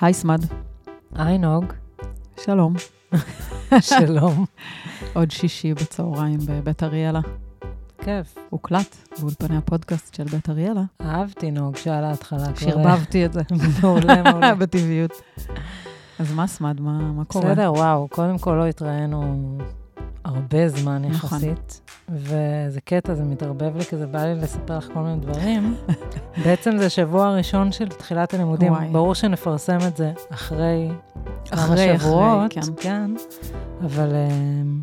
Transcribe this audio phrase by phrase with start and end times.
[0.00, 0.44] היי סמד.
[1.14, 1.64] היי נוג.
[2.44, 2.74] שלום.
[3.80, 4.44] שלום.
[5.16, 7.20] עוד שישי בצהריים בבית אריאלה.
[8.04, 8.38] כיף.
[8.50, 10.82] הוקלט באולפני הפודקאסט של בית אריאלה.
[11.00, 12.46] אהבתי נוג שעל ההתחלה.
[12.56, 13.40] שרבבתי את זה.
[13.82, 14.54] מעולה, מעולה.
[14.60, 15.22] בטבעיות.
[16.18, 16.80] אז מה סמד?
[16.80, 17.44] מה, מה קורה?
[17.44, 18.08] בסדר, וואו.
[18.08, 19.58] קודם כל לא התראינו
[20.24, 21.38] הרבה זמן נכון.
[21.38, 21.87] יחסית.
[22.10, 25.74] וזה קטע, זה מתערבב לי, כי זה בא לי לספר לך כל מיני דברים.
[26.44, 28.72] בעצם זה שבוע הראשון של תחילת הלימודים.
[28.72, 28.88] וואי.
[28.92, 30.88] ברור שנפרסם את זה אחרי
[31.46, 32.58] כמה אחרי, שבועות.
[32.58, 32.82] אחרי, כן.
[32.82, 33.10] כן.
[33.84, 34.80] אבל אמ,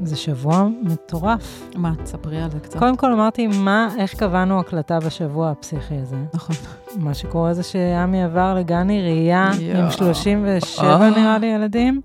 [0.00, 1.70] זה שבוע מטורף.
[1.74, 2.78] מה, תספרי על זה קצת.
[2.78, 6.16] קודם כל אמרתי, מה, איך קבענו הקלטה בשבוע הפסיכי הזה?
[6.34, 6.56] נכון.
[6.96, 9.50] מה שקורה זה שעמי עבר לגן עירייה.
[9.74, 11.10] עם 37 אה.
[11.10, 12.00] נראה לי ילדים,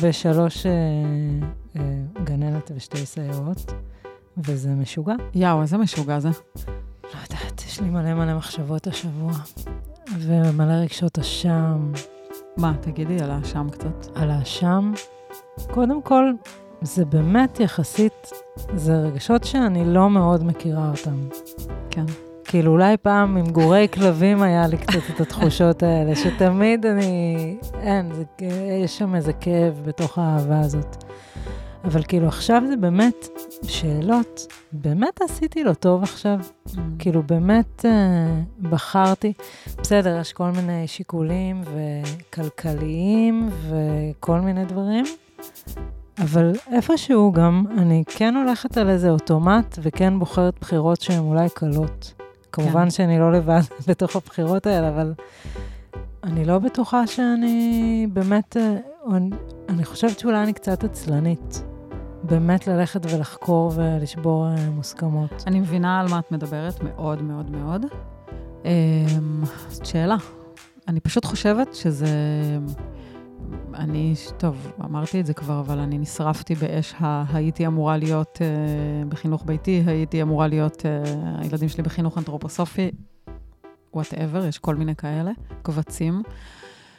[0.00, 1.82] ושלוש אה,
[2.24, 3.72] גננת ושתי סייעות,
[4.44, 5.14] וזה משוגע.
[5.34, 6.28] יאו, איזה משוגע זה.
[7.14, 9.32] לא יודעת, יש לי מלא מלא מחשבות השבוע,
[10.18, 11.92] ומלא רגשות אשם.
[12.56, 14.16] מה, תגידי על האשם קצת.
[14.16, 14.92] על האשם,
[15.70, 16.32] קודם כל,
[16.82, 18.30] זה באמת יחסית,
[18.74, 21.28] זה רגשות שאני לא מאוד מכירה אותם.
[21.90, 22.04] כן.
[22.44, 27.56] כאילו, אולי פעם עם גורי כלבים היה לי קצת את התחושות האלה, שתמיד אני...
[27.80, 28.24] אין, זה,
[28.84, 31.04] יש שם איזה כאב בתוך האהבה הזאת.
[31.84, 33.28] אבל כאילו, עכשיו זה באמת
[33.62, 36.38] שאלות, באמת עשיתי לו טוב עכשיו?
[36.98, 39.32] כאילו, באמת אה, בחרתי,
[39.82, 45.04] בסדר, יש כל מיני שיקולים וכלכליים וכל מיני דברים,
[46.18, 52.12] אבל איפשהו גם אני כן הולכת על איזה אוטומט וכן בוחרת בחירות שהן אולי קלות.
[52.52, 52.90] כמובן כן.
[52.90, 55.12] שאני לא לבד בתוך הבחירות האלה, אבל
[56.24, 58.76] אני לא בטוחה שאני באמת, אה,
[59.16, 59.30] אני,
[59.68, 61.69] אני חושבת שאולי אני קצת עצלנית.
[62.22, 65.44] באמת ללכת ולחקור ולשבור אה, מוסכמות.
[65.46, 67.86] אני מבינה על מה את מדברת, מאוד מאוד מאוד.
[68.64, 70.16] אמ, זאת שאלה.
[70.88, 72.08] אני פשוט חושבת שזה...
[73.74, 77.24] אני, טוב, אמרתי את זה כבר, אבל אני נשרפתי באש ה...
[77.36, 81.08] הייתי אמורה להיות uh, בחינוך ביתי, הייתי אמורה להיות, uh,
[81.38, 82.90] הילדים שלי בחינוך אנתרופוסופי,
[83.94, 85.30] וואטאבר, יש כל מיני כאלה,
[85.62, 86.22] קבצים.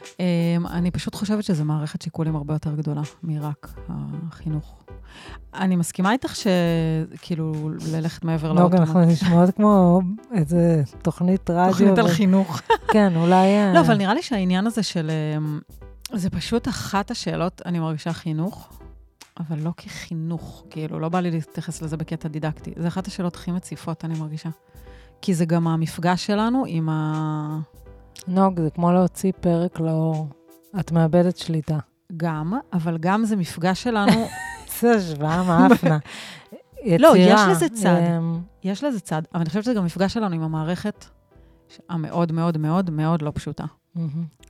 [0.03, 4.83] Um, אני פשוט חושבת שזו מערכת שיקולים הרבה יותר גדולה מרק החינוך.
[5.53, 8.79] אני מסכימה איתך שכאילו ללכת מעבר לאוטומט.
[8.79, 10.01] אנחנו נשמעות כמו
[10.33, 11.71] איזה תוכנית רדיו.
[11.71, 12.61] תוכנית על חינוך.
[12.87, 13.47] כן, אולי...
[13.47, 15.11] אה, לא, אבל נראה לי שהעניין הזה של...
[15.37, 15.59] אמ,
[16.13, 18.69] זה פשוט אחת השאלות, אני מרגישה חינוך,
[19.39, 22.73] אבל לא כחינוך, כאילו, לא בא לי להתייחס לזה בקטע דידקטי.
[22.77, 24.49] זה אחת השאלות הכי מציפות, אני מרגישה.
[25.21, 27.59] כי זה גם המפגש שלנו עם ה...
[28.27, 30.27] נוג, זה כמו להוציא פרק לאור.
[30.79, 31.77] את מאבדת שליטה.
[32.17, 34.11] גם, אבל גם זה מפגש שלנו,
[34.67, 35.97] איזה השוואה מאפנה.
[36.99, 38.01] לא, יצירה, יש לזה צד.
[38.63, 41.05] יש לזה צד, אבל אני חושבת שזה גם מפגש שלנו עם המערכת
[41.89, 43.65] המאוד מאוד מאוד מאוד לא פשוטה.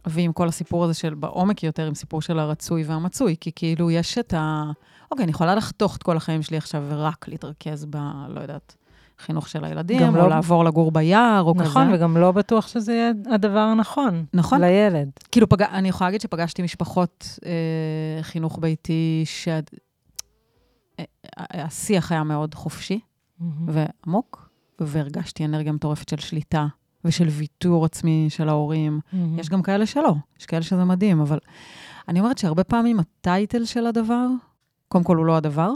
[0.05, 4.17] ועם כל הסיפור הזה של בעומק יותר, עם סיפור של הרצוי והמצוי, כי כאילו יש
[4.17, 4.72] את ה...
[5.11, 7.97] אוקיי, אני יכולה לחתוך את כל החיים שלי עכשיו ורק להתרכז ב...
[8.29, 8.75] לא יודעת,
[9.22, 11.64] חינוך של הילדים, או לא- לעבור לגור ביער, או כזה.
[11.64, 14.26] נכון, וגם לא בטוח שזה יהיה הדבר הנכון.
[14.34, 14.62] נכון.
[14.62, 15.09] לילד.
[15.32, 15.62] כאילו, פג...
[15.62, 17.52] אני יכולה להגיד שפגשתי משפחות אה,
[18.24, 19.24] חינוך ביתי,
[21.58, 23.00] שהשיח היה מאוד חופשי
[23.40, 23.70] מהמם.
[24.06, 24.50] ועמוק,
[24.80, 26.68] והרגשתי אנרגיה מטורפת של שליטה
[27.06, 29.00] ושל ויתור עצמי של ההורים.
[29.14, 29.40] מהמם.
[29.40, 31.40] יש גם כאלה שלא, יש כאלה שזה מדהים, אבל
[32.08, 34.28] אני אומרת שהרבה פעמים הטייטל של הדבר,
[34.88, 35.72] קודם כל הוא לא הדבר,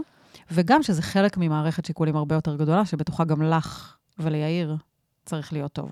[0.51, 4.77] וגם שזה חלק ממערכת שיקולים הרבה יותר גדולה, שבתוכה גם לך וליאיר
[5.25, 5.91] צריך להיות טוב.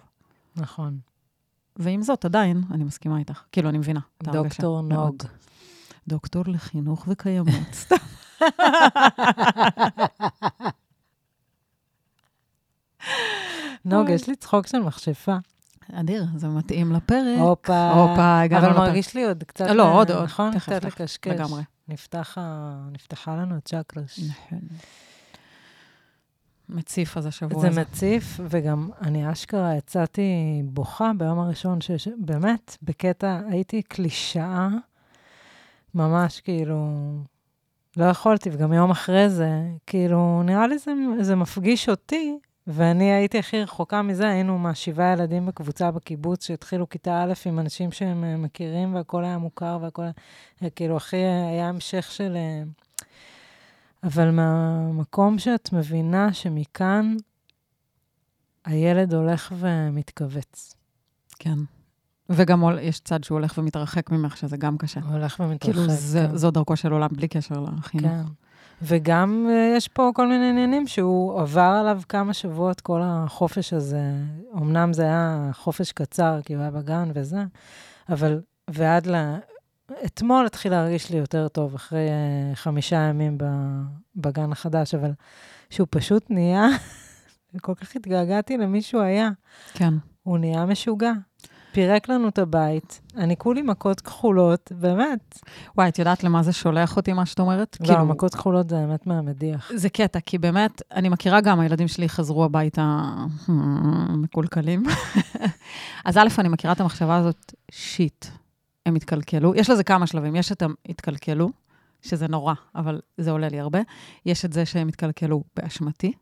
[0.56, 0.98] נכון.
[1.76, 3.42] ועם זאת, עדיין, אני מסכימה איתך.
[3.52, 4.00] כאילו, אני מבינה.
[4.24, 4.82] דוקטור.
[4.82, 5.24] נוג.
[6.08, 7.74] דוקטור לחינוך וקיימות.
[7.74, 7.96] סתם.
[13.86, 15.36] נוג, יש לי צחוק של מכשפה.
[15.94, 17.40] אדיר, זה מתאים לפרק.
[17.40, 17.92] הופה.
[17.92, 18.88] הופה, הגענו אבל לפרק.
[18.88, 19.66] מרגיש לי עוד קצת...
[19.70, 20.24] לא, אה, עוד, עוד.
[20.24, 20.60] נכון?
[20.60, 20.84] קצת.
[20.84, 21.34] לקשקש.
[21.34, 21.62] לגמרי.
[21.88, 24.04] נפתח ה- נפתחה לנו הצ'קרה.
[24.30, 24.60] נכון.
[26.70, 27.82] מציף אז השבוע זה הזה.
[27.82, 30.22] מציף, וגם אני אשכרה יצאתי
[30.66, 34.68] בוכה ביום הראשון, שבאמת, בקטע, הייתי קלישאה,
[35.96, 36.78] ממש כאילו,
[37.98, 39.50] לא יכולתי, וגם יום אחרי זה,
[39.88, 40.92] כאילו, נראה לי זה,
[41.22, 42.38] זה מפגיש אותי,
[42.68, 47.92] ואני הייתי הכי רחוקה מזה, היינו מהשבעה ילדים בקבוצה בקיבוץ, שהתחילו כיתה א' עם אנשים
[47.92, 50.02] שהם אה, מכירים, והכל היה מוכר, והכל
[50.62, 52.36] היה, כאילו, הכי היה המשך של...
[52.36, 52.64] אה,
[54.04, 57.16] אבל מהמקום שאת מבינה שמכאן
[58.66, 60.76] הילד הולך ומתכווץ.
[61.40, 61.60] כן.
[62.30, 65.00] וגם יש צד שהוא הולך ומתרחק ממך, שזה גם קשה.
[65.00, 65.74] הולך ומתרחק.
[65.76, 66.38] כאילו, זה- כן.
[66.38, 68.12] זו דרכו של עולם בלי קשר לחינוך.
[68.12, 68.22] כן.
[68.86, 74.02] וגם אה, יש פה כל מיני עניינים שהוא עבר עליו כמה שבועות, כל החופש הזה.
[74.56, 77.44] אמנם זה היה חופש קצר, כי הוא היה בגן וזה,
[78.10, 79.36] אבל ועד ל...
[80.06, 83.38] אתמול התחיל להרגיש לי יותר טוב, אחרי uh, חמישה ימים
[84.16, 85.12] בגן החדש, אבל
[85.70, 86.68] שהוא פשוט נהיה,
[87.62, 89.30] כל כך התגעגעתי למי שהוא היה.
[89.74, 89.94] כן.
[90.24, 91.12] הוא נהיה משוגע.
[91.74, 95.40] פירק לנו את הבית, אני כולי מכות כחולות, באמת.
[95.78, 97.78] וואי, את יודעת למה זה שולח אותי, מה שאת אומרת?
[97.82, 99.72] לא, כאילו, מכות כחולות זה באמת מהמדיח.
[99.76, 103.02] זה קטע, כי באמת, אני מכירה גם, הילדים שלי חזרו הביתה
[104.10, 104.84] מקולקלים.
[106.06, 108.26] אז א', אני מכירה את המחשבה הזאת, שיט,
[108.86, 109.56] הם התקלקלו.
[109.56, 111.50] יש לזה כמה שלבים, יש את הם התקלקלו,
[112.02, 113.80] שזה נורא, אבל זה עולה לי הרבה.
[114.26, 116.14] יש את זה שהם התקלקלו באשמתי,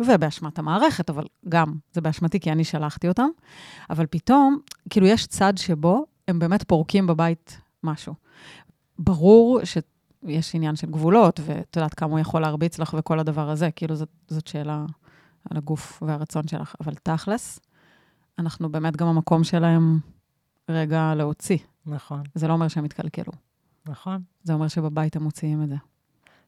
[0.00, 3.28] ובאשמת המערכת, אבל גם זה באשמתי, כי אני שלחתי אותם.
[3.90, 4.58] אבל פתאום,
[4.90, 8.14] כאילו, יש צד שבו הם באמת פורקים בבית משהו.
[8.98, 13.70] ברור שיש עניין של גבולות, ואת יודעת כמה הוא יכול להרביץ לך וכל הדבר הזה,
[13.70, 14.84] כאילו, זאת, זאת שאלה
[15.50, 16.74] על הגוף והרצון שלך.
[16.80, 17.60] אבל תכלס,
[18.38, 19.98] אנחנו באמת גם המקום שלהם
[20.68, 21.58] רגע להוציא.
[21.86, 22.22] נכון.
[22.34, 23.32] זה לא אומר שהם התקלקלו.
[23.88, 24.22] נכון.
[24.42, 25.76] זה אומר שבבית הם מוציאים את זה.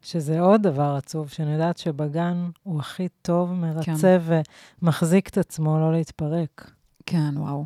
[0.02, 4.42] שזה עוד דבר עצוב, שאני יודעת שבגן הוא הכי טוב, מרצה כן.
[4.82, 6.70] ומחזיק את עצמו לא להתפרק.
[7.06, 7.64] כן, וואו.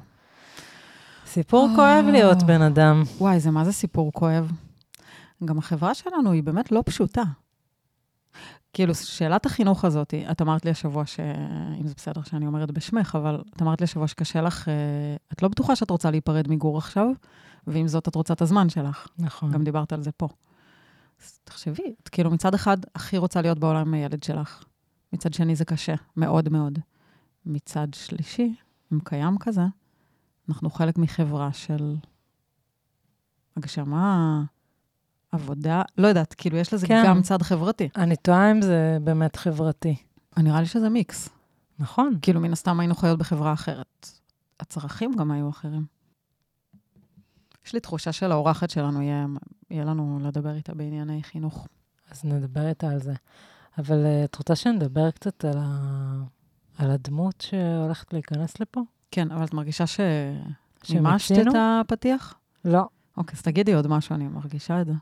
[1.26, 1.76] סיפור oh.
[1.76, 3.02] כואב להיות בן אדם.
[3.18, 4.52] וואי, זה מה זה סיפור כואב?
[5.44, 7.22] גם החברה שלנו היא באמת לא פשוטה.
[8.72, 11.20] כאילו, שאלת החינוך הזאת, את אמרת לי השבוע, ש...
[11.80, 14.74] אם זה בסדר שאני אומרת בשמך, אבל את אמרת לי השבוע שקשה לך, אה,
[15.32, 17.06] את לא בטוחה שאת רוצה להיפרד מגור עכשיו,
[17.66, 19.08] ועם זאת את רוצה את הזמן שלך.
[19.18, 19.50] נכון.
[19.50, 20.28] גם דיברת על זה פה.
[21.22, 24.64] אז תחשבי, את כאילו מצד אחד הכי רוצה להיות בעולם עם הילד שלך,
[25.12, 26.78] מצד שני זה קשה, מאוד מאוד.
[27.46, 28.54] מצד שלישי,
[28.92, 29.62] אם קיים כזה,
[30.48, 31.96] אנחנו חלק מחברה של
[33.56, 34.42] הגשמה,
[35.32, 37.02] עבודה, לא יודעת, כאילו יש לזה כן.
[37.06, 37.88] גם צד חברתי.
[37.96, 39.96] אני טועה אם זה באמת חברתי.
[40.36, 41.28] נראה לי שזה מיקס.
[41.78, 42.18] נכון.
[42.22, 44.10] כאילו, מן הסתם היינו חיות בחברה אחרת.
[44.60, 45.84] הצרכים גם היו אחרים.
[47.66, 49.26] יש לי תחושה של האורחת שלנו, יהיה,
[49.70, 51.68] יהיה לנו לדבר איתה בענייני חינוך.
[52.10, 53.14] אז נדבר איתה על זה.
[53.78, 56.22] אבל uh, את רוצה שנדבר קצת על, ה...
[56.78, 58.80] על הדמות שהולכת להיכנס לפה?
[59.10, 62.34] כן, אבל את מרגישה שמימשת את הפתיח?
[62.64, 62.82] לא.
[63.16, 64.92] אוקיי, אז תגידי עוד משהו, אני מרגישה את זה.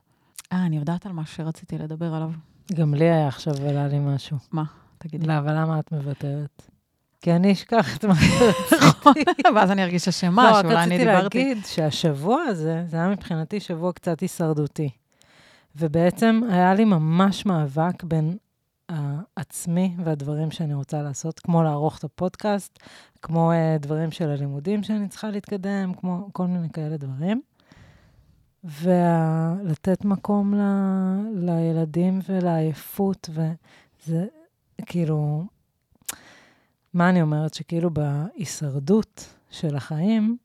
[0.52, 2.30] אה, אני יודעת על מה שרציתי לדבר עליו.
[2.74, 4.36] גם לי היה עכשיו עלה לי משהו.
[4.52, 4.64] מה?
[4.98, 5.26] תגידי.
[5.26, 6.70] לא, אבל למה את מוותרת?
[7.24, 8.14] כי אני אשכח את מה
[8.70, 9.42] שרציתי.
[9.54, 11.04] ואז אני ארגיש אשמה, לא, שאולי אני דיברתי.
[11.04, 14.90] לא, רק רציתי להגיד שהשבוע הזה, זה היה מבחינתי שבוע קצת הישרדותי.
[15.76, 18.36] ובעצם היה לי ממש מאבק בין
[18.88, 22.78] העצמי והדברים שאני רוצה לעשות, כמו לערוך את הפודקאסט,
[23.22, 27.42] כמו uh, דברים של הלימודים שאני צריכה להתקדם, כמו כל מיני כאלה דברים.
[28.64, 30.60] ולתת מקום ל,
[31.34, 34.26] לילדים ולעייפות, וזה
[34.86, 35.44] כאילו,
[36.94, 37.54] מה אני אומרת?
[37.54, 40.36] שכאילו בהישרדות של החיים,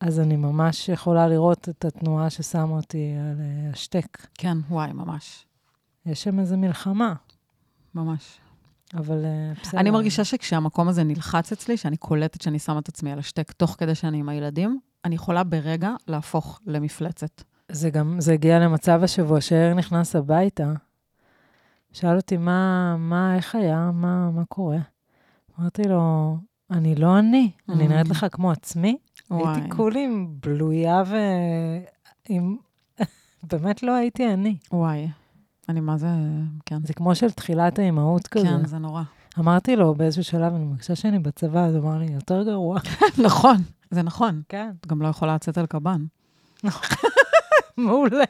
[0.00, 4.26] אז אני ממש יכולה לראות את התנועה ששמה אותי על אה, השטק.
[4.34, 5.46] כן, וואי, ממש.
[6.06, 7.14] יש שם איזו מלחמה.
[7.94, 8.38] ממש.
[8.94, 9.80] אבל uh, בסדר.
[9.80, 13.76] אני מרגישה שכשהמקום הזה נלחץ אצלי, שאני קולטת שאני שמה את עצמי על השטק תוך
[13.78, 17.42] כדי שאני עם הילדים, אני יכולה ברגע להפוך למפלצת.
[17.68, 20.72] זה גם, זה הגיע למצב השבוע שיאיר נכנס הביתה,
[21.92, 24.78] שאל אותי מה, מה, איך היה, מה, מה קורה.
[25.60, 26.36] אמרתי לו,
[26.70, 27.72] אני לא אני, mm.
[27.72, 28.96] אני נראית לך כמו עצמי.
[29.30, 29.54] וואי.
[29.54, 30.08] הייתי כולי
[30.42, 31.02] בלויה
[32.28, 32.56] ועם...
[33.52, 34.56] באמת לא הייתי אני.
[34.72, 35.08] וואי,
[35.68, 36.08] אני מה זה,
[36.66, 36.78] כן.
[36.84, 38.46] זה כמו של תחילת האימהות כזה.
[38.46, 39.02] כן, זה נורא.
[39.38, 42.78] אמרתי לו באיזשהו שלב, אני מרגישה שאני בצבא, אז הוא אמר לי, יותר גרוע.
[43.26, 43.56] נכון,
[43.90, 44.42] זה נכון.
[44.48, 44.70] כן.
[44.80, 46.04] את גם לא יכולה לצאת על קב"ן.
[47.76, 48.24] מעולה.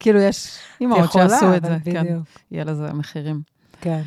[0.00, 2.18] כאילו, יש אימהות שעשו את זה, כן.
[2.50, 3.42] יהיה לזה מחירים.
[3.80, 4.02] כן.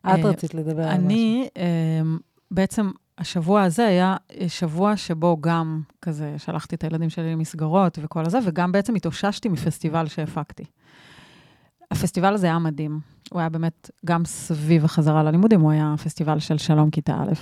[0.00, 1.06] את אה, רצית לדבר על משהו.
[1.06, 2.18] אני, אמ,
[2.50, 4.16] בעצם, השבוע הזה היה
[4.48, 10.08] שבוע שבו גם כזה שלחתי את הילדים שלי למסגרות וכל הזה, וגם בעצם התאוששתי מפסטיבל
[10.08, 10.64] שהפקתי.
[11.90, 13.00] הפסטיבל הזה היה מדהים.
[13.30, 17.32] הוא היה באמת גם סביב החזרה ללימודים, הוא היה פסטיבל של שלום כיתה א'.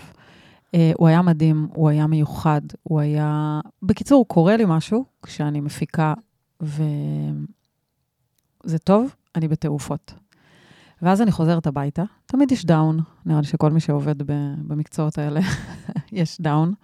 [0.67, 3.61] Uh, הוא היה מדהים, הוא היה מיוחד, הוא היה...
[3.83, 6.15] בקיצור, קורה לי משהו כשאני מפיקה,
[6.61, 6.79] וזה
[8.85, 10.15] טוב, אני בתעופות.
[11.03, 14.23] ואז אני חוזרת הביתה, תמיד יש דאון, נראה לי שכל מי שעובד
[14.67, 15.41] במקצועות האלה,
[16.13, 16.75] יש דאון,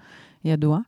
[0.44, 0.78] ידוע.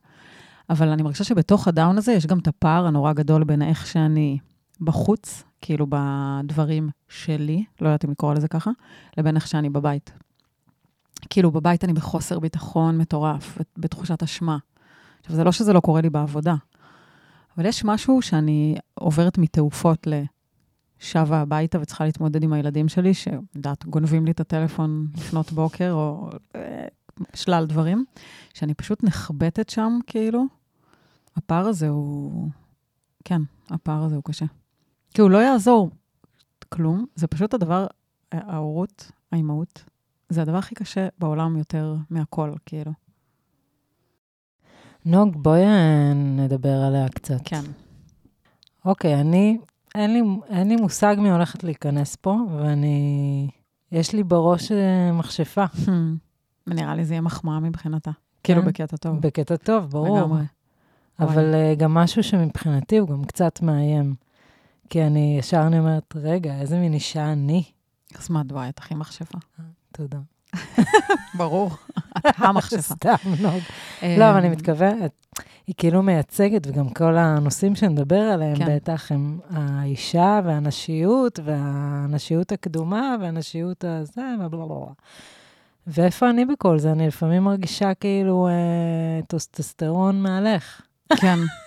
[0.69, 4.37] אבל אני מרגישה שבתוך הדאון הזה יש גם את הפער הנורא גדול בין איך שאני
[4.81, 8.71] בחוץ, כאילו בדברים שלי, לא יודעת אם לקרוא לזה ככה,
[9.17, 10.13] לבין איך שאני בבית.
[11.29, 14.57] כאילו, בבית אני בחוסר ביטחון מטורף, בתחושת אשמה.
[15.19, 16.55] עכשיו, זה לא שזה לא קורה לי בעבודה,
[17.57, 20.07] אבל יש משהו שאני עוברת מתעופות
[21.01, 26.29] לשבה הביתה וצריכה להתמודד עם הילדים שלי, שיודעת, גונבים לי את הטלפון לפנות בוקר, או
[26.55, 26.87] אה,
[27.33, 28.05] שלל דברים,
[28.53, 30.43] שאני פשוט נחבטת שם, כאילו,
[31.35, 32.49] הפער הזה הוא...
[33.25, 34.45] כן, הפער הזה הוא קשה.
[35.13, 35.89] כי הוא לא יעזור
[36.69, 37.87] כלום, זה פשוט הדבר,
[38.31, 39.83] ההורות, האימהות,
[40.29, 42.91] זה הדבר הכי קשה בעולם יותר מהכל, כאילו.
[45.05, 47.41] נוג, בואי אה, נדבר עליה קצת.
[47.45, 47.61] כן.
[48.85, 49.57] אוקיי, אני,
[49.95, 53.47] אין לי, אין לי מושג מי הולכת להיכנס פה, ואני,
[53.91, 55.65] יש לי בראש אה, מכשפה.
[56.67, 58.11] נראה לי זה יהיה מחמאה מבחינתה.
[58.43, 58.67] כאילו כן?
[58.67, 59.19] בקטע טוב.
[59.21, 60.17] בקטע טוב, ברור.
[60.17, 60.43] לגמרי.
[61.19, 64.15] אבל uh, גם משהו שמבחינתי הוא גם קצת מאיים.
[64.89, 67.63] כי אני, ישר אני אומרת, רגע, איזה מין אישה אני?
[68.19, 69.37] אז מה, וואי, את הכי מכשפה.
[69.91, 70.17] תודה.
[71.37, 71.71] ברור,
[72.17, 72.81] את המכשפה.
[72.95, 73.61] סתם, נוג.
[74.03, 75.24] לא, אבל אני מתכוונת,
[75.67, 78.75] היא כאילו מייצגת, וגם כל הנושאים שנדבר עליהם, כן.
[78.75, 84.85] בטח, הם האישה והנשיות, והנשיות הקדומה, והנשיות הזה, ובלה.
[85.87, 86.91] ואיפה אני בכל זה?
[86.91, 90.81] אני לפעמים מרגישה כאילו אה, טסטוסטרון מהלך.
[91.21, 91.39] כן.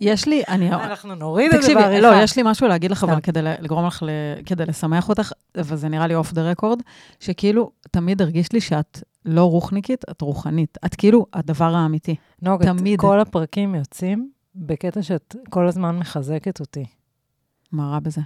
[0.00, 0.72] יש לי, אני...
[0.72, 2.10] אנחנו נוריד את זה תקשיבי, בעריכה.
[2.10, 3.20] לא, יש לי משהו להגיד לך, אבל.
[3.20, 4.02] כדי לגרום לך,
[4.46, 6.82] כדי לשמח אותך, וזה נראה לי off the record,
[7.20, 10.78] שכאילו, תמיד הרגיש לי שאת לא רוחניקית, את רוחנית.
[10.86, 12.14] את כאילו הדבר האמיתי.
[12.42, 13.00] נוג, את- תמיד.
[13.00, 16.84] כל הפרקים יוצאים בקטע שאת כל הזמן מחזקת אותי.
[17.72, 18.20] מה רע בזה?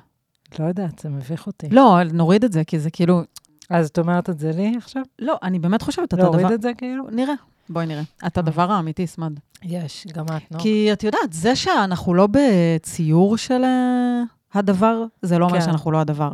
[0.59, 1.69] לא יודעת, זה מביך אותי.
[1.71, 3.23] לא, נוריד את זה, כי זה כאילו...
[3.71, 5.03] אז את אומרת את זה לי עכשיו?
[5.19, 6.55] לא, אני באמת חושבת, את להוריד הדבר...
[6.55, 7.05] את זה כאילו?
[7.11, 7.35] נראה,
[7.69, 8.03] בואי נראה.
[8.27, 9.33] את הדבר האמיתי, סמד.
[9.63, 10.63] יש, גם את, נוג.
[10.63, 14.23] כי את יודעת, זה שאנחנו לא בציור של אה,
[14.55, 15.65] הדבר, זה לא אומר כן.
[15.65, 16.33] שאנחנו לא הדבר.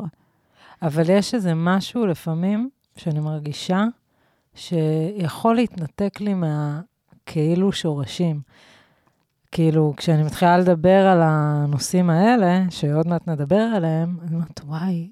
[0.83, 3.85] אבל יש איזה משהו לפעמים שאני מרגישה
[4.55, 8.41] שיכול להתנתק לי מהכאילו שורשים.
[9.53, 15.11] כאילו, כשאני מתחילה לדבר על הנושאים האלה, שעוד מעט נדבר עליהם, אני אומרת, וואי,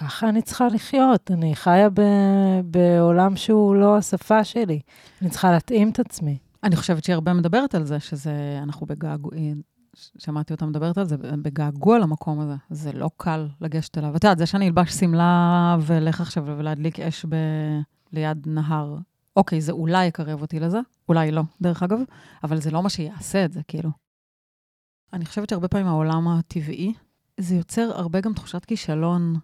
[0.00, 1.30] ככה אני צריכה לחיות.
[1.30, 4.80] אני חיה ב- בעולם שהוא לא השפה שלי.
[5.22, 6.38] אני צריכה להתאים את עצמי.
[6.64, 9.30] אני חושבת שהיא הרבה מדברת על זה, שזה, אנחנו בגעגוע,
[10.18, 12.54] שמעתי אותה מדברת על זה, בגעגוע למקום הזה.
[12.70, 14.16] זה לא קל לגשת אליו.
[14.16, 17.34] את יודעת, זה שאני אלבש שמלה ואלך עכשיו ולהדליק אש ב...
[18.12, 18.96] ליד נהר,
[19.36, 21.98] אוקיי, זה אולי יקרב אותי לזה, אולי לא, דרך אגב,
[22.44, 23.90] אבל זה לא מה שיעשה את זה, כאילו.
[25.12, 26.92] אני חושבת שהרבה פעמים העולם הטבעי,
[27.40, 29.34] זה יוצר הרבה גם תחושת כישלון.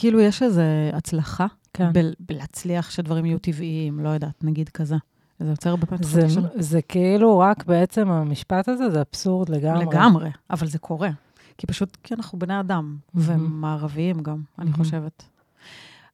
[0.00, 1.90] כאילו, יש איזו הצלחה כן.
[1.92, 4.96] ב- בלהצליח שדברים יהיו טבעיים, לא יודעת, נגיד כזה.
[5.40, 6.48] זה יוצר הרבה פעמים זה, תחושת כישלון.
[6.62, 9.84] זה כאילו רק בעצם המשפט הזה, זה אבסורד לגמרי.
[9.84, 11.10] לגמרי, אבל זה קורה.
[11.58, 13.44] כי פשוט, כי אנחנו בני אדם, מהמם.
[13.44, 14.76] ומערביים גם, אני מהמם.
[14.84, 15.24] חושבת.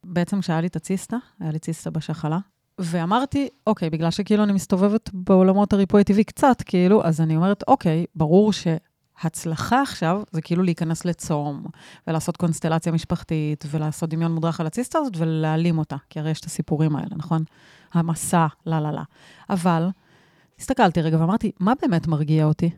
[0.05, 2.39] בעצם כשהיה לי את הציסטה, היה לי ציסטה בשחלה,
[2.79, 8.05] ואמרתי, אוקיי, בגלל שכאילו אני מסתובבת בעולמות הריפוי הטבעי קצת, כאילו, אז אני אומרת, אוקיי,
[8.15, 8.53] ברור
[9.23, 11.65] שהצלחה עכשיו זה כאילו להיכנס לצום,
[12.07, 16.45] ולעשות קונסטלציה משפחתית, ולעשות דמיון מודרך על הציסטה הזאת, ולהעלים אותה, כי הרי יש את
[16.45, 17.45] הסיפורים האלה, נכון?
[17.93, 19.03] המסע, לה לה לה.
[19.51, 19.89] אבל
[20.59, 22.71] הסתכלתי רגע ואמרתי, מה באמת מרגיע אותי?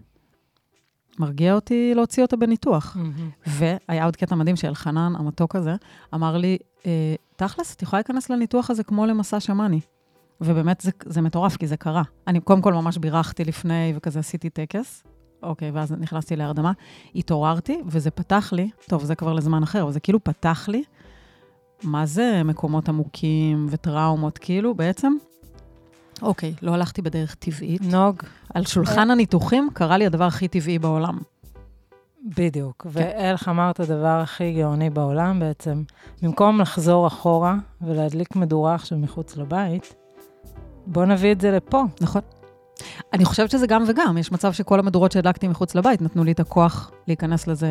[1.19, 2.97] מרגיע אותי להוציא אותה בניתוח.
[2.97, 3.31] מהמם.
[3.47, 5.77] והיה עוד קטע מדהים שאלחנן, המתוק הזה,
[6.15, 9.81] אמר לי, אה, תכלס, את יכולה להיכנס לניתוח הזה כמו למסע שמאני.
[10.41, 12.03] ובאמת זה, זה מטורף, כי זה קרה.
[12.27, 15.05] אני קודם כל ממש בירכתי לפני, וכזה עשיתי טקס.
[15.43, 16.73] אוקיי, ואז נכנסתי להרדמה.
[17.15, 20.83] התעוררתי, וזה פתח לי, טוב, זה כבר לזמן אחר, אבל זה כאילו פתח לי,
[21.83, 25.13] מה זה מקומות עמוקים וטראומות, כאילו, בעצם,
[26.23, 27.83] אוקיי, לא הלכתי בדרך טבעית.
[27.83, 28.23] נוג,
[28.55, 31.19] על שולחן הניתוחים קרה לי הדבר הכי טבעי בעולם.
[32.37, 32.83] בדיוק.
[32.83, 32.89] כן.
[32.93, 35.83] ואלך אמר את הדבר הכי גאוני בעולם בעצם.
[36.23, 39.95] במקום לחזור אחורה ולהדליק מדורה עכשיו מחוץ לבית,
[40.87, 41.83] בוא נביא את זה לפה.
[42.01, 42.23] נכון.
[43.13, 44.19] אני חושבת שזה גם וגם.
[44.19, 47.71] יש מצב שכל המדורות שהדלקתי מחוץ לבית נתנו לי את הכוח להיכנס לזה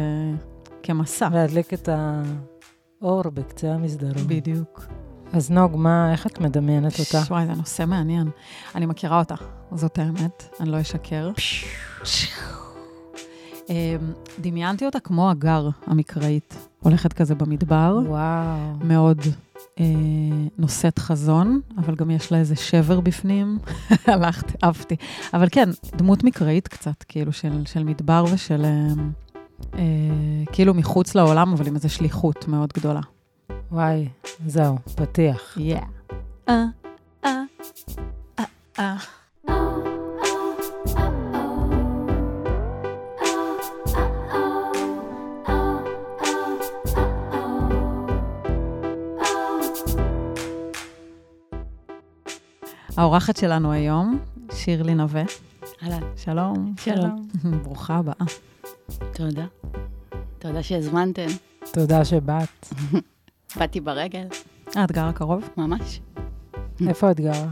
[0.84, 1.30] כמסע.
[1.30, 1.90] להדליק את
[3.02, 4.28] האור בקצה המסדרון.
[4.28, 4.86] בדיוק.
[5.34, 7.22] אז נוג, מה, איך את מדמיינת אותה?
[7.30, 8.30] וואי, זה נושא מעניין.
[8.76, 9.36] אני מכירה אותה,
[9.72, 11.32] זאת האמת, אני לא אשקר.
[13.70, 13.76] אמ,
[14.42, 18.58] דמיינתי אותה כמו הגר המקראית, הולכת כזה במדבר, וואו.
[18.84, 19.22] מאוד
[19.80, 19.86] אה,
[20.58, 23.60] נושאת חזון, אבל גם יש לה איזה שבר בפנים.
[24.06, 24.96] הלכתי, עפתי.
[25.34, 28.66] אבל כן, דמות מקראית קצת, כאילו, של, של מדבר ושל...
[28.66, 29.04] אה,
[29.74, 29.84] אה,
[30.52, 33.02] כאילו מחוץ לעולם, אבל עם איזו שליחות מאוד גדולה.
[33.72, 34.08] וואי,
[34.48, 35.58] זהו, פתיח.
[35.58, 35.86] Yeah.
[36.50, 36.66] אה,
[37.26, 37.42] אה,
[38.40, 38.44] אה,
[38.80, 38.98] אה.
[52.98, 54.20] האורחת שלנו היום,
[54.52, 55.24] שירלי נווה.
[55.84, 56.74] אהלן, שלום.
[56.80, 57.28] שלום.
[57.64, 58.26] ברוכה הבאה.
[59.14, 59.46] תודה.
[60.40, 61.28] תודה שהזמנתם.
[61.74, 62.68] תודה שבאת.
[63.60, 64.28] באתי ברגל,
[64.78, 65.50] אה, את גרה קרוב?
[65.58, 66.02] ממש.
[66.88, 67.50] איפה את גרה?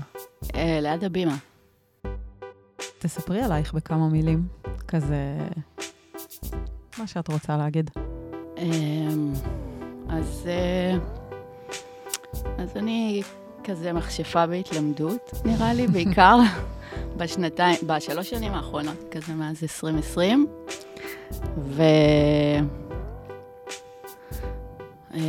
[0.56, 1.36] אה, ליד הבימה.
[3.00, 4.48] תספרי עלייך בכמה מילים,
[4.88, 5.38] כזה...
[6.98, 7.92] מה שאת רוצה להגיד.
[8.58, 9.34] אמ,
[10.10, 10.98] אז, אה,
[12.58, 13.22] אז אני
[13.66, 16.38] כזה מכשפה בהתלמדות, נראה לי, בעיקר
[17.18, 20.48] בשנתיים, בשלוש שנים האחרונות, כזה מאז 2020.
[21.58, 21.84] ו...
[25.14, 25.20] אה,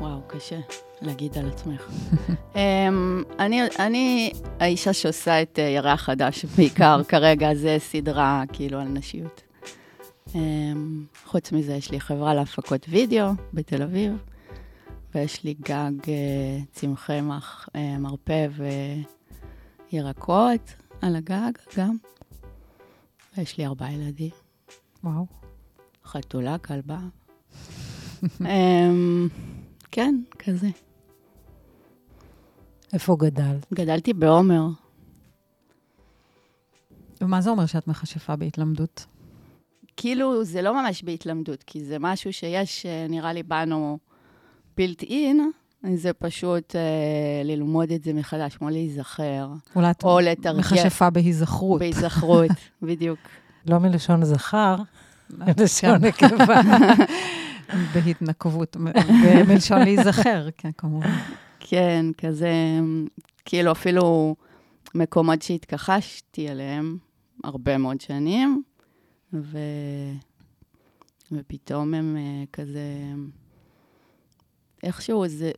[0.00, 0.58] וואו, קשה
[1.02, 1.90] להגיד על עצמך.
[2.56, 8.88] אמ, אני, אני האישה שעושה את אה, ירח חדש בעיקר כרגע, זה סדרה כאילו על
[8.88, 9.42] נשיות.
[10.34, 14.12] אמ, חוץ מזה, יש לי חברה להפקות וידאו בתל אביב,
[15.16, 17.68] ויש לי גג אה, צמחי מח,
[17.98, 18.46] מרפא
[19.92, 21.96] וירקות על הגג גם.
[23.36, 24.30] ויש לי ארבעה ילדים.
[25.04, 25.26] וואו.
[26.04, 26.98] חתולה, כלבה.
[28.40, 29.28] אמ,
[29.90, 30.68] כן, כזה.
[32.92, 33.66] איפה גדלת?
[33.74, 34.66] גדלתי בעומר.
[37.20, 39.06] ומה זה אומר שאת מכשפה בהתלמדות?
[39.96, 43.98] כאילו, זה לא ממש בהתלמדות, כי זה משהו שיש, אה, נראה לי, בנו
[44.76, 45.50] בילט אין,
[45.94, 49.48] זה פשוט אה, ללמוד את זה מחדש, כמו להיזכר.
[49.76, 50.58] אולי את או.
[50.58, 51.78] מכשפה בהיזכרות.
[51.78, 52.50] בהיזכרות,
[52.82, 53.18] בדיוק.
[53.66, 54.76] לא מלשון זכר,
[55.30, 56.60] מלשון נקבה.
[57.94, 58.76] בהתנקבות,
[59.48, 61.10] מלשון להיזכר, כן, כמובן.
[61.60, 62.50] כן, כזה,
[63.44, 64.36] כאילו אפילו
[64.94, 66.98] מקומות שהתכחשתי אליהם
[67.44, 68.62] הרבה מאוד שנים,
[69.32, 69.58] ו...
[71.32, 72.80] ופתאום הם uh, כזה...
[74.82, 75.50] איכשהו זה,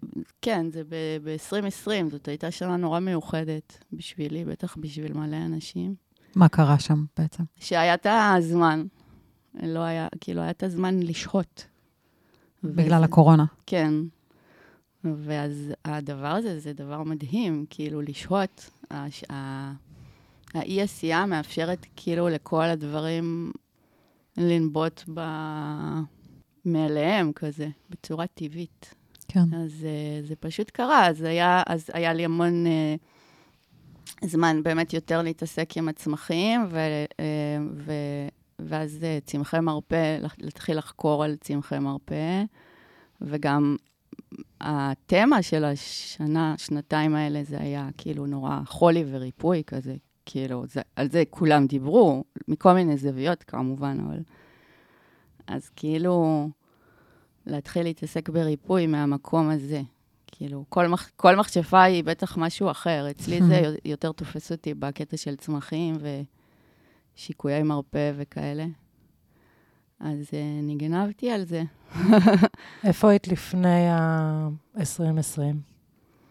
[0.42, 0.82] כן, זה
[1.24, 5.94] ב-2020, זאת הייתה שנה נורא מיוחדת בשבילי, בטח בשביל מלא אנשים.
[6.34, 7.42] מה קרה שם בעצם?
[7.56, 8.84] שהיה את הזמן.
[9.62, 11.66] לא היה, כאילו, היה את הזמן לשהות.
[12.64, 13.44] בגלל וזה, הקורונה.
[13.66, 13.94] כן.
[15.04, 18.70] ואז הדבר הזה, זה דבר מדהים, כאילו, לשהות.
[20.54, 23.52] האי-עשייה מאפשרת כאילו לכל הדברים
[24.36, 25.20] לנבוט ב...
[26.64, 28.94] מאליהם כזה, בצורה טבעית.
[29.28, 29.54] כן.
[29.54, 35.22] אז uh, זה פשוט קרה, אז היה, אז היה לי המון uh, זמן באמת יותר
[35.22, 36.78] להתעסק עם הצמחים, ו,
[37.10, 37.14] uh,
[37.74, 37.92] ו,
[38.58, 42.42] ואז צמחי מרפא, להתחיל לחקור על צמחי מרפא,
[43.20, 43.76] וגם
[44.60, 49.94] התמה של השנה, שנתיים האלה, זה היה כאילו נורא חולי וריפוי כזה,
[50.26, 54.20] כאילו, זה, על זה כולם דיברו, מכל מיני זוויות כמובן, אבל...
[55.46, 56.48] אז כאילו,
[57.48, 59.82] להתחיל להתעסק בריפוי מהמקום הזה.
[60.26, 63.06] כאילו, כל, מח, כל מכשפה היא בטח משהו אחר.
[63.10, 65.96] אצלי זה יותר תופס אותי בקטע של צמחים
[67.16, 68.66] ושיקויי מרפא וכאלה.
[70.00, 71.62] אז uh, ניגנבתי על זה.
[72.88, 75.40] איפה היית לפני ה-2020?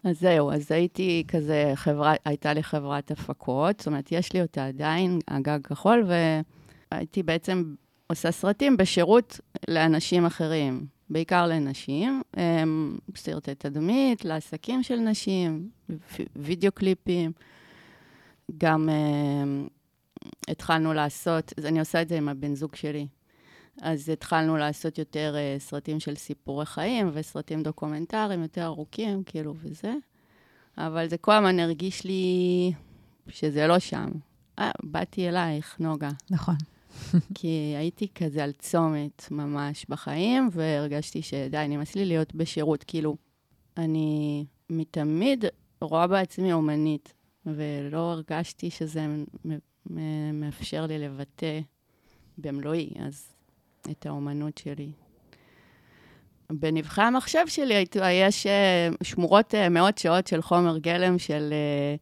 [0.04, 4.66] אז זהו, אז הייתי כזה, חברה, הייתה לי חברת הפקות, זאת אומרת, יש לי אותה
[4.66, 6.06] עדיין, הגג כחול,
[6.92, 7.74] והייתי בעצם
[8.06, 12.22] עושה סרטים בשירות לאנשים אחרים, בעיקר לנשים,
[13.16, 15.70] סרטי תדמית, לעסקים של נשים,
[16.36, 17.32] וידאו קליפים.
[18.58, 18.88] גם
[20.48, 23.06] התחלנו לעשות, אני עושה את זה עם הבן זוג שלי.
[23.82, 29.94] אז התחלנו לעשות יותר uh, סרטים של סיפורי חיים וסרטים דוקומנטריים יותר ארוכים, כאילו, וזה.
[30.78, 32.72] אבל זה כל הזמן הרגיש לי
[33.28, 34.10] שזה לא שם.
[34.58, 36.10] אה, באתי אלייך, נוגה.
[36.30, 36.54] נכון.
[37.34, 42.84] כי הייתי כזה על צומת ממש בחיים, והרגשתי שדי, נמאס לי להיות בשירות.
[42.86, 43.16] כאילו,
[43.76, 45.44] אני מתמיד
[45.80, 47.14] רואה בעצמי אומנית,
[47.46, 49.06] ולא הרגשתי שזה
[50.32, 51.60] מאפשר לי לבטא
[52.38, 53.34] במלואי, אז
[53.90, 54.92] את האומנות שלי.
[56.52, 61.96] בנבחי המחשב שלי יש אה, שמורות אה, מאות שעות של חומר גלם של אה,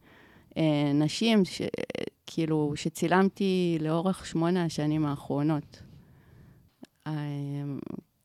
[0.95, 1.62] נשים, ש,
[2.27, 5.83] כאילו, שצילמתי לאורך שמונה השנים האחרונות.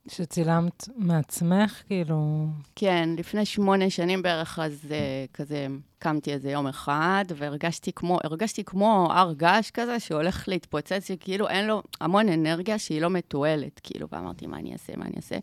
[0.08, 2.46] שצילמת מעצמך, כאילו...
[2.76, 5.68] כן, לפני שמונה שנים בערך, אז uh, כזה
[6.00, 11.68] קמתי איזה יום אחד, והרגשתי כמו, הרגשתי כמו הר געש כזה, שהולך להתפוצץ, שכאילו אין
[11.68, 15.38] לו המון אנרגיה שהיא לא מתועלת, כאילו, ואמרתי, מה אני אעשה, מה אני אעשה?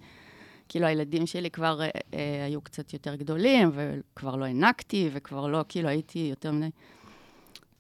[0.69, 5.65] כאילו, הילדים שלי כבר uh, uh, היו קצת יותר גדולים, וכבר לא הענקתי, וכבר לא,
[5.69, 6.71] כאילו, הייתי יותר מדי...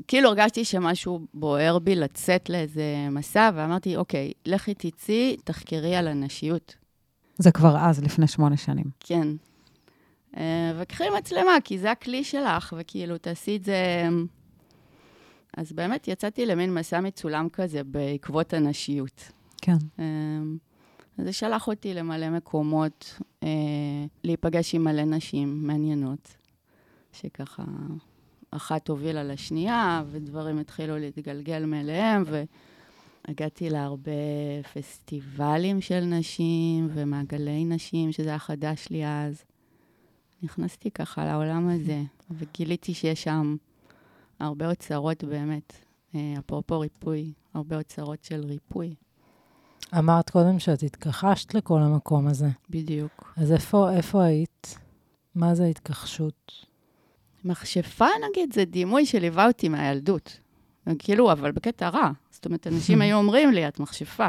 [0.09, 6.75] כאילו הרגשתי שמשהו בוער בי לצאת לאיזה מסע, ואמרתי, אוקיי, לכי תצאי, תחקרי על הנשיות.
[7.39, 8.85] זה כבר אז, לפני שמונה שנים.
[9.01, 9.29] כן.
[10.37, 14.09] אה, וקחי מצלמה, כי זה הכלי שלך, וכאילו, תעשי את זה...
[15.57, 19.33] אז באמת יצאתי למין מסע מצולם כזה בעקבות הנשיות.
[19.63, 19.77] כן.
[21.25, 23.49] זה שלח אותי למלא מקומות, אה,
[24.25, 26.37] להיפגש עם מלא נשים מעניינות,
[27.13, 27.65] שככה
[28.51, 32.25] אחת הובילה לשנייה, ודברים התחילו להתגלגל מאליהם,
[33.27, 34.13] והגעתי להרבה
[34.75, 39.45] פסטיבלים של נשים ומעגלי נשים, שזה היה חדש לי אז.
[40.43, 43.57] נכנסתי ככה לעולם הזה, וגיליתי שיש שם
[44.41, 45.73] הרבה אוצרות באמת.
[46.15, 48.95] אה, אפרופו ריפוי, הרבה אוצרות של ריפוי.
[49.99, 52.49] אמרת קודם שאת התכחשת לכל המקום הזה.
[52.71, 53.33] בדיוק.
[53.37, 54.79] אז איפה, איפה היית?
[55.35, 56.53] מה זה התכחשות?
[57.45, 60.41] מכשפה, נגיד, זה דימוי שליווה אותי מהילדות.
[60.99, 62.11] כאילו, אבל בקטע רע.
[62.31, 64.27] זאת אומרת, אנשים היו אומרים לי, את מכשפה.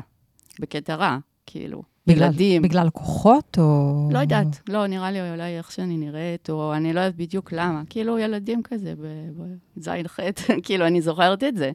[0.60, 1.84] בקטע רע, כאילו.
[2.08, 2.62] בגלל, ילדים.
[2.62, 4.10] בגלל כוחות או...
[4.12, 7.82] לא יודעת, לא, נראה לי אולי איך שאני נראית, או אני לא יודעת בדיוק למה.
[7.90, 8.94] כאילו, ילדים כזה,
[9.78, 11.72] בזין חטא, כאילו, אני זוכרת את זה.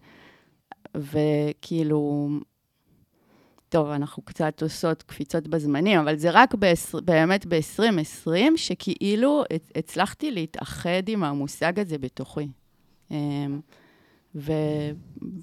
[0.94, 2.28] וכאילו,
[3.74, 6.54] טוב, אנחנו קצת עושות קפיצות בזמנים, אבל זה רק
[7.04, 9.44] באמת ב-2020, שכאילו
[9.76, 12.48] הצלחתי להתאחד עם המושג הזה בתוכי.
[13.10, 13.60] אמ,
[14.34, 14.90] ו-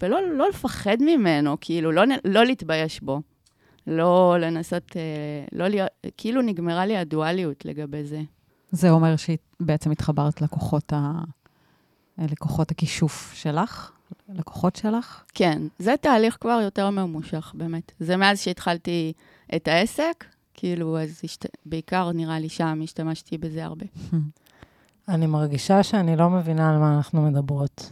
[0.01, 3.21] ולא לא לפחד ממנו, כאילו, לא, לא להתבייש בו.
[3.87, 8.21] לא לנסות, אה, לא להיות, כאילו נגמרה לי הדואליות לגבי זה.
[8.71, 11.11] זה אומר שבעצם התחברת לכוחות, ה...
[12.17, 13.91] לכוחות הכישוף שלך?
[14.29, 15.23] לקוחות שלך?
[15.33, 17.91] כן, זה תהליך כבר יותר ממושך, באמת.
[17.99, 19.13] זה מאז שהתחלתי
[19.55, 21.45] את העסק, כאילו, אז השת...
[21.65, 23.85] בעיקר נראה לי שם השתמשתי בזה הרבה.
[25.09, 27.91] אני מרגישה שאני לא מבינה על מה אנחנו מדברות.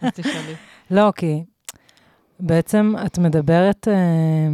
[0.00, 0.54] אז תשאלי.
[0.90, 1.44] לא, כי
[2.40, 4.48] בעצם את מדברת אה,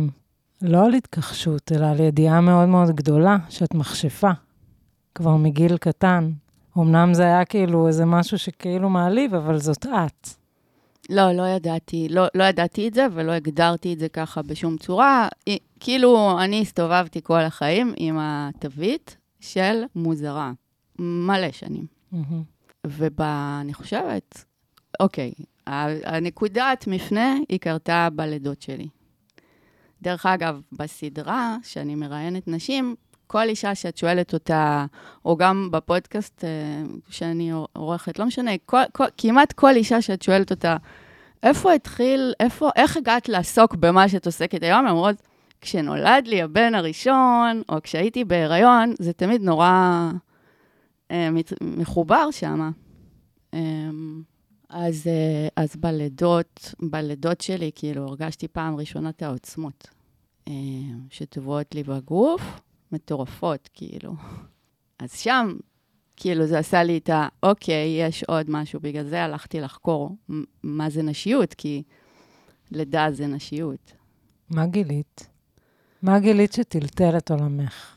[0.62, 4.30] לא על התכחשות, אלא על ידיעה מאוד מאוד גדולה שאת מכשפה,
[5.14, 6.32] כבר מגיל קטן.
[6.78, 10.28] אמנם זה היה כאילו איזה משהו שכאילו מעליב, אבל זאת את.
[11.10, 15.28] לא, לא ידעתי, לא, לא ידעתי את זה ולא הגדרתי את זה ככה בשום צורה.
[15.80, 20.52] כאילו, אני הסתובבתי כל החיים עם התווית של מוזרה,
[20.98, 21.86] מלא שנים.
[22.12, 22.86] Mm-hmm.
[22.86, 24.44] ואני חושבת,
[25.00, 25.32] אוקיי,
[25.66, 28.88] הנקודת מפנה היא קרתה בלידות שלי.
[30.02, 32.94] דרך אגב, בסדרה שאני מראיינת נשים,
[33.32, 34.86] כל אישה שאת שואלת אותה,
[35.24, 36.50] או גם בפודקאסט אה,
[37.08, 40.76] שאני עורכת, לא משנה, כל, כל, כמעט כל אישה שאת שואלת אותה,
[41.42, 44.78] איפה התחיל, איפה, איך הגעת לעסוק במה שאת עוסקת היום?
[44.78, 45.16] הן אומרות,
[45.60, 50.10] כשנולד לי הבן הראשון, או כשהייתי בהיריון, זה תמיד נורא
[51.10, 51.28] אה,
[51.60, 52.70] מחובר שם.
[53.54, 53.60] אה,
[54.68, 59.88] אז, אה, אז בלידות, בלידות שלי, כאילו, הרגשתי פעם ראשונה את העוצמות
[60.48, 60.52] אה,
[61.10, 62.42] שטבועות לי בגוף,
[62.92, 64.14] מטורפות, כאילו.
[64.98, 65.56] אז שם,
[66.16, 70.16] כאילו, זה עשה לי את ה, אוקיי, יש עוד משהו, בגלל זה הלכתי לחקור
[70.62, 71.82] מה זה נשיות, כי
[72.70, 73.92] לידה זה נשיות.
[74.50, 75.28] מה גילית?
[76.02, 77.96] מה גילית שטלטל את עולמך?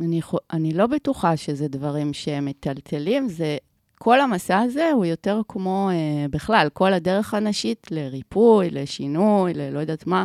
[0.00, 0.20] אני,
[0.52, 3.56] אני לא בטוחה שזה דברים שהם מטלטלים, זה
[3.98, 10.06] כל המסע הזה הוא יותר כמו, אה, בכלל, כל הדרך הנשית לריפוי, לשינוי, ללא יודעת
[10.06, 10.24] מה,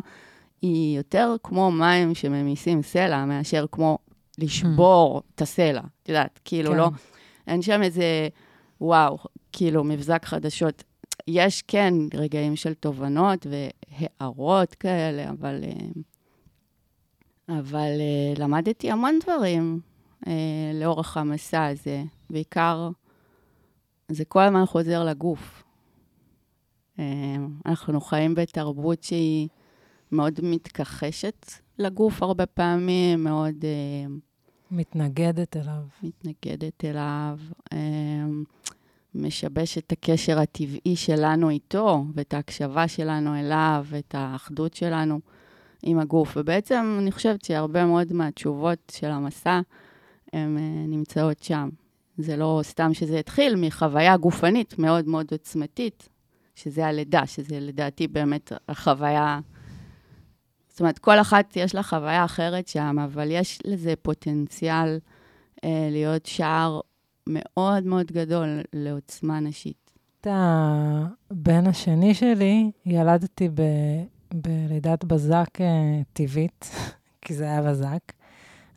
[0.62, 3.98] היא יותר כמו מים שממיסים סלע, מאשר כמו
[4.38, 5.82] לשבור את הסלע.
[6.04, 6.78] את יודעת, כאילו, כן.
[6.78, 6.90] לא...
[7.48, 8.28] אין שם איזה,
[8.82, 9.18] וואו,
[9.52, 10.84] כאילו, מבזק חדשות.
[11.28, 19.80] יש כן רגעים של תובנות והערות כאלה, אבל, אה, אבל אה, למדתי המון דברים
[20.28, 20.34] אה,
[20.74, 22.90] לאורך המסע הזה, בעיקר
[24.12, 25.64] זה כל הזמן חוזר לגוף.
[27.66, 29.48] אנחנו חיים בתרבות שהיא
[30.12, 33.66] מאוד מתכחשת לגוף הרבה פעמים, מאוד...
[34.72, 35.82] מתנגדת אליו.
[36.04, 37.38] מתנגדת אליו,
[39.16, 45.20] משבש את הקשר הטבעי שלנו איתו, ואת ההקשבה שלנו אליו, ואת האחדות שלנו
[45.84, 46.34] עם הגוף.
[46.38, 49.62] ובעצם אני חושבת שהרבה מאוד מהתשובות של המסע,
[50.34, 51.70] הן נמצאות שם.
[52.18, 56.10] זה לא סתם שזה התחיל מחוויה גופנית מאוד מאוד עוצמתית,
[56.56, 59.40] שזה הלידה, שזה לדעתי באמת החוויה...
[60.80, 65.00] זאת אומרת, כל אחת יש לה חוויה אחרת שם, אבל יש לזה פוטנציאל
[65.64, 66.80] אה, להיות שער
[67.28, 69.92] מאוד מאוד גדול לעוצמה נשית.
[70.22, 73.62] את הבן השני שלי ילדתי ב,
[74.34, 76.72] בלידת בזק אה, טבעית,
[77.22, 78.12] כי זה היה בזק.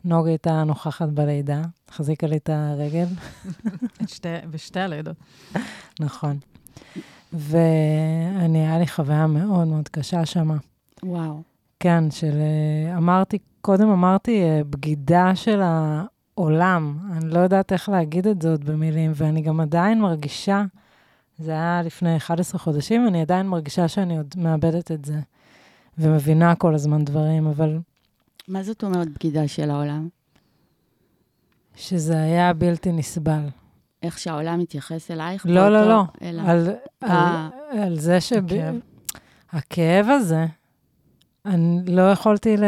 [0.05, 3.07] נוגה הייתה נוכחת בלידה, החזיקה לי את הרגל.
[4.15, 5.17] שתי, בשתי הלידות.
[5.99, 6.37] נכון.
[7.33, 10.57] ואני, היה לי חוויה מאוד מאוד קשה שם.
[11.03, 11.52] וואו.
[11.83, 12.31] כן, של...
[12.31, 16.97] אה, אמרתי, קודם אמרתי, אה, בגידה של העולם.
[17.11, 20.63] אני לא יודעת איך להגיד את זאת במילים, ואני גם עדיין מרגישה,
[21.37, 25.19] זה היה לפני 11 חודשים, אני עדיין מרגישה שאני עוד מאבדת את זה,
[25.97, 27.79] ומבינה כל הזמן דברים, אבל...
[28.47, 30.09] מה זאת אומרת בגידה של העולם?
[31.75, 33.47] שזה היה בלתי נסבל.
[34.03, 35.45] איך שהעולם מתייחס אלייך?
[35.49, 36.03] לא, לא, לא.
[36.21, 36.41] אלא...
[36.41, 36.67] על,
[37.01, 37.49] על, אה.
[37.71, 38.45] על זה שב...
[38.45, 38.75] הכאב.
[39.51, 40.45] הכאב הזה,
[41.45, 42.63] אני לא יכולתי, ל...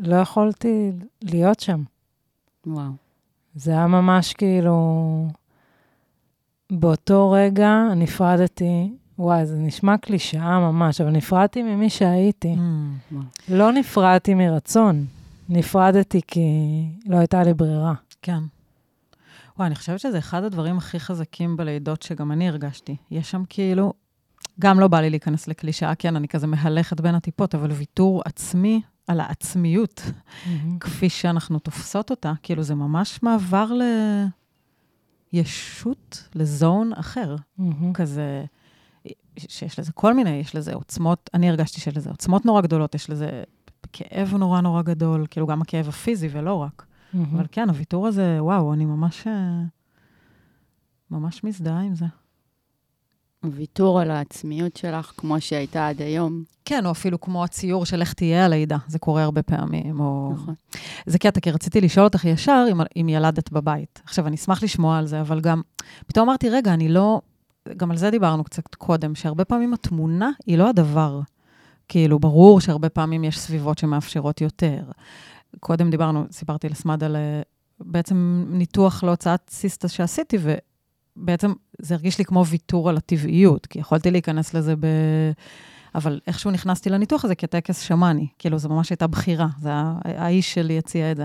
[0.00, 1.82] לא יכולתי להיות שם.
[2.66, 2.90] וואו.
[3.54, 5.28] זה היה ממש כאילו...
[6.72, 12.54] באותו רגע נפרדתי, וואי, זה נשמע קלישאה ממש, אבל נפרדתי ממי שהייתי.
[12.54, 13.14] Mm.
[13.48, 15.06] לא נפרדתי מרצון,
[15.48, 16.40] נפרדתי כי
[17.06, 17.94] לא הייתה לי ברירה.
[18.22, 18.38] כן.
[19.56, 22.96] וואי, אני חושבת שזה אחד הדברים הכי חזקים בלידות שגם אני הרגשתי.
[23.10, 23.92] יש שם כאילו,
[24.60, 28.82] גם לא בא לי להיכנס לקלישאה, כן, אני כזה מהלכת בין הטיפות, אבל ויתור עצמי
[29.06, 30.02] על העצמיות,
[30.80, 33.70] כפי שאנחנו תופסות אותה, כאילו זה ממש מעבר
[35.32, 37.36] לישות, לזון אחר.
[37.94, 38.44] כזה,
[39.38, 43.10] שיש לזה כל מיני, יש לזה עוצמות, אני הרגשתי שיש לזה עוצמות נורא גדולות, יש
[43.10, 43.42] לזה
[43.92, 46.86] כאב נורא נורא גדול, כאילו גם הכאב הפיזי ולא רק.
[47.32, 49.62] אבל כן, הוויתור הזה, וואו, אני ממש, אה,
[51.10, 52.06] ממש מזדהה עם זה.
[53.44, 56.42] ויתור על העצמיות שלך, כמו שהייתה עד היום.
[56.64, 60.30] כן, או אפילו כמו הציור של איך תהיה הלידה, זה קורה הרבה פעמים, או...
[60.34, 60.54] נכון.
[61.06, 64.02] זה קטע, כי רציתי לשאול אותך ישר אם, אם ילדת בבית.
[64.04, 65.62] עכשיו, אני אשמח לשמוע על זה, אבל גם,
[66.06, 67.20] פתאום אמרתי, רגע, אני לא...
[67.76, 71.20] גם על זה דיברנו קצת קודם, שהרבה פעמים התמונה היא לא הדבר.
[71.88, 74.82] כאילו, ברור שהרבה פעמים יש סביבות שמאפשרות יותר.
[75.60, 77.42] קודם דיברנו, סיפרתי לסמד על אה,
[77.80, 80.38] בעצם ניתוח להוצאת סיסטה שעשיתי,
[81.18, 84.86] ובעצם זה הרגיש לי כמו ויתור על הטבעיות, כי יכולתי להיכנס לזה ב...
[85.94, 88.26] אבל איכשהו נכנסתי לניתוח הזה כטקס שמאני.
[88.38, 89.46] כאילו, זו ממש הייתה בחירה.
[89.60, 91.24] זה ה- האיש שלי הציע את זה.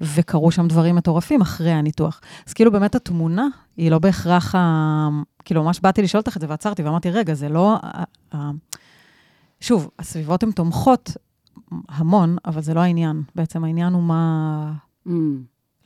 [0.00, 2.20] וקרו שם דברים מטורפים אחרי הניתוח.
[2.46, 5.08] אז כאילו, באמת התמונה היא לא בהכרח ה...
[5.44, 7.76] כאילו, ממש באתי לשאול אותך את זה ועצרתי ואמרתי, רגע, זה לא...
[9.60, 11.10] שוב, הסביבות הן תומכות
[11.88, 13.22] המון, אבל זה לא העניין.
[13.34, 14.72] בעצם העניין הוא מה...
[15.06, 15.10] Mm.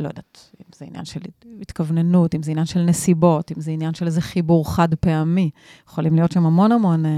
[0.01, 1.21] לא יודעת, אם זה עניין של
[1.61, 5.51] התכווננות, אם זה עניין של נסיבות, אם זה עניין של איזה חיבור חד פעמי.
[5.89, 7.07] יכולים להיות שם המון המון...
[7.07, 7.11] אה,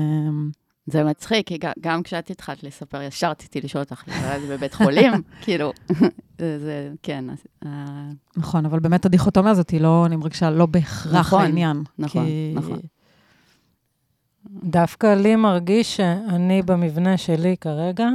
[0.87, 5.13] זה מצחיק, כי גם- גם כשאת התחלת לספר, ישר רציתי לשאול אותך, נולדת בבית חולים?
[5.43, 5.73] כאילו,
[6.39, 7.25] זה, זה- כן,
[7.67, 7.71] אה,
[8.37, 11.83] נכון, אבל באמת הדיכוטומיה הזאת היא לא, אני מרגישה, לא בהכרח נכון, העניין.
[11.99, 12.53] נכון, כי...
[12.57, 12.79] נכון.
[14.65, 18.09] דווקא לי מרגיש שאני במבנה שלי כרגע,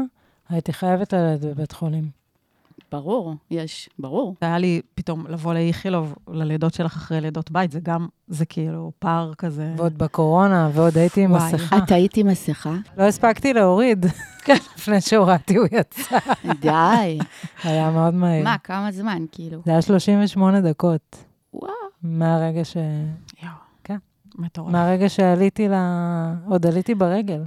[0.49, 2.09] הייתי חייבת ללדת בבית חולים.
[2.91, 4.35] ברור, יש, ברור.
[4.41, 9.33] היה לי פתאום לבוא לאיכילוב, ללידות שלך אחרי לידות בית, זה גם, זה כאילו פער
[9.33, 9.73] כזה.
[9.77, 11.31] ועוד בקורונה, ועוד הייתי עם.
[11.31, 11.77] מסכה.
[11.77, 12.75] את היית עם מסכה?
[12.97, 14.05] לא הספקתי להוריד.
[14.75, 16.17] לפני שהורדתי הוא יצא.
[16.59, 17.19] די.
[17.63, 18.43] היה מאוד מהיר.
[18.43, 19.61] מה, כמה זמן, כאילו?
[19.65, 21.23] זה היה 38 דקות.
[21.53, 21.71] וואו.
[22.03, 22.77] מהרגע ש...
[23.43, 23.97] יואו, כן.
[24.35, 24.71] מטורף.
[24.71, 25.73] מהרגע שעליתי ל...
[26.47, 27.43] עוד עליתי ברגל.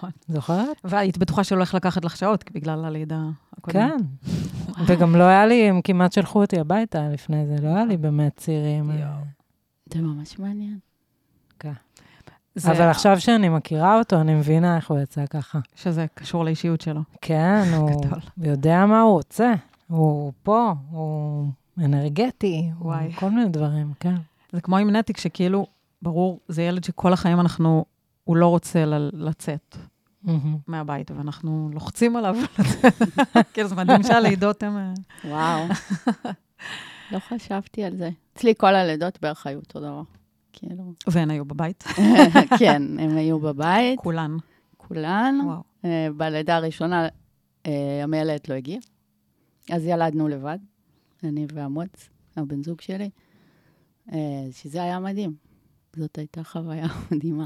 [0.00, 0.10] נכון.
[0.28, 0.76] זוכרת?
[0.84, 3.20] והיית בטוחה שלא הולך לקחת לך שעות בגלל הלידה
[3.60, 3.92] הקודמת.
[4.76, 4.82] כן.
[4.86, 8.36] וגם לא היה לי, הם כמעט שלחו אותי הביתה לפני זה, לא היה לי באמת
[8.36, 8.90] צירים.
[8.90, 9.10] יואו.
[9.94, 10.78] זה ממש מעניין.
[12.54, 15.58] זה- אבל עכשיו שאני מכירה אותו, אני מבינה איך הוא יצא ככה.
[15.74, 17.00] שזה קשור לאישיות שלו.
[17.20, 17.90] כן, הוא.
[18.38, 19.52] יודע מה הוא רוצה.
[19.88, 21.46] הוא פה, הוא
[21.78, 22.94] אנרגטי, הוא.
[23.14, 24.14] כל מיני דברים, כן.
[24.52, 25.66] זה כמו עם נטיק, שכאילו,
[26.02, 27.84] ברור, זה ילד שכל החיים אנחנו,
[28.24, 29.76] הוא לא רוצה לצאת.
[30.66, 32.36] מהבית, ואנחנו לוחצים עליו.
[33.52, 34.76] כאילו, זה מדהים שהלידות הן...
[34.76, 34.92] אה,
[35.24, 35.64] וואו.
[37.12, 38.10] לא חשבתי על זה.
[38.32, 40.02] אצלי כל הלידות בערך היו אותו דבר.
[40.52, 41.84] כאילו, והן היו בבית,
[42.58, 44.36] כן, הם היו בבית, כולן.
[44.76, 45.40] כולן.
[45.44, 45.62] וואו.
[45.84, 47.08] אה, בלידה הראשונה
[47.66, 48.80] אה, המיילדת לא הגיעה,
[49.72, 50.58] אז ילדנו לבד,
[51.24, 53.10] אני ואמוץ, הבן זוג שלי,
[54.52, 55.34] שזה היה מדהים.
[55.96, 57.44] זאת הייתה חוויה מדהימה.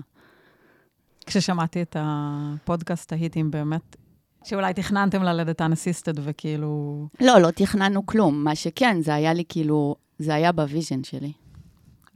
[1.26, 3.96] כששמעתי את הפודקאסט, תהיתי אם באמת,
[4.44, 7.06] שאולי תכננתם ללדת אנסיסטד וכאילו...
[7.20, 8.44] לא, לא תכננו כלום.
[8.44, 11.32] מה שכן, זה היה לי כאילו, זה היה ב vision שלי.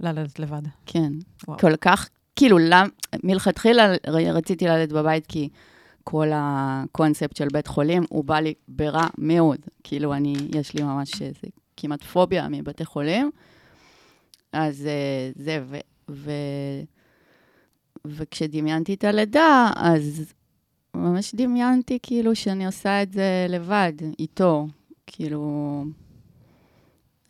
[0.00, 0.62] ללדת לבד.
[0.86, 1.12] כן.
[1.48, 1.58] וואו.
[1.58, 2.88] כל כך, כאילו, למ,
[3.24, 5.48] מלכתחילה רציתי ללדת בבית, כי
[6.04, 9.58] כל הקונספט של בית חולים, הוא בא לי ברע מאוד.
[9.84, 13.30] כאילו, אני, יש לי ממש איזה כמעט פוביה מבתי חולים.
[14.52, 15.76] אז אה, זה, ו...
[16.10, 16.30] ו
[18.10, 20.32] וכשדמיינתי את הלידה, אז
[20.94, 24.66] ממש דמיינתי כאילו שאני עושה את זה לבד, איתו.
[25.06, 25.84] כאילו...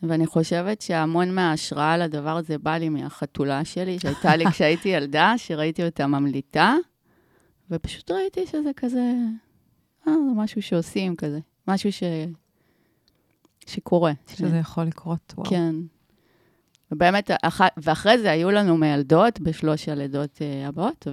[0.03, 5.85] ואני חושבת שהמון מההשראה לדבר הזה בא לי מהחתולה שלי, שהייתה לי כשהייתי ילדה, שראיתי
[5.85, 6.75] אותה ממליטה,
[7.71, 9.13] ופשוט ראיתי שזה כזה,
[10.09, 11.39] אה, זה משהו שעושים כזה,
[11.69, 12.03] משהו ש...
[13.67, 14.13] שקורה.
[14.27, 15.51] שזה יכול לקרות, וואו.
[15.51, 15.75] כן.
[16.93, 17.61] ובאמת, אח...
[17.77, 21.07] ואחרי זה היו לנו מיילדות בשלוש הלידות אה, הבאות,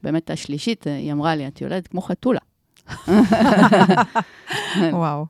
[0.00, 2.40] ובאמת השלישית, אה, היא אמרה לי, את יולדת כמו חתולה.
[4.92, 5.26] וואו.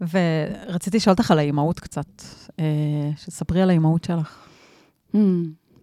[0.00, 2.22] ורציתי לשאול אותך על האימהות קצת,
[2.60, 4.46] אה, שתספרי על האימהות שלך.
[5.14, 5.16] Hmm,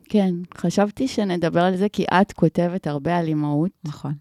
[0.10, 4.14] כן, חשבתי שנדבר על זה, כי את כותבת הרבה על אימהות, נכון.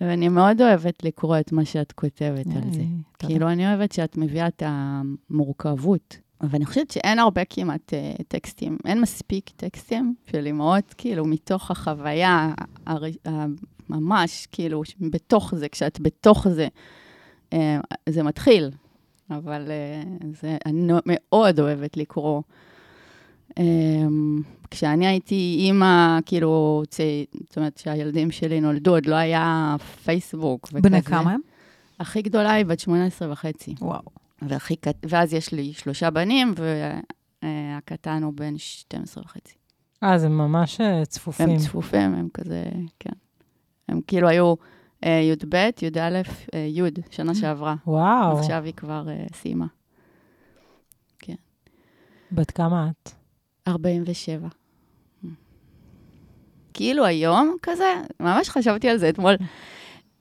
[0.00, 2.82] ואני מאוד אוהבת לקרוא את מה שאת כותבת על זה.
[3.18, 6.16] כאילו, אני אוהבת שאת מביאה את המורכבות.
[6.42, 12.54] ואני חושבת שאין הרבה כמעט אה, טקסטים, אין מספיק טקסטים של אימהות, כאילו, מתוך החוויה,
[12.86, 13.02] הר...
[13.88, 16.68] ממש, כאילו, בתוך זה, כשאת בתוך זה,
[17.52, 18.70] אה, זה מתחיל.
[19.30, 20.02] אבל אה,
[20.40, 22.42] זה, אני מאוד אוהבת לקרוא.
[23.58, 23.64] אה,
[24.70, 27.00] כשאני הייתי אימא, כאילו, צ...
[27.48, 30.88] זאת אומרת, כשהילדים שלי נולדו, עוד לא היה פייסבוק וכזה.
[30.88, 31.40] בני כמה הם?
[31.98, 33.74] הכי גדולה היא בת 18 וחצי.
[33.80, 34.21] וואו.
[34.48, 34.96] והכי קט...
[35.08, 36.54] ואז יש לי שלושה בנים,
[37.42, 39.54] והקטן הוא בן 12 וחצי.
[40.02, 41.50] אה, זה ממש אה, צפופים.
[41.50, 42.64] הם צפופים, הם כזה,
[42.98, 43.14] כן.
[43.88, 44.54] הם כאילו היו
[45.04, 46.22] אה, י"ב, י"א,
[46.54, 47.74] אה, י', שנה שעברה.
[47.86, 49.66] וואו, עכשיו היא כבר אה, סיימה.
[52.32, 53.10] בת כמה את?
[53.68, 54.48] 47.
[56.74, 59.34] כאילו היום כזה, ממש חשבתי על זה אתמול.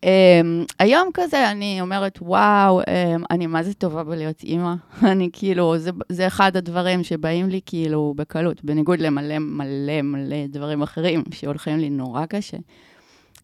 [0.05, 2.85] Um, היום כזה אני אומרת, וואו, um,
[3.31, 4.73] אני מה זה טובה בלהיות אימא.
[5.11, 10.81] אני כאילו, זה, זה אחד הדברים שבאים לי כאילו בקלות, בניגוד למלא מלא מלא דברים
[10.81, 12.57] אחרים שהולכים לי נורא קשה.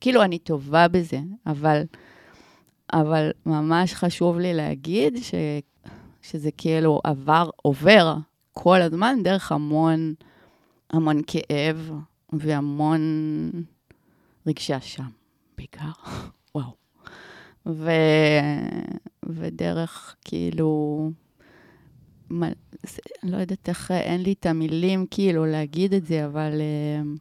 [0.02, 1.84] כאילו, אני טובה בזה, אבל,
[2.93, 5.34] אבל ממש חשוב לי להגיד ש,
[6.22, 8.15] שזה כאילו עבר, עובר
[8.54, 10.13] כל הזמן דרך המון,
[10.89, 11.91] המון כאב
[12.34, 13.02] והמון
[14.48, 15.10] רגשי אשם,
[15.58, 15.91] בעיקר.
[16.58, 16.76] וואו.
[17.65, 17.91] ו...
[19.30, 21.12] ודרך, כאילו,
[22.30, 22.48] מה...
[22.84, 27.20] זה, אני לא יודעת איך, אין לי את המילים, כאילו, להגיד את זה, אבל uh,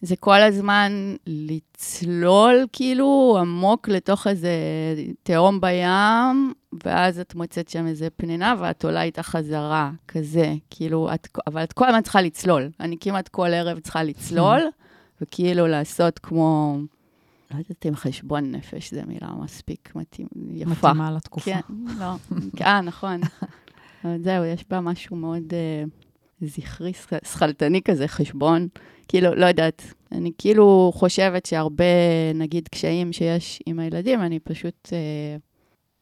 [0.00, 4.50] זה כל הזמן לצלול, כאילו, עמוק לתוך איזה
[5.22, 6.52] תהום בים,
[6.84, 11.72] ואז את מוצאת שם איזה פנינה, ואת עולה איתה חזרה, כזה, כאילו, את, אבל את
[11.72, 12.70] כל הזמן צריכה לצלול.
[12.80, 14.60] אני כמעט כל ערב צריכה לצלול,
[15.20, 16.78] וכאילו לעשות כמו,
[17.50, 20.70] לא יודעת אם חשבון נפש זו מילה מספיק מתאים, יפה.
[20.70, 21.50] מתאימה לתקופה.
[21.50, 21.60] כן,
[21.98, 22.14] לא,
[22.66, 23.20] אה, נכון.
[24.04, 28.68] אבל זהו, יש בה משהו מאוד uh, זכרי, שכ- שכלתני כזה, חשבון.
[29.08, 29.82] כאילו, לא יודעת,
[30.12, 31.84] אני כאילו חושבת שהרבה,
[32.34, 35.40] נגיד, קשיים שיש עם הילדים, אני פשוט uh,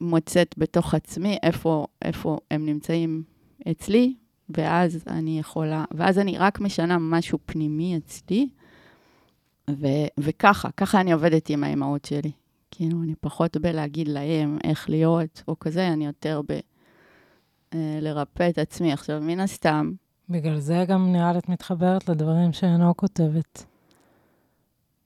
[0.01, 3.23] מוצאת בתוך עצמי איפה, איפה הם נמצאים
[3.71, 4.15] אצלי,
[4.49, 8.49] ואז אני יכולה, ואז אני רק משנה משהו פנימי אצלי,
[9.71, 9.87] ו,
[10.19, 12.33] וככה, ככה אני עובדת עם האימהות שלי.
[12.71, 16.53] כאילו, אני פחות בלהגיד להם איך להיות, או כזה, אני יותר ב...
[17.75, 18.93] אה, לרפא את עצמי.
[18.93, 19.93] עכשיו, מן הסתם,
[20.29, 23.67] בגלל זה גם נראה לי את מתחברת לדברים שנועה כותבת.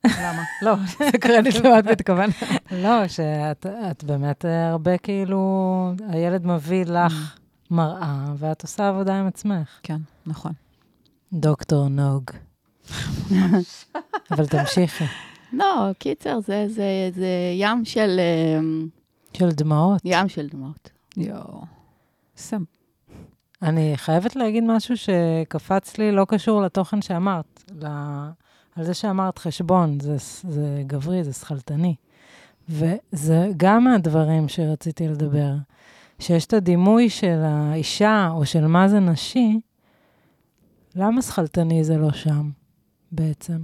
[0.04, 0.42] למה?
[0.62, 2.34] לא, זה קרדיט למה את מתכוונת.
[2.70, 7.38] לא, שאת את באמת הרבה כאילו, הילד מביא לך
[7.70, 9.80] מראה, ואת עושה עבודה עם עצמך.
[9.82, 10.52] כן, נכון.
[11.32, 12.30] דוקטור נוג.
[14.30, 15.04] אבל תמשיכי.
[15.52, 18.60] לא, קיצר, זה, זה, זה ים של, אה,
[19.32, 20.00] של דמעות.
[20.04, 20.90] ים של דמעות.
[21.16, 21.62] יואו.
[22.36, 22.62] סם.
[23.62, 27.86] אני חייבת להגיד משהו שקפץ לי, לא קשור לתוכן שאמרת, ל...
[28.76, 30.16] על זה שאמרת חשבון, זה,
[30.48, 31.94] זה גברי, זה שכלתני.
[32.68, 35.54] וזה גם מהדברים שרציתי לדבר,
[36.18, 39.60] שיש את הדימוי של האישה או של מה זה נשי,
[40.96, 42.50] למה שכלתני זה לא שם
[43.12, 43.58] בעצם?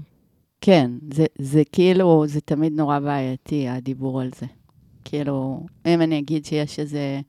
[0.61, 4.47] כן, זה, זה כאילו, זה תמיד נורא בעייתי, הדיבור על זה.
[5.05, 7.21] כאילו, אם אני אגיד שיש איזה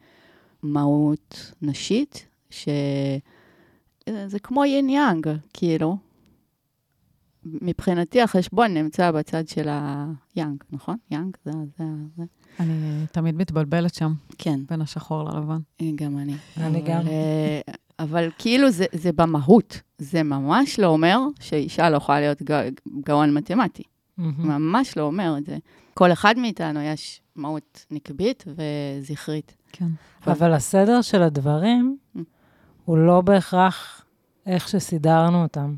[0.64, 3.20] מהות נשית, שזה
[4.44, 5.98] כמו יין יאנג, כאילו.
[7.46, 10.98] מבחינתי החשבון נמצא בצד של היאנג, נכון?
[11.12, 11.84] יאנג, זה, זה,
[12.18, 12.24] זה.
[12.60, 15.60] אני תמיד מתבלבלת שם, כן, בין השחור ללבן.
[15.96, 16.36] גם אני.
[16.58, 17.02] אני גם.
[18.00, 19.82] אבל כאילו זה, זה במהות.
[19.98, 22.64] זה ממש לא אומר שאישה לא יכולה להיות גא,
[23.06, 23.84] גאון מתמטי.
[24.18, 24.48] מהמם.
[24.48, 25.58] ממש לא אומר את זה.
[25.94, 29.56] כל אחד מאיתנו יש מהות נקבית וזכרית.
[29.72, 29.88] כן.
[30.28, 32.20] אבל הסדר של הדברים Mm.
[32.86, 34.06] הוא לא בהכרח
[34.46, 35.76] איך שסידרנו אותם.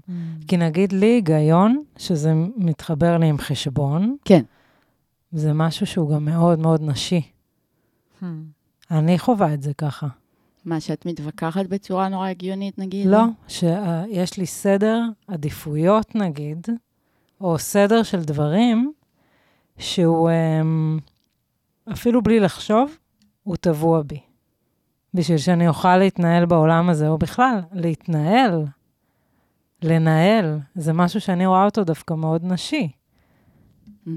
[0.47, 4.43] כי נגיד לי היגיון, שזה מתחבר לי עם חשבון, כן.
[5.31, 7.21] זה משהו שהוא גם מאוד מאוד נשי.
[8.21, 8.25] Hmm.
[8.91, 10.07] אני חווה את זה ככה.
[10.67, 13.07] מה, שאת מתווכחת בצורה נורא הגיונית, נגיד?
[13.07, 16.67] לא, שיש לי סדר עדיפויות, נגיד,
[17.41, 18.91] או סדר של דברים,
[19.77, 20.29] שהוא
[20.61, 20.99] אמ,
[21.91, 22.97] אפילו בלי לחשוב,
[23.43, 24.19] הוא טבוע בי.
[25.13, 28.65] בשביל שאני אוכל להתנהל בעולם הזה, או בכלל, להתנהל,
[29.81, 32.91] לנהל, זה משהו שאני רואה אותו דווקא מאוד נשי.
[34.07, 34.09] Mm.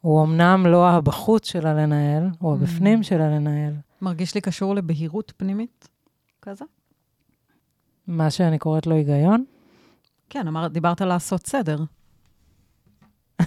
[0.00, 2.56] הוא אמנם לא הבחוץ של הלנהל, או Mm.
[2.56, 3.72] הבפנים של הלנהל,
[4.02, 5.88] מרגיש לי קשור לבהירות פנימית
[6.42, 6.64] כזה.
[8.06, 9.44] מה שאני קוראת לו היגיון.
[10.30, 11.78] כן, אמר, דיברת לעשות סדר.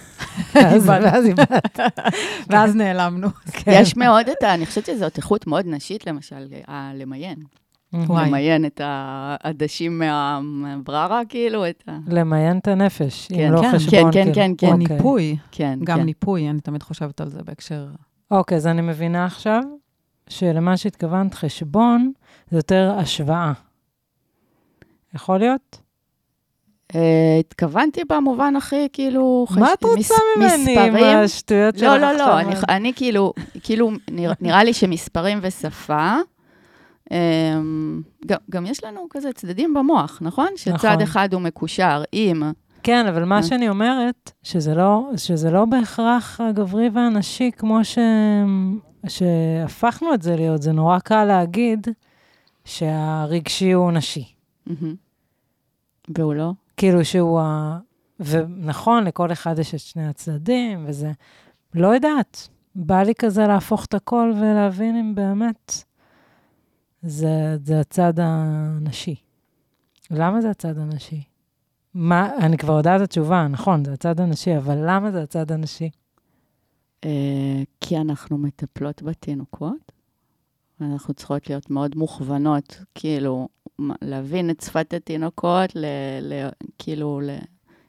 [0.54, 1.80] ואז איבדת.
[2.50, 3.28] ואז נעלמנו.
[3.52, 3.72] כן.
[3.76, 4.54] יש מאוד את ה...
[4.54, 7.38] אני חושבת שזאת איכות מאוד נשית, למשל, הלמיין.
[7.93, 8.28] וואי.
[8.28, 11.98] למיין את העדשים מה- מהבררה, כאילו, את ה...
[12.08, 14.12] למיין את הנפש, כן, אם לא כן, חשבון.
[14.12, 14.58] כן, כן, כאילו.
[14.58, 14.82] כן, או כן.
[14.82, 14.96] אוקיי.
[14.98, 16.04] ניפוי, כן, גם כן.
[16.06, 17.88] ניפוי, אני תמיד חושבת על זה בהקשר...
[18.32, 19.62] אוקיי, אז אני מבינה עכשיו
[20.30, 22.12] שלמה שהתכוונת חשבון,
[22.52, 23.54] זה יותר השוואה.
[25.16, 25.82] יכול להיות?
[26.96, 29.46] אה, התכוונתי במובן הכי, כאילו...
[29.50, 31.18] מה חש- את רוצה מס- ממני עם מספרים?
[31.18, 32.12] השטויות שלך לא, לא?
[32.18, 33.34] לא, אני, אני כאילו,
[33.64, 36.16] כאילו, נרא- נראה לי שמספרים ושפה,
[37.12, 40.48] אמ, גם, גם יש לנו כזה צדדים במוח, נכון?
[40.56, 41.02] שצד נכון.
[41.02, 42.43] אחד הוא מקושר עם,
[42.84, 43.43] כן, אבל מה אה.
[43.43, 47.98] שאני אומרת, שזה לא, שזה לא בהכרח הגברי והנשי כמו ש...
[49.08, 50.62] שהפכנו את זה להיות.
[50.62, 51.88] זה נורא קל להגיד
[52.66, 54.34] שהרגשי הוא נשי.
[56.18, 56.51] והוא לא?
[56.78, 57.80] כאילו שהוא ה...
[58.20, 61.11] ונכון, לכל אחד יש את שני הצדדים, וזה...
[61.74, 62.47] לא יודעת.
[62.76, 65.84] בא לי כזה להפוך את הכל ולהבין אם באמת
[67.01, 69.16] זה, זה הצד הנשי.
[70.11, 71.24] למה זה הצד הנשי?
[71.93, 75.89] מה, אני כבר יודעת את התשובה, נכון, זה הצד הנשי, אבל למה זה הצד הנשי?
[77.05, 79.85] אה, כי אנחנו מטפלות בתינוקות,
[80.80, 83.48] ואנחנו צריכות להיות מאוד מוכוונות, כאילו,
[84.02, 85.86] להבין את שפת התינוקות, ל,
[86.22, 87.30] ל, כאילו, ל,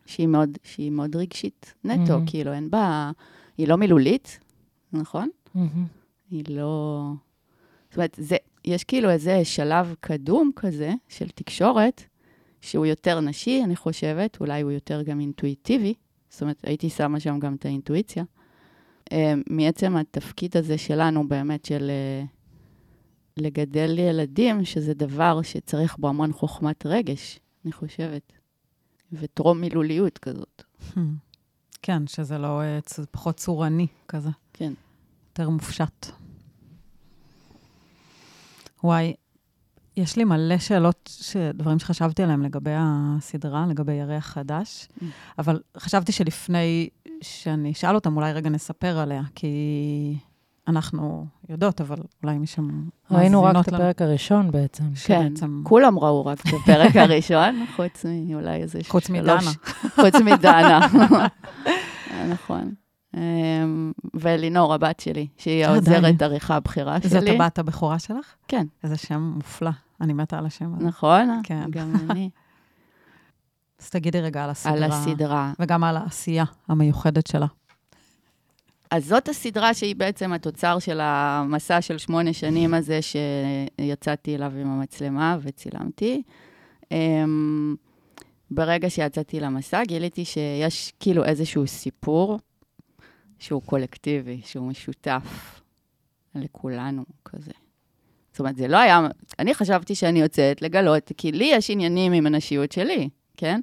[0.06, 2.26] שהיא, מאוד, שהיא מאוד רגשית נטו, מהמם.
[2.26, 3.10] כאילו, אין בה,
[3.58, 4.38] היא לא מילולית,
[4.92, 5.28] נכון?
[5.54, 5.86] מהמם.
[6.30, 7.02] היא לא...
[7.88, 12.02] זאת אומרת, זה, יש כאילו איזה שלב קדום כזה של תקשורת,
[12.60, 15.94] שהוא יותר נשי, אני חושבת, אולי הוא יותר גם אינטואיטיבי,
[16.28, 18.24] זאת אומרת, הייתי שמה שם גם את האינטואיציה.
[19.12, 22.24] אה, מעצם התפקיד הזה שלנו באמת של אה,
[23.36, 28.32] לגדל ילדים, שזה דבר שצריך בו המון חוכמת רגש, אני חושבת,
[29.12, 30.62] וטרום מילוליות כזאת.
[30.94, 30.98] Hmm.
[31.82, 32.78] כן, שזה לא, אה,
[33.10, 34.30] פחות צורני כזה.
[34.52, 34.72] כן.
[35.28, 36.06] יותר מופשט.
[38.84, 39.14] וואי,
[39.96, 41.10] יש לי מלא שאלות.
[41.54, 45.04] דברים שחשבתי עליהם לגבי הסדרה, לגבי ירח חדש, Mm.
[45.38, 46.88] אבל חשבתי שלפני
[47.22, 49.48] שאני אשאל אותם, אולי רגע נספר עליה, כי
[50.68, 54.84] אנחנו יודעות, אבל אולי מי שמאזינות ראינו רק את לנו- הפרק הראשון בעצם.
[54.84, 58.90] כן, שבעצם- כולם ראו רק את הפרק הראשון, חוץ מאולי איזה שלוש...
[58.94, 59.38] חוץ מדנה.
[59.94, 60.80] חוץ מדנה.
[62.32, 62.74] נכון.
[63.16, 66.22] אמ, ואלינור, הבת שלי, שהיא אה, העוזרת.
[66.22, 67.34] עריכה הבכירה זאת שלי.
[67.34, 68.34] הבת הבכורה שלך?
[68.48, 68.66] כן.
[68.84, 69.70] איזה שם מופלא.
[70.00, 70.86] אני מתה על השם הזה.
[70.86, 71.40] נכון?
[71.44, 71.64] כן.
[71.70, 72.30] גם אני.
[73.82, 74.74] אז תגידי רגע על הסדרה.
[74.74, 75.52] על הסדרה.
[75.58, 77.46] וגם על העשייה המיוחדת שלה.
[78.90, 84.66] אז זאת הסדרה שהיא בעצם התוצר של המסע של שמונה שנים הזה, שיצאתי אליו עם
[84.68, 86.22] המצלמה וצילמתי.
[86.90, 87.74] אמ,
[88.50, 92.38] ברגע שיצאתי למסע, גיליתי שיש כאילו איזשהו סיפור
[93.38, 95.60] שהוא קולקטיבי, שהוא משותף
[96.34, 97.52] לכולנו כזה.
[98.32, 99.08] זאת אומרת, זה לא היה...
[99.38, 103.60] אני חשבתי שאני יוצאת לגלות, כי לי יש עניינים עם הנשיות שלי, כן?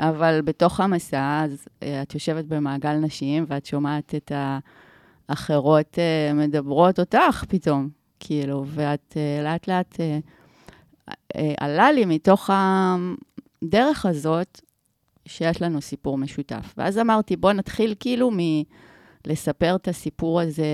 [0.00, 4.32] אבל בתוך המסע, אז אה, את יושבת במעגל נשים, ואת שומעת את
[5.28, 7.88] האחרות אה, מדברות אותך פתאום,
[8.20, 14.60] כאילו, ואת אה, לאט לאט אה, עלה לי מתוך הדרך הזאת,
[15.26, 16.74] שיש לנו סיפור משותף.
[16.76, 18.30] ואז אמרתי, בוא נתחיל כאילו
[19.26, 20.66] מלספר את הסיפור הזה,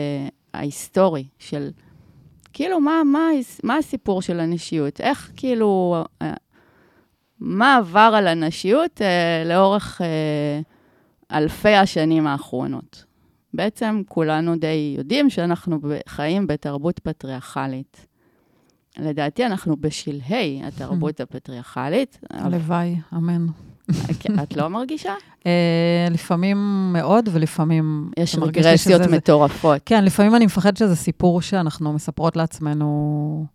[0.54, 1.70] ההיסטורי, של
[2.52, 3.28] כאילו, מה, מה,
[3.62, 5.00] מה הסיפור של הנשיות?
[5.00, 5.96] איך כאילו,
[7.40, 10.60] מה עבר על הנשיות אה, לאורך אה,
[11.38, 13.04] אלפי השנים האחרונות?
[13.54, 15.78] בעצם כולנו די יודעים שאנחנו
[16.08, 18.06] חיים בתרבות פטריארכלית.
[18.98, 22.18] לדעתי, אנחנו בשלהי התרבות הפטריארכלית.
[22.30, 23.46] הלוואי, אמן.
[24.20, 25.14] כן, את לא מרגישה?
[25.46, 28.10] אה, לפעמים מאוד, ולפעמים...
[28.18, 29.82] יש רגרסיות מטורפות.
[29.86, 33.46] כן, לפעמים אני מפחדת שזה סיפור שאנחנו מספרות לעצמנו,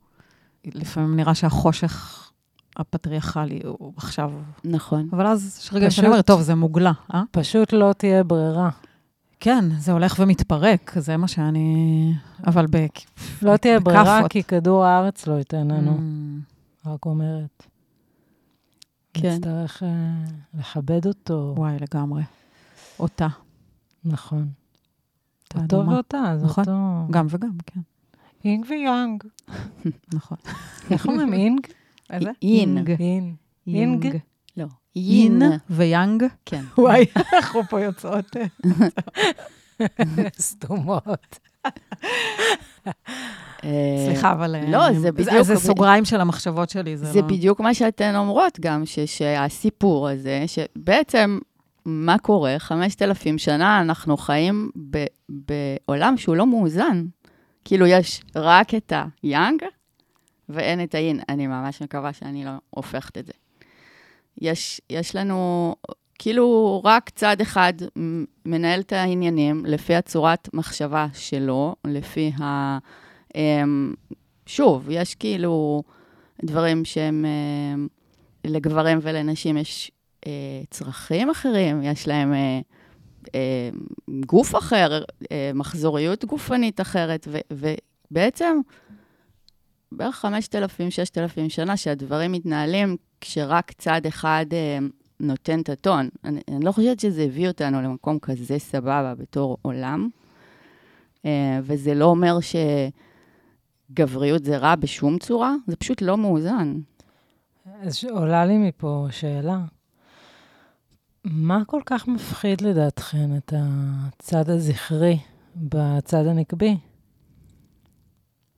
[0.65, 2.30] לפעמים נראה שהחושך
[2.77, 4.31] הפטריארכלי הוא עכשיו...
[4.63, 5.09] נכון.
[5.13, 7.23] אבל אז יש רגעים שאני אומרת, טוב, זה מוגלה, אה?
[7.31, 8.69] פשוט לא תהיה ברירה.
[9.39, 12.13] כן, זה הולך ומתפרק, זה מה שאני...
[12.47, 12.85] אבל ב...
[13.41, 14.29] לא תהיה ברירה.
[14.29, 17.67] כי כדור הארץ לא ייתן לנו, Mm, רק אומרת.
[19.13, 19.35] כן.
[19.35, 19.89] נצטרך אה,
[20.59, 21.53] לכבד אותו.
[21.57, 22.23] וואי, לגמרי.
[22.99, 23.27] אותה.
[24.05, 24.47] נכון.
[25.55, 25.87] אותו.
[25.87, 26.63] ואותה, זה נכון.
[26.67, 27.11] אותו...
[27.11, 27.79] גם וגם, כן,
[28.45, 29.23] יינג ויאנג.
[30.13, 30.37] נכון.
[30.91, 31.67] איך אומרים יינג?
[32.11, 32.29] איזה?
[32.41, 32.77] יין.
[32.77, 32.89] יינג.
[32.99, 33.35] יין.
[33.67, 34.03] יינג.
[34.05, 34.17] יינג?
[34.57, 34.65] לא.
[34.95, 35.41] אין יין.
[35.69, 36.23] ויאנג.
[36.45, 36.61] כן.
[36.77, 38.35] וואי, אנחנו פה יוצאות.
[40.39, 41.39] סתומות.
[43.63, 44.55] אה, סליחה, אבל...
[44.67, 47.27] לא, אה, זה בדיוק- זה סוגריים של המחשבות שלי, זה זה לא...
[47.27, 51.39] בדיוק מה שאתן אומרות גם, שהסיפור הזה, שבעצם,
[51.85, 52.55] מה קורה?
[52.59, 57.05] 5,000 שנה אנחנו חיים ב- בעולם שהוא לא מאוזן.
[57.65, 58.93] כאילו, יש רק את
[59.23, 59.61] היאנג
[60.53, 61.19] ואין את האין.
[61.29, 63.33] אני ממש מקווה שאני לא הופכת את זה.
[64.41, 65.75] יש, יש לנו,
[66.19, 67.73] כאילו, רק צד אחד
[68.45, 72.77] מנהל את העניינים לפי הצורת מחשבה שלו, לפי ה...
[73.35, 73.93] אמ,
[74.45, 75.83] שוב, יש כאילו
[76.43, 77.87] דברים שהם, אמ,
[78.45, 79.91] לגברים ולנשים יש
[80.27, 80.31] אה,
[80.69, 82.59] צרכים אחרים, יש להם אה,
[83.35, 83.69] אה,
[84.25, 87.67] גוף אחר, אה, מחזוריות גופנית אחרת, ו-
[88.11, 88.59] ובעצם
[89.91, 94.77] בערך 5,000, 6,000 שנה שהדברים מתנהלים כשרק צד אחד אה,
[95.19, 96.09] נותן את הטון.
[96.23, 100.09] אני, אני לא חושבת שזה הביא אותנו למקום כזה סבבה בתור עולם,
[101.25, 102.37] אה, וזה לא אומר
[103.91, 106.79] שגבריות זה רע בשום צורה, זה פשוט לא מאוזן.
[107.81, 109.59] אז עולה לי מפה שאלה.
[111.25, 115.19] מה כל כך מפחיד לדעתכן את הצד הזכרי
[115.55, 116.77] בצד הנקבי?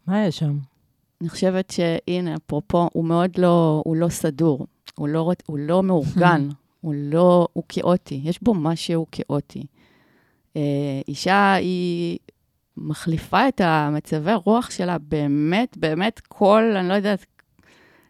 [0.07, 0.72] מה יש שם?
[1.23, 6.47] אני חושבת שהנה, אפרופו, הוא מאוד לא, הוא לא סדור, הוא לא, הוא לא מאורגן,
[6.81, 9.65] הוא לא, הוא כאוטי, יש בו משהו כאוטי.
[10.57, 10.61] אה,
[11.07, 12.17] אישה היא
[12.77, 17.25] מחליפה את המצבי רוח שלה באמת, באמת כל, אני לא יודעת,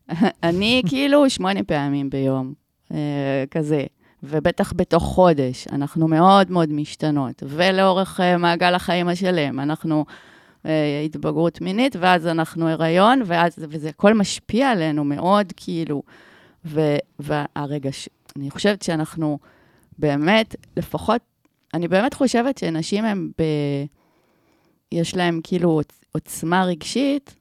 [0.44, 2.54] אני כאילו שמונה פעמים ביום,
[2.92, 3.86] אה, כזה.
[4.24, 7.44] ובטח בתוך חודש, אנחנו מאוד מאוד משתנות.
[7.46, 10.06] ולאורך אה, מעגל החיים השלם, אנחנו
[11.06, 16.04] התבגרות מינית, ואז אנחנו הריון, ואז, וזה הכל משפיע עלינו מאוד, כאילו.
[16.66, 16.82] ו,
[17.20, 19.40] והרגש, אני חושבת שאנחנו
[19.98, 21.22] באמת, לפחות,
[21.74, 23.44] אני באמת חושבת שנשים הן ב...
[24.92, 27.36] יש להן כאילו עוצ- עוצמה רגשית,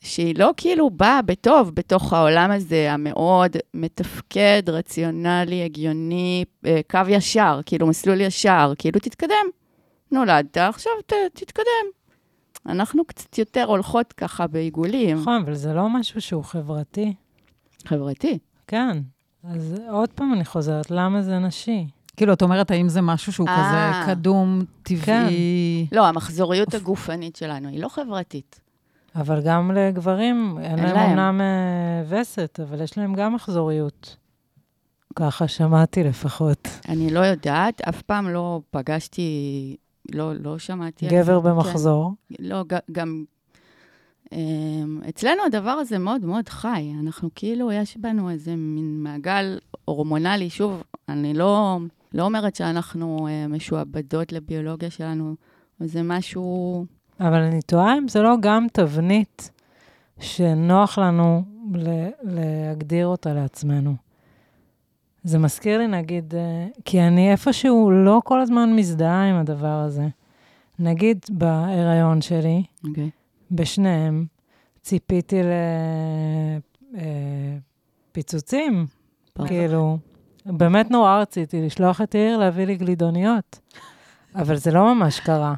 [0.00, 7.60] שהיא לא כאילו באה בטוב בתוך העולם הזה המאוד מתפקד, רציונלי, הגיוני, אה, קו ישר,
[7.66, 9.46] כאילו מסלול ישר, כאילו תתקדם.
[10.12, 12.03] נולדת, עכשיו ת, תתקדם.
[12.66, 15.16] אנחנו קצת יותר הולכות ככה בעיגולים.
[15.16, 17.14] נכון, אבל זה לא משהו שהוא חברתי.
[17.86, 18.38] חברתי.
[18.66, 18.98] כן.
[19.44, 21.86] אז עוד פעם אני חוזרת, למה זה נשי?
[22.16, 23.56] כאילו, את אומרת, האם זה משהו שהוא אה.
[23.56, 25.86] כזה קדום, טבעי?
[25.92, 28.60] לא, המחזוריות הגופנית שלנו היא לא חברתית.
[29.16, 31.18] אבל גם לגברים, אין אין להם.
[31.18, 34.16] אמנם אה, וסת, אבל יש להם גם מחזוריות.
[35.16, 36.68] ככה שמעתי לפחות.
[36.88, 39.76] אני לא יודעת, אף פעם לא פגשתי,
[40.12, 41.08] לא, לא שמעתי.
[41.08, 42.12] גבר במחזור.
[42.28, 42.34] כן.
[42.38, 43.24] לא, גם...
[44.32, 46.92] אמ, אצלנו הדבר הזה מאוד מאוד חי.
[47.00, 50.50] אנחנו כאילו, יש בנו איזה מין מעגל הורמונלי.
[50.50, 51.78] שוב, אני לא,
[52.14, 55.34] לא אומרת שאנחנו אה, משועבדות לביולוגיה שלנו,
[55.80, 56.86] זה משהו...
[57.20, 59.50] אבל אני תוהה אם זה לא גם תבנית
[60.20, 61.42] שנוח לנו
[62.22, 64.03] להגדיר אותה לעצמנו.
[65.24, 70.08] זה מזכיר לי, נגיד, אה, כי אני איפשהו לא כל הזמן מזדהה עם הדבר הזה.
[70.78, 73.10] נגיד בהיריון שלי, אוקיי.
[73.50, 74.26] בשניהם,
[74.82, 75.40] ציפיתי
[78.12, 78.86] לפיצוצים.
[79.46, 79.98] כאילו,
[80.46, 83.58] באמת נורא רציתי לשלוח את יאיר להביא לי גלידוניות,
[84.34, 85.54] אבל זה לא ממש קרה.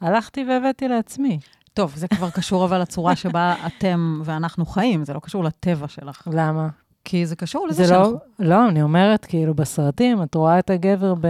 [0.00, 1.38] הלכתי והבאתי לעצמי.
[1.74, 6.28] טוב, זה כבר קשור אבל לצורה שבה אתם ואנחנו חיים, זה לא קשור לטבע שלך.
[6.32, 6.68] למה?
[7.04, 8.18] כי זה קשור לזה זה לא, שאנחנו...
[8.38, 11.28] לא, אני אומרת, כאילו, בסרטים, את רואה את הגבר ב,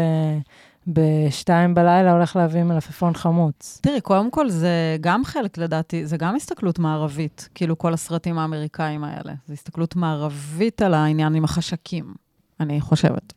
[0.86, 3.78] בשתיים בלילה הולך להביא מלפפון חמוץ.
[3.82, 9.04] תראי, קודם כל זה גם חלק, לדעתי, זה גם הסתכלות מערבית, כאילו כל הסרטים האמריקאים
[9.04, 9.32] האלה.
[9.46, 12.14] זו הסתכלות מערבית על העניין עם החשקים,
[12.60, 13.32] אני חושבת.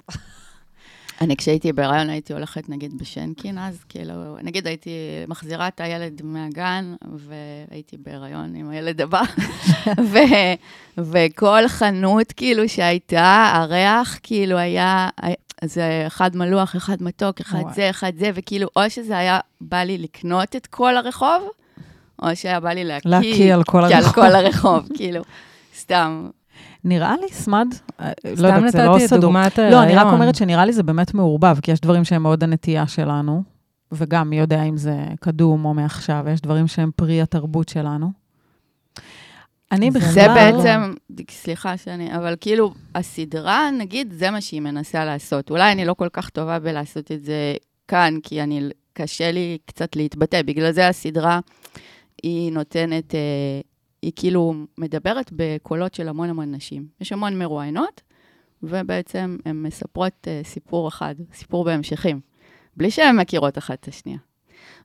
[1.22, 4.90] אני כשהייתי בהיריון הייתי הולכת נגיד בשנקין אז, כאילו, נגיד הייתי
[5.28, 9.22] מחזירה את הילד מהגן, והייתי בהיריון עם הילד הבא,
[10.12, 10.18] ו,
[10.98, 15.10] וכל חנות כאילו שהייתה, הריח כאילו היה,
[15.64, 17.74] זה אחד מלוח, אחד מתוק, אחד וואי.
[17.74, 21.50] זה, אחד זה, וכאילו, או שזה היה בא לי לקנות את כל הרחוב,
[22.22, 23.10] או שהיה בא לי להקיא.
[23.10, 23.64] להקיא על.
[24.14, 25.22] כל הרחוב, כאילו,
[25.78, 26.30] סתם.
[26.84, 27.68] נראה לי, סמד,
[28.00, 29.22] אה, לא סתם יודעת, זה לא נתתי את סדור.
[29.22, 30.08] דוגמת לא, אני רק.
[30.14, 33.44] אומרת שנראה לי זה באמת מעורבב, כי יש דברים שהם מאוד הנטייה שלנו,
[33.92, 38.12] וגם מי יודע אם זה קדום או מעכשיו, יש דברים שהם פרי התרבות שלנו.
[39.72, 40.12] אני בכלל...
[40.12, 40.94] זה לא- בעצם,
[41.32, 45.50] סליחה שאני, אבל כאילו, הסדרה, נגיד, זה מה שהיא מנסה לעשות.
[45.50, 47.56] אולי אני לא כל כך טובה בלעשות את זה
[47.88, 50.42] כאן, כי אני, קשה לי קצת להתבטא.
[50.42, 51.40] בגלל זה הסדרה,
[52.24, 53.20] היא נותנת, אה,
[54.02, 56.88] היא כאילו מדברת בקולות של המון המון נשים.
[57.02, 58.02] יש המון מרואיינות,
[58.64, 62.20] ובעצם הן מספרות אה, סיפור אחד, סיפור בהמשכים,
[62.78, 64.20] בלי שהן מכירות אחת את השנייה.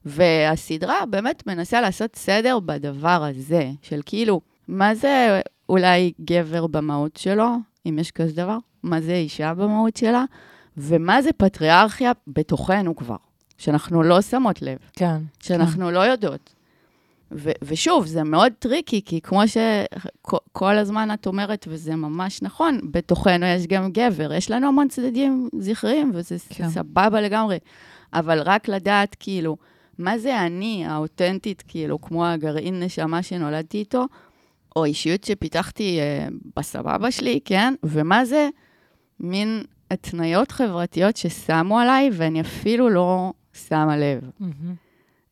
[0.05, 7.47] והסדרה באמת מנסה לעשות סדר בדבר הזה, של כאילו, מה זה אולי גבר במהות שלו,
[7.85, 8.57] אם יש כזה דבר?
[8.83, 10.25] מה זה אישה במהות שלה?
[10.77, 13.15] ומה זה פטריארכיה בתוכנו כבר,
[13.57, 15.17] שאנחנו לא שמות לב, כן.
[15.39, 16.53] שאנחנו לא יודעות.
[17.35, 23.45] ו- ושוב, זה מאוד tricky, כי כמו שכל הזמן את אומרת, וזה ממש נכון, בתוכנו
[23.45, 24.33] יש גם גבר.
[24.33, 26.69] יש לנו המון צדדים זכריים, וזה כן.
[26.69, 27.57] סבבה לגמרי.
[28.13, 29.57] אבל רק לדעת, כאילו,
[29.97, 34.05] מה זה אני, האותנטית, כאילו, כמו הגרעין נשמה שנולדתי איתו,
[34.75, 36.27] או אישיות שפיתחתי אה,
[36.57, 37.73] בסבבה שלי, כן?
[37.83, 38.49] ומה זה
[39.19, 44.29] מין התניות חברתיות ששמו עליי, ואני אפילו לא שמה לב.
[44.39, 44.82] מהמם.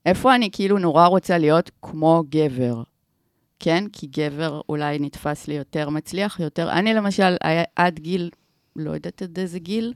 [0.05, 2.83] איפה אני כאילו נורא רוצה להיות כמו גבר,
[3.59, 3.83] כן?
[3.93, 6.71] כי גבר אולי נתפס לי יותר מצליח, יותר...
[6.71, 8.29] אני למשל, היה- עד גיל,
[8.75, 9.93] לא יודעת עד איזה גיל,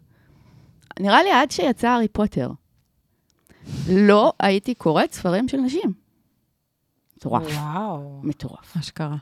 [0.99, 2.49] נראה לי עד שיצא הארי פוטר.
[3.89, 5.93] לא הייתי קוראת ספרים של נשים.
[7.17, 8.19] מטורף, וואו.
[8.23, 8.77] מטורף.
[8.77, 9.15] אשכרה.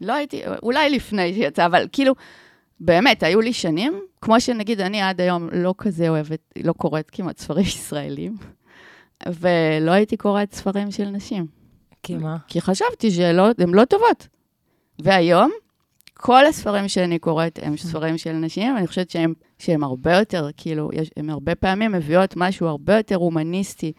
[0.00, 2.14] לא הייתי, אולי לפני שיצא, אבל כאילו,
[2.80, 7.38] באמת, היו לי שנים, כמו שנגיד, אני עד היום לא כזה אוהבת, לא קוראת כמעט
[7.38, 8.36] ספרים ישראלים,
[9.26, 11.46] ולא הייתי קוראת ספרים של נשים.
[12.02, 12.36] כי מה?
[12.48, 13.36] כי חשבתי שהן
[13.74, 14.28] לא טובות.
[14.98, 15.50] והיום,
[16.14, 20.90] כל הספרים שאני קוראת הם ספרים של נשים, ואני חושבת שהם, שהם הרבה יותר, כאילו,
[20.92, 23.92] יש, הם הרבה פעמים מביאות משהו הרבה יותר הומניסטי,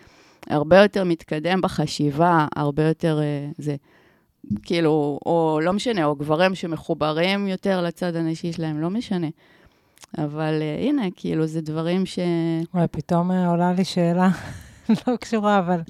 [0.50, 3.76] הרבה יותר מתקדם בחשיבה, הרבה יותר אה, זה.
[4.64, 9.28] כאילו, או לא משנה, או גברים שמחוברים יותר לצד הנשי שלהם, לא משנה.
[10.18, 12.20] אבל אה, הנה, כאילו, זה דברים ש...
[12.74, 14.30] וואי, פתאום אה, עולה לי שאלה
[15.08, 15.82] לא קשורה, אבל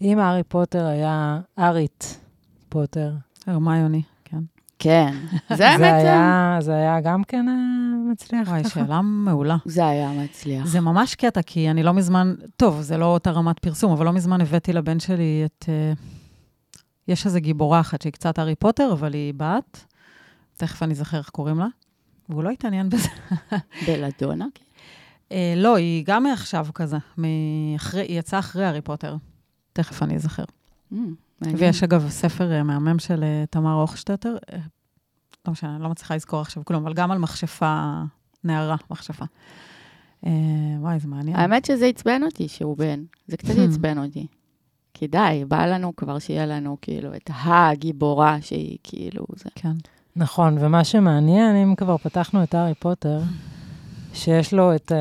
[0.00, 2.20] אם הארי פוטר היה ארית
[2.68, 3.12] פוטר,
[3.46, 4.38] הרמיוני, כן.
[4.78, 5.14] כן,
[5.56, 7.54] זה האמת, זה- היה, זה היה גם כן אה,
[8.12, 8.64] מצליח וואי?
[8.68, 9.56] שאלה מעולה.
[9.64, 10.66] זה היה מצליח.
[10.66, 14.12] זה ממש קטע, כי אני לא מזמן, טוב, זה לא אותה רמת פרסום, אבל לא
[14.12, 15.64] מזמן הבאתי לבן שלי את...
[15.68, 15.92] אה,
[17.08, 19.84] יש איזו גיבורה אחת שהיא קצת הארי פוטר, אבל היא בת,
[20.56, 21.66] תכף אני אזכר איך קוראים לה,
[22.28, 23.08] והוא לא התעניין בזה.
[23.86, 24.46] בלדונה?
[25.32, 29.16] אה, לא, היא גם מעכשיו כזה, מאחרי, היא יצאה אחרי הארי פוטר.
[29.72, 30.44] תכף אני אזכר.
[30.92, 30.96] Mm.
[31.42, 34.58] ויש אגב ספר אה, מהמם של אה, תמר הוכשטטר, אה,
[35.46, 38.02] לא משנה, אני לא מצליחה לזכור עכשיו כלום, אבל גם על מכשפה,
[38.44, 39.24] נערה, מכשפה.
[40.26, 40.30] אה,
[40.80, 41.36] וואי, זה מעניין.
[41.36, 43.02] האמת שזה עצבן אותי שהוא בן.
[43.26, 44.26] זה קצת עצבן אותי.
[44.94, 49.50] כי די, בא לנו כבר שיהיה לנו כאילו את הגיבורה שהיא כאילו זה.
[49.54, 49.72] כן.
[50.16, 53.20] נכון, ומה שמעניין, אם כבר פתחנו את הארי פוטר,
[54.16, 54.98] שיש לו את, אה,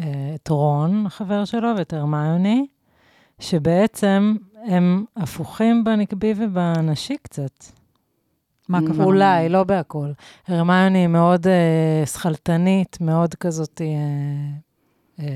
[0.00, 2.66] אה, את רון, החבר שלו, ואת הרמיוני,
[3.38, 4.36] שבעצם
[4.66, 7.64] הם הפוכים בנקבי ובנשי קצת.
[8.68, 9.04] מה הכוונה?
[9.04, 10.10] אולי, לא בהכל.
[10.48, 13.80] הרמיוני היא מאוד אה, שכלתנית, מאוד כזאת...
[13.80, 15.34] אה, אה,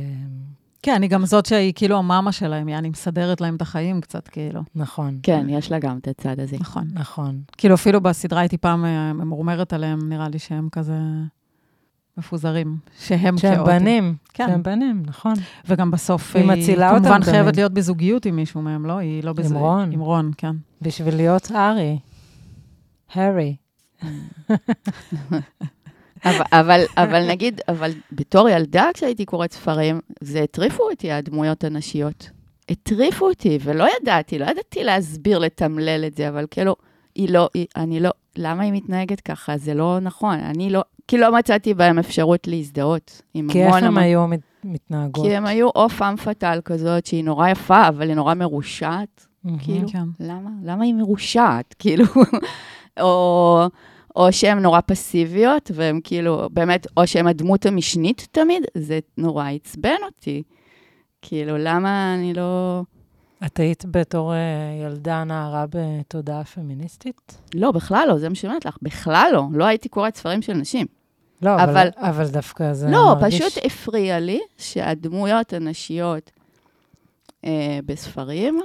[0.82, 4.60] כן, היא גם זאת שהיא כאילו המאמה שלהם, יעני מסדרת להם את החיים קצת, כאילו.
[4.74, 6.56] נכון, כן, יש לה גם את הצד הזה.
[6.60, 6.88] נכון.
[6.92, 7.40] נכון.
[7.56, 10.98] כאילו, אפילו בסדרה הייתי פעם אה, ממורמרת עליהם, נראה לי שהם כזה
[12.16, 13.78] מפוזרים, שהם שהם כאוטים.
[13.78, 14.46] בנים, כן.
[14.48, 15.34] שהם בנים, נכון.
[15.66, 17.22] וגם בסוף היא היא מצילה אותם כמובן.
[17.22, 18.98] חייבת להיות בזוגיות עם מישהו מהם, לא?
[18.98, 19.58] היא לא בזה.
[19.58, 19.92] רון.
[19.92, 20.56] עם רון, כן.
[20.82, 21.98] בשביל להיות הארי.
[23.14, 23.56] הארי.
[26.24, 32.30] אבל, אבל, אבל נגיד, אבל בתור ילדה כשהייתי קוראת ספרים, זה הטריפו אותי, הדמויות הנשיות.
[32.68, 36.76] הטריפו אותי, ולא ידעתי, לא ידעתי להסביר, לתמלל את זה, אבל כאילו,
[37.14, 39.56] היא לא, היא, אני לא, למה היא מתנהגת ככה?
[39.56, 43.84] זה לא נכון, אני לא, כי לא מצאתי בהם אפשרות להזדהות עם כי איך הם
[43.84, 44.02] המון...
[44.02, 45.24] היו מת- מתנהגות?
[45.26, 49.26] כי הם היו או פאם פאטל כזאת, שהיא נורא יפה, אבל היא נורא מרושעת.
[49.44, 49.58] מהמם.
[49.58, 50.04] כאילו, כן.
[50.20, 50.50] למה?
[50.62, 51.74] למה היא מרושעת?
[51.78, 52.04] כאילו,
[53.00, 53.62] או,
[54.16, 59.96] או שהן נורא פסיביות, והן כאילו, באמת, או שהן הדמות המשנית תמיד, זה נורא עצבן
[60.04, 60.42] אותי.
[61.22, 62.82] כאילו, למה אני לא...
[63.46, 64.38] את היית בתור אה,
[64.84, 67.40] ילדה נערה בתודעה פמיניסטית?
[67.54, 69.42] לא, בכלל לא, זה מה שאני אומרת לך, בכלל לא.
[69.52, 70.86] לא הייתי קוראת ספרים של נשים.
[71.42, 73.42] לא, אבל, אבל- אבל דווקא זה לא, מרגיש...
[73.42, 76.30] פשוט הפריע לי שהדמויות הנשיות
[77.44, 78.60] אה, בספרים,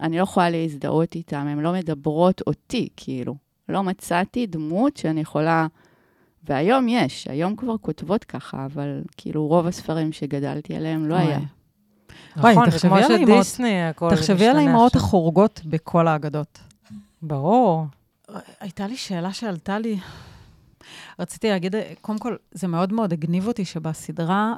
[0.00, 3.34] אני לא יכולה להזדהות איתן, הן לא מדברות אותי, כאילו.
[3.68, 5.66] לא מצאתי דמות שאני יכולה...
[6.48, 11.14] והיום יש, היום כבר כותבות ככה, אבל כאילו רוב הספרים שגדלתי עליהם לא.
[11.14, 11.38] היה.
[12.36, 14.96] וואי, נכון, זה תחשבי כמו על האימהות- שדיסני, הכל תחשבי על האימהות.
[14.96, 16.58] החורגות בכל האגדות.
[17.22, 17.86] ברור.
[18.60, 19.98] הייתה לי שאלה שעלתה לי.
[21.18, 24.54] רציתי להגיד, קודם כל, זה מאוד מאוד הגניב אותי שבסדרה,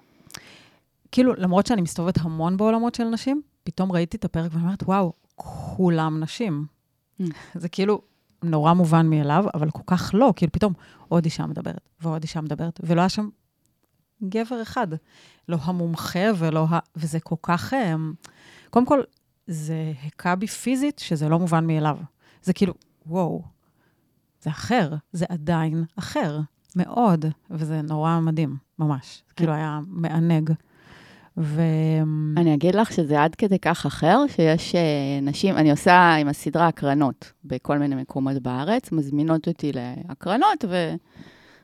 [1.12, 5.12] כאילו, למרות שאני מסתובבת המון בעולמות של נשים, פתאום ראיתי את הפרק ואני אומרת, וואו,
[5.36, 6.66] כולם נשים.
[7.20, 7.24] Mm.
[7.54, 8.00] זה כאילו
[8.42, 10.72] נורא מובן מאליו, אבל כל כך לא, כאילו פתאום
[11.08, 13.28] עוד אישה מדברת, ועוד אישה מדברת, ולא היה שם
[14.28, 14.86] גבר אחד.
[15.48, 16.78] לא המומחה ולא ה...
[16.96, 17.74] וזה כל כך...
[17.74, 18.12] אמ,
[18.70, 19.00] קודם כל,
[19.46, 21.98] זה הכה בי פיזית שזה לא מובן מאליו.
[22.42, 22.74] זה כאילו,
[23.06, 23.42] וואו,
[24.42, 26.40] זה אחר, זה עדיין אחר,
[26.76, 29.22] מאוד, וזה נורא מדהים, ממש.
[29.36, 30.50] כאילו היה מענג.
[31.36, 31.62] ו...
[32.36, 34.80] אני אגיד לך שזה עד כדי כך אחר, שיש אה,
[35.22, 40.94] נשים, אני עושה עם הסדרה הקרנות בכל מיני מקומות בארץ, מזמינות אותי להקרנות, ו...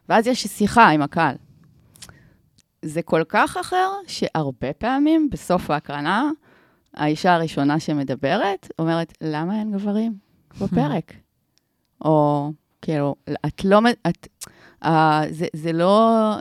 [0.09, 1.35] ואז יש שיחה עם הקהל.
[2.83, 6.31] זה כל כך אחר, שהרבה פעמים בסוף ההקרנה,
[6.95, 10.15] האישה הראשונה שמדברת אומרת, למה אין גברים
[10.61, 11.13] בפרק?
[12.05, 12.51] או
[12.83, 13.15] כאילו,
[13.47, 14.29] את לא, את,
[14.85, 14.89] uh,
[15.31, 16.35] זה, זה לא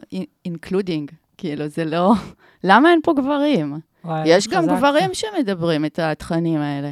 [0.47, 2.13] including, כאילו, זה לא,
[2.63, 3.79] למה אין פה גברים?
[4.05, 6.91] וואי, יש גם גברים שמדברים את התכנים האלה.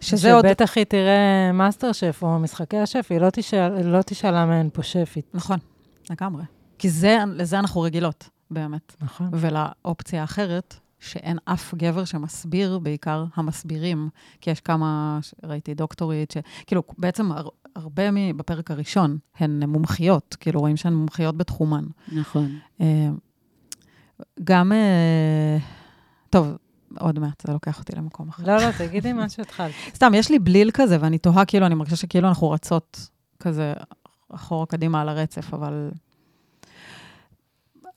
[0.00, 0.46] שזה עוד...
[0.46, 4.70] שבטח היא תראה מאסטר שף או משחקי השף, היא לא תשאל, לא תשאל למה אין
[4.72, 5.30] פה שפית.
[5.34, 5.58] נכון,
[6.10, 6.42] לגמרי.
[6.80, 8.96] כי זה, לזה אנחנו רגילות, באמת.
[9.00, 9.30] נכון.
[9.32, 14.08] ולאופציה האחרת, שאין אף גבר שמסביר, בעיקר המסבירים,
[14.40, 18.02] כי יש כמה, ראיתי דוקטורית, שכאילו, בעצם הר, הרבה
[18.36, 21.84] בפרק הראשון הן מומחיות, כאילו, רואים שהן מומחיות בתחומן.
[22.12, 22.58] נכון.
[22.80, 23.08] אה,
[24.44, 25.58] גם, אה,
[26.30, 26.56] טוב,
[26.98, 28.42] עוד מעט, זה לוקח אותי למקום אחר.
[28.46, 29.72] לא, לא, תגידי מה שהתחלת.
[29.96, 33.08] סתם, יש לי בליל כזה, ואני תוהה, כאילו, אני מרגישה שכאילו אנחנו רצות
[33.40, 33.72] כזה
[34.28, 35.90] אחורה קדימה על הרצף, אבל...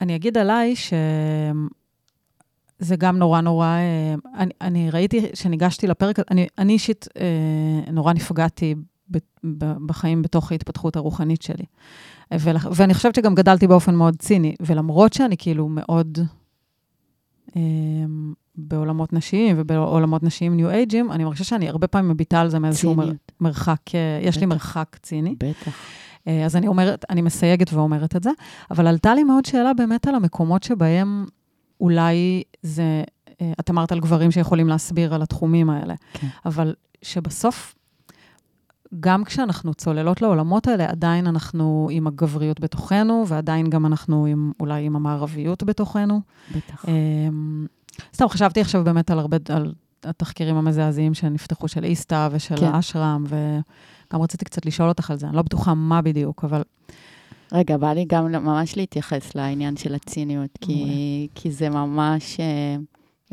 [0.04, 0.92] אני אגיד עליי ש...
[2.78, 8.12] זה גם נורא נורא, אה, אני, אני ראיתי, כשניגשתי לפרק, אני, אני אישית אה, נורא
[8.12, 8.74] נפגעתי
[9.86, 11.64] בחיים בתוך ההתפתחות הרוחנית שלי.
[12.40, 16.18] ול, ואני חושבת שגם גדלתי באופן מאוד ציני, ולמרות שאני כאילו מאוד
[17.56, 17.62] אה,
[18.56, 22.94] בעולמות נשיים ובעולמות נשיים ניו אייג'ים, אני מרגישה שאני הרבה פעמים מביטה על זה מאיזשהו
[22.94, 23.80] מר, מרחק,
[24.22, 24.40] יש בטח.
[24.40, 25.34] לי מרחק ציני.
[25.38, 25.72] בטח.
[26.26, 28.30] אז אני אומרת, אני מסייגת ואומרת את זה,
[28.70, 31.26] אבל עלתה לי מאוד שאלה באמת על המקומות שבהם
[31.80, 33.02] אולי זה,
[33.40, 36.26] אה, את אמרת על גברים שיכולים להסביר על התחומים האלה, כן.
[36.46, 37.74] אבל שבסוף,
[39.00, 44.84] גם כשאנחנו צוללות לעולמות האלה, עדיין אנחנו עם הגבריות בתוכנו, ועדיין גם אנחנו עם, אולי
[44.84, 46.20] עם המערביות בתוכנו.
[46.56, 46.84] בטח.
[46.88, 47.66] אמ,
[48.14, 52.74] סתם, חשבתי עכשיו באמת על הרבה, על התחקירים המזעזעים שנפתחו של איסתא ושל כן.
[52.74, 53.24] אשרם,
[54.14, 56.62] וגם רציתי קצת לשאול אותך על זה, אני לא בטוחה מה בדיוק, אבל...
[57.52, 62.76] רגע, בא לי גם ממש להתייחס לעניין של הציניות, כי, כי זה ממש, אה,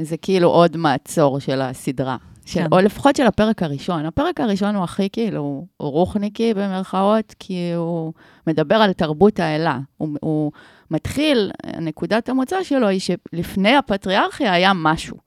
[0.03, 2.17] זה כאילו עוד מעצור של הסדרה.
[2.45, 2.67] של, כן.
[2.71, 4.05] או לפחות של הפרק הראשון.
[4.05, 8.13] הפרק הראשון הוא הכי כאילו רוחניקי במרכאות, כי הוא
[8.47, 9.79] מדבר על תרבות האלה.
[9.97, 10.51] הוא, הוא
[10.91, 11.51] מתחיל,
[11.82, 15.17] נקודת המוצא שלו היא שלפני הפטריארכיה היה משהו.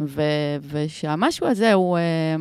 [0.00, 0.22] ו,
[0.70, 2.36] ושהמשהו הזה הוא אה,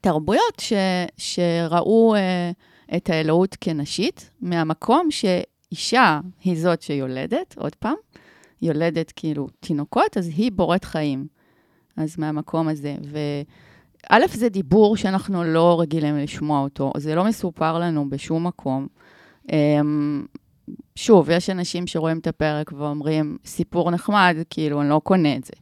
[0.00, 0.72] תרבויות ש,
[1.16, 2.14] שראו...
[2.14, 2.50] אה,
[2.96, 7.94] את האלוהות כנשית, מהמקום שאישה היא זאת שיולדת, עוד פעם,
[8.62, 11.26] יולדת כאילו תינוקות, אז היא בורת חיים.
[11.96, 12.96] אז מהמקום הזה.
[14.10, 18.86] וא', זה דיבור שאנחנו לא רגילים לשמוע אותו, זה לא מסופר לנו בשום מקום.
[19.52, 20.26] אמ,
[20.96, 25.52] שוב, יש אנשים שרואים את הפרק ואומרים, סיפור נחמד, כאילו, אני לא קונה את זה.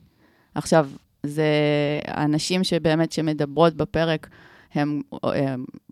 [0.55, 0.89] עכשיו,
[1.29, 1.47] זה
[2.07, 4.29] הנשים שבאמת, שמדברות בפרק,
[4.75, 5.01] הן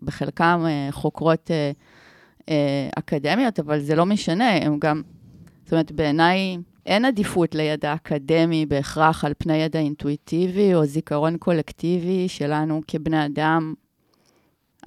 [0.01, 1.71] בחלקם אה, חוקרות אה,
[2.49, 5.01] אה, אקדמיות, אבל זה לא משנה, הם גם,
[5.63, 12.27] זאת אומרת, בעיניי אין עדיפות לידע אקדמי בהכרח על פני ידע אינטואיטיבי או זיכרון קולקטיבי
[12.27, 13.73] שלנו כבני אדם.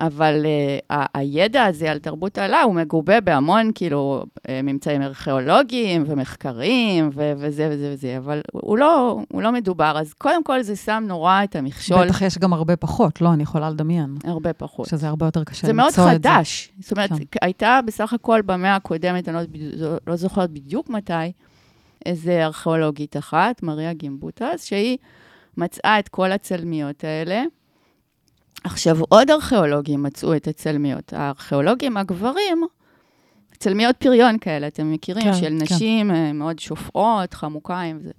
[0.01, 0.47] אבל
[0.91, 7.33] uh, הידע הזה על תרבות העלה הוא מגובה בהמון, כאילו, אה, ממצאים ארכיאולוגיים ומחקרים ו-
[7.37, 9.99] וזה וזה וזה, אבל הוא לא, הוא לא מדובר.
[9.99, 12.07] אז קודם כל זה שם נורא את המכשול.
[12.07, 14.17] בטח יש גם הרבה פחות, לא, אני יכולה לדמיין.
[14.25, 14.87] הרבה פחות.
[14.87, 16.03] שזה הרבה יותר קשה למצוא את זה.
[16.03, 16.73] זה מאוד חדש.
[16.81, 17.39] זאת אומרת, כן.
[17.43, 19.39] הייתה בסך הכל במאה הקודמת, אני
[19.77, 21.13] לא, לא זוכרת בדיוק מתי,
[22.07, 24.99] איזה ארכיאולוגית אחת, מריה גימבוטס, שהיא
[25.57, 27.43] מצאה את כל הצלמיות האלה.
[28.65, 31.13] עכשיו, עוד ארכיאולוגים מצאו את הצלמיות.
[31.13, 32.63] הארכיאולוגים הגברים,
[33.59, 35.25] צלמיות פריון כאלה, אתם מכירים?
[35.25, 35.59] כן, של כן.
[35.63, 36.37] נשים כן.
[36.37, 38.13] מאוד שופעות, חמוקיים וזה.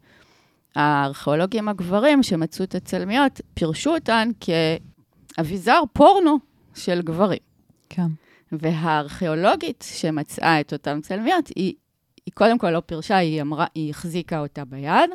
[0.75, 6.39] הארכיאולוגים הגברים שמצאו את הצלמיות, פירשו אותן כאביזר פורנו
[6.75, 7.39] של גברים.
[7.89, 8.07] כן.
[8.51, 11.73] והארכיאולוגית שמצאה את אותן צלמיות, היא,
[12.25, 15.09] היא קודם כל לא פירשה, היא, אמרה, היא החזיקה אותה ביד,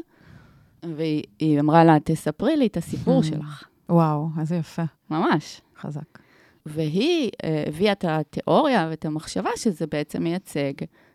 [0.83, 3.65] והיא אמרה לה, תספרי לי את הסיפור שלך.
[3.89, 4.83] וואו, איזה יפה.
[5.11, 5.61] ממש.
[5.81, 6.19] חזק.
[6.67, 10.73] והיא uh, הביאה את התיאוריה ואת המחשבה שזה בעצם מייצג,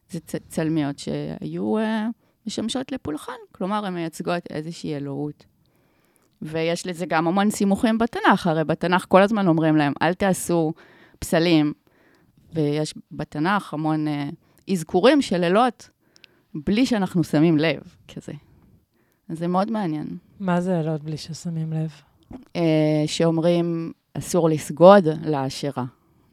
[0.10, 1.82] זה צ- צלמיות שהיו uh,
[2.48, 5.46] משמשות לפולחן, כלומר, הן מייצגות איזושהי אלוהות.
[6.42, 10.74] ויש לזה גם המון סימוכים בתנ"ך, הרי בתנ"ך כל הזמן אומרים להם, אל תעשו
[11.20, 11.74] פסלים,
[12.54, 15.90] ויש בתנ"ך המון uh, אזכורים של אלות,
[16.56, 18.34] בלי שאנחנו שמים לב, כזה.
[19.30, 20.18] זה מאוד מעניין.
[20.40, 21.92] מה זה אלות בלי ששמים לב?
[22.56, 22.62] אה,
[23.06, 25.86] שאומרים, אסור לסגוד לעשירה.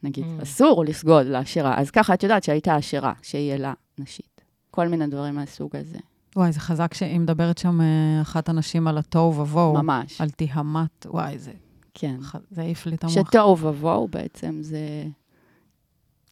[0.03, 0.43] נגיד, Mm.
[0.43, 1.79] אסור לסגוד לעשירה.
[1.79, 4.41] אז ככה את יודעת שהייתה עשירה, שהיא אלה נשית.
[4.71, 5.97] כל מיני דברים מהסוג הזה.
[6.35, 9.73] וואי, זה חזק שהיא מדברת שם אה, אחת הנשים על התוהו ובוהו.
[9.73, 11.51] ממש, על תיהמת, וואי, זה,
[11.93, 12.17] כן.
[12.51, 13.15] זה העיף לי את המוח.
[13.29, 14.79] שתוהו ובוהו בעצם זה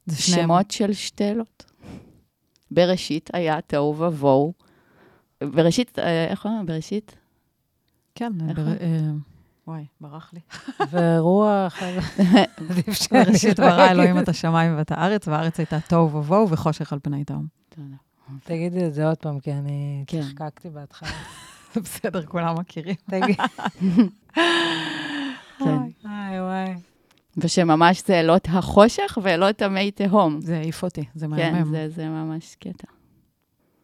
[0.06, 0.44] זה שניהם.
[0.48, 1.66] שמות של שתי אלות.
[2.72, 4.54] בראשית היה תוהו ובוהו.
[5.44, 6.66] בראשית, אה, איך אומרים?
[6.66, 7.16] בראשית?
[8.16, 8.64] כן, בר...
[9.68, 10.40] וואי, ברח לי.
[10.90, 11.80] ורוח,
[12.70, 13.20] עדיף לא
[13.58, 17.48] ברא אלוהים את השמיים ואת הארץ, והארץ הייתה תוהו ובוהו וחושך על פני תהום.
[18.44, 20.22] תגידי את זה עוד פעם, כי אני כן.
[20.22, 21.10] צחקקתי בהתחלה.
[21.84, 22.96] בסדר, כולם מכירים.
[23.10, 23.36] תגיד.
[25.60, 25.78] כן.
[26.04, 26.76] וואי, וואי.
[27.38, 30.42] ושממש זה אלות החושך ואלות המי תהום.
[30.42, 31.72] זה העיף אותי, זה כן, מהמם.
[31.72, 32.97] זה, זה ממש קטע.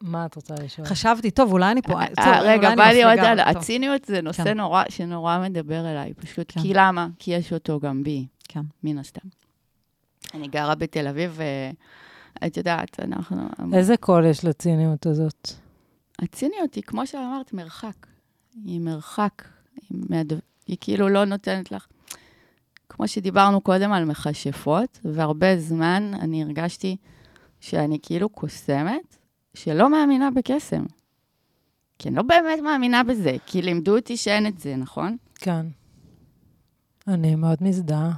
[0.03, 0.87] מה את רוצה לשאול?
[0.87, 1.93] חשבתי, טוב, אולי אני פה...
[2.19, 3.39] אה, רגע, בא לי עוד על...
[3.39, 4.57] הציניות זה נושא כן.
[4.57, 6.51] נורא, שנורא מדבר אליי, פשוט.
[6.53, 6.61] כן.
[6.61, 7.07] כי למה?
[7.19, 8.61] כי יש אותו גם בי, כן.
[8.83, 9.27] מן הסתם.
[10.33, 11.39] אני גרה בתל אביב,
[12.41, 13.37] ואת יודעת, אנחנו...
[13.73, 15.51] איזה קול יש לציניות הזאת?
[16.19, 18.07] הציניות היא, כמו שאמרת, מרחק.
[18.65, 19.43] היא מרחק.
[19.89, 20.33] היא, מהד...
[20.67, 21.87] היא כאילו לא נותנת לך...
[22.89, 26.97] כמו שדיברנו קודם על מכשפות, והרבה זמן אני הרגשתי
[27.59, 29.17] שאני כאילו קוסמת,
[29.53, 30.83] שלא מאמינה בקסם.
[31.99, 35.17] כי אני לא באמת מאמינה בזה, כי לימדו אותי שאין את זה, נכון?
[35.35, 35.65] כן.
[37.07, 38.11] אני מאוד מזדהה.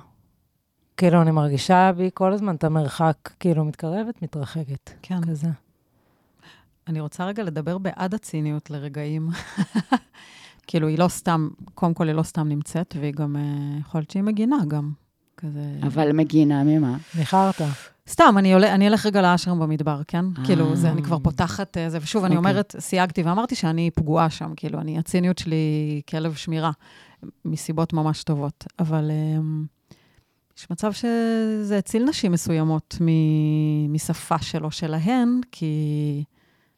[0.98, 4.90] כאילו, אני מרגישה בי כל הזמן את המרחק, כאילו, מתקרבת, מתרחקת.
[5.02, 5.22] כן.
[5.22, 5.48] כזה.
[6.88, 9.30] אני רוצה רגע לדבר בעד הציניות לרגעים.
[10.68, 14.12] כאילו, היא לא סתם, קודם כל, היא לא סתם נמצאת, והיא גם, אה, יכול להיות
[14.12, 14.92] שהיא מגינה גם.
[15.38, 15.80] כזה...
[15.84, 16.98] אבל מגינה ממה?
[17.18, 17.62] ניחרת.
[18.10, 20.26] סתם, אני, עולה, אני אלך רגע לאשרם במדבר, כן?
[20.38, 20.46] אה.
[20.46, 22.52] כאילו, זה, אני כבר פותחת אה, זה, ושוב, אני אוקיי.
[22.52, 26.72] אומרת, סייגתי ואמרתי שאני פגועה שם, כאילו, אני, הציניות שלי כלב שמירה,
[27.46, 28.66] מסיבות ממש טובות.
[28.80, 29.68] אבל um,
[30.58, 33.08] יש מצב שזה הציל נשים מסוימות מ,
[33.94, 36.24] משפה שלו שלהן, כי,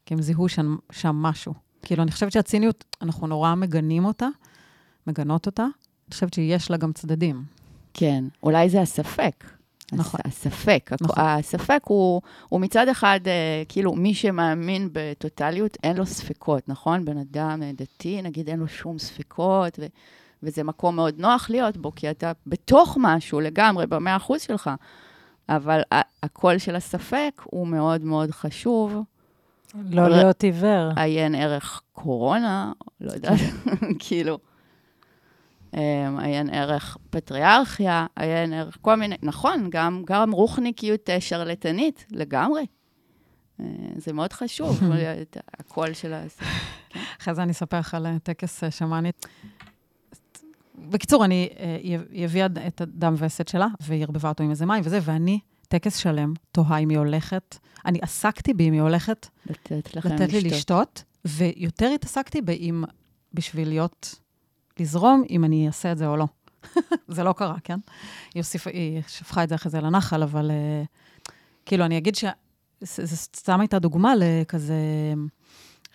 [0.06, 1.54] כי הם זיהו שם, שם משהו.
[1.82, 4.28] כאילו, אני חושבת שהציניות, אנחנו נורא מגנים אותה,
[5.06, 5.62] מגנות אותה.
[5.62, 7.42] אני חושבת שיש לה גם צדדים.
[7.94, 9.57] כן, אולי זה הספק.
[9.92, 10.20] נכון.
[10.24, 10.90] הס- הספק.
[11.00, 11.24] נכון.
[11.24, 13.32] הספק הוא, הוא מצד אחד, אה,
[13.68, 17.04] כאילו, מי שמאמין בטוטליות, אין לו ספקות, נכון?
[17.04, 19.86] בן אדם אה, דתי, נגיד, אין לו שום ספקות, ו,
[20.42, 24.70] וזה מקום מאוד נוח להיות בו, כי אתה בתוך משהו לגמרי, במאה אחוז שלך.
[25.48, 25.80] אבל
[26.22, 28.96] הקול של הספק הוא מאוד מאוד חשוב.
[29.90, 30.90] לא להיות עיוור.
[30.96, 33.38] עיין ערך קורונה, לא יודעת,
[33.98, 34.47] כאילו, אמ,
[36.18, 42.66] עיין ערך פטריארכיה, עיין ערך כל מיני, נכון, גם, גם רוחניקיות אה, שרלטנית, לגמרי.
[43.60, 43.64] אה,
[43.96, 44.80] זה מאוד חשוב,
[45.22, 46.22] את הקול של ה...
[47.20, 49.26] אחרי זה אני אספר לך על אה, טקס אה, שמאנית.
[50.78, 51.76] בקיצור, אני, אה,
[52.10, 55.96] היא הביאה את הדם וסת שלה, והיא ערבבה אותו עם איזה מים וזה, ואני, טקס
[55.96, 57.58] שלם, תוהה אם היא הולכת.
[57.86, 62.84] אני עסקתי בי אם היא הולכת לתת לתת לי לשתות, ויותר התעסקתי באם,
[63.34, 64.14] בשביל להיות,
[64.80, 66.26] לזרום, אם אני אעשה את זה או לא.
[67.08, 67.78] זה לא קרה, כן?
[68.34, 70.86] היא, הוסיפה, היא שפכה את זה אחרי זה לנחל, אבל uh,
[71.66, 74.74] כאילו, אני אגיד שזו סתם הייתה דוגמה לכזה,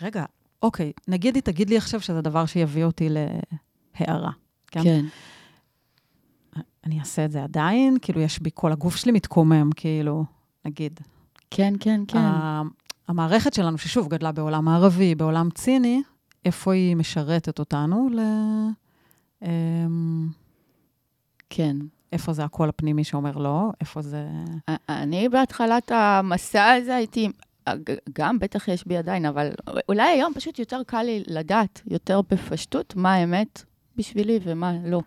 [0.02, 0.26] רגע,
[0.62, 4.32] אוקיי, נגיד היא תגיד לי עכשיו שזה דבר שיביא אותי להערה,
[4.68, 4.84] כן?
[4.84, 5.06] כן.
[6.86, 7.98] אני אעשה את זה עדיין?
[8.02, 10.26] כאילו, יש בי, כל הגוף שלי מתקומם, כאילו,
[10.66, 11.00] נגיד.
[11.52, 12.20] כן, כן, כן.
[13.08, 16.02] המערכת שלנו, ששוב, גדלה בעולם הערבי, בעולם ציני,
[16.46, 18.10] איפה היא משרתת אותנו?
[18.12, 18.20] ל...
[19.42, 20.28] אמ,
[21.50, 21.78] כן.
[22.12, 23.72] איפה זה הקול הפנימי שאומר לא?
[23.82, 24.28] איפה זה...
[24.90, 27.30] אני בהתחלת המסע הזה הייתי,
[28.14, 29.50] גם בטח יש בי עדיין, אבל
[29.90, 33.64] אולי היום פשוט יותר קל לי לדעת יותר בפשטות מה האמת
[33.96, 35.02] בשבילי ומה לא.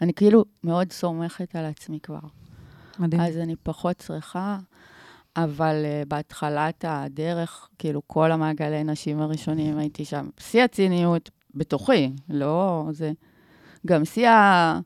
[0.00, 2.18] אני כאילו מאוד סומכת על עצמי כבר.
[2.98, 3.22] מדהים.
[3.22, 4.58] אז אני פחות צריכה,
[5.44, 10.28] אבל uh, בהתחלת הדרך, כאילו כל המעגלי נשים הראשונים הייתי שם.
[10.38, 13.12] שיא הציניות בתוכי, לא זה.
[13.86, 14.80] גם שיא ה...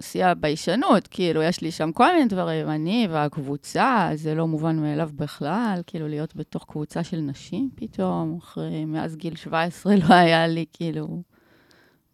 [0.00, 2.68] שיא הביישנות, כאילו, יש לי שם כל מיני דברים.
[2.68, 8.84] אני והקבוצה, זה לא מובן מאליו בכלל, כאילו, להיות בתוך קבוצה של נשים פתאום, אחרי,
[8.84, 11.22] מאז גיל 17 לא היה לי, כאילו...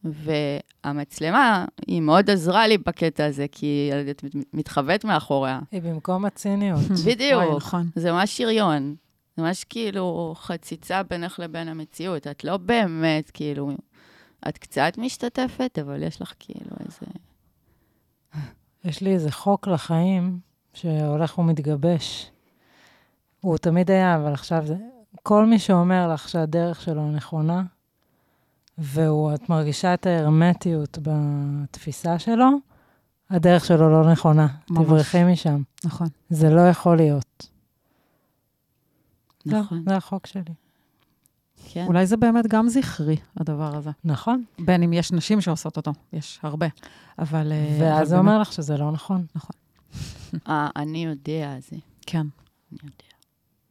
[0.05, 5.61] והמצלמה, היא מאוד עזרה לי בקטע הזה, כי את מתחבאת מאחוריה.
[5.71, 6.81] היא במקום הציניות.
[7.07, 7.43] בדיוק.
[7.43, 7.91] וואי, נכון.
[7.95, 8.95] זה ממש שריון.
[9.37, 12.27] זה ממש כאילו חציצה בינך לבין המציאות.
[12.27, 13.71] את לא באמת, כאילו,
[14.49, 17.07] את קצת משתתפת, אבל יש לך כאילו איזה...
[18.85, 20.39] יש לי איזה חוק לחיים
[20.73, 22.31] שהולך ומתגבש.
[23.41, 24.75] הוא תמיד היה, אבל עכשיו זה...
[25.23, 27.63] כל מי שאומר לך שהדרך שלו נכונה,
[28.79, 32.49] ואת מרגישה את ההרמטיות בתפיסה שלו,
[33.31, 34.47] הדרך שלו לא נכונה.
[34.71, 34.87] ממש.
[34.87, 35.63] תברחי משם.
[35.85, 36.09] נכון.
[36.31, 37.49] זה לא יכול להיות.
[39.45, 40.55] זהו, נכון, זה החוק שלי.
[41.73, 41.85] כן.
[41.87, 43.91] אולי זה באמת גם זכרי, הדבר הזה.
[44.05, 44.45] נכון.
[44.59, 46.67] בין אם יש נשים שעושות אותו, יש הרבה.
[47.19, 47.53] אבל...
[47.53, 49.27] אה, ואז זה אומר לך שזה לא נכון.
[50.49, 51.77] אה, אני יודע זה.
[52.07, 52.27] כן.
[52.73, 53.15] אני יודע.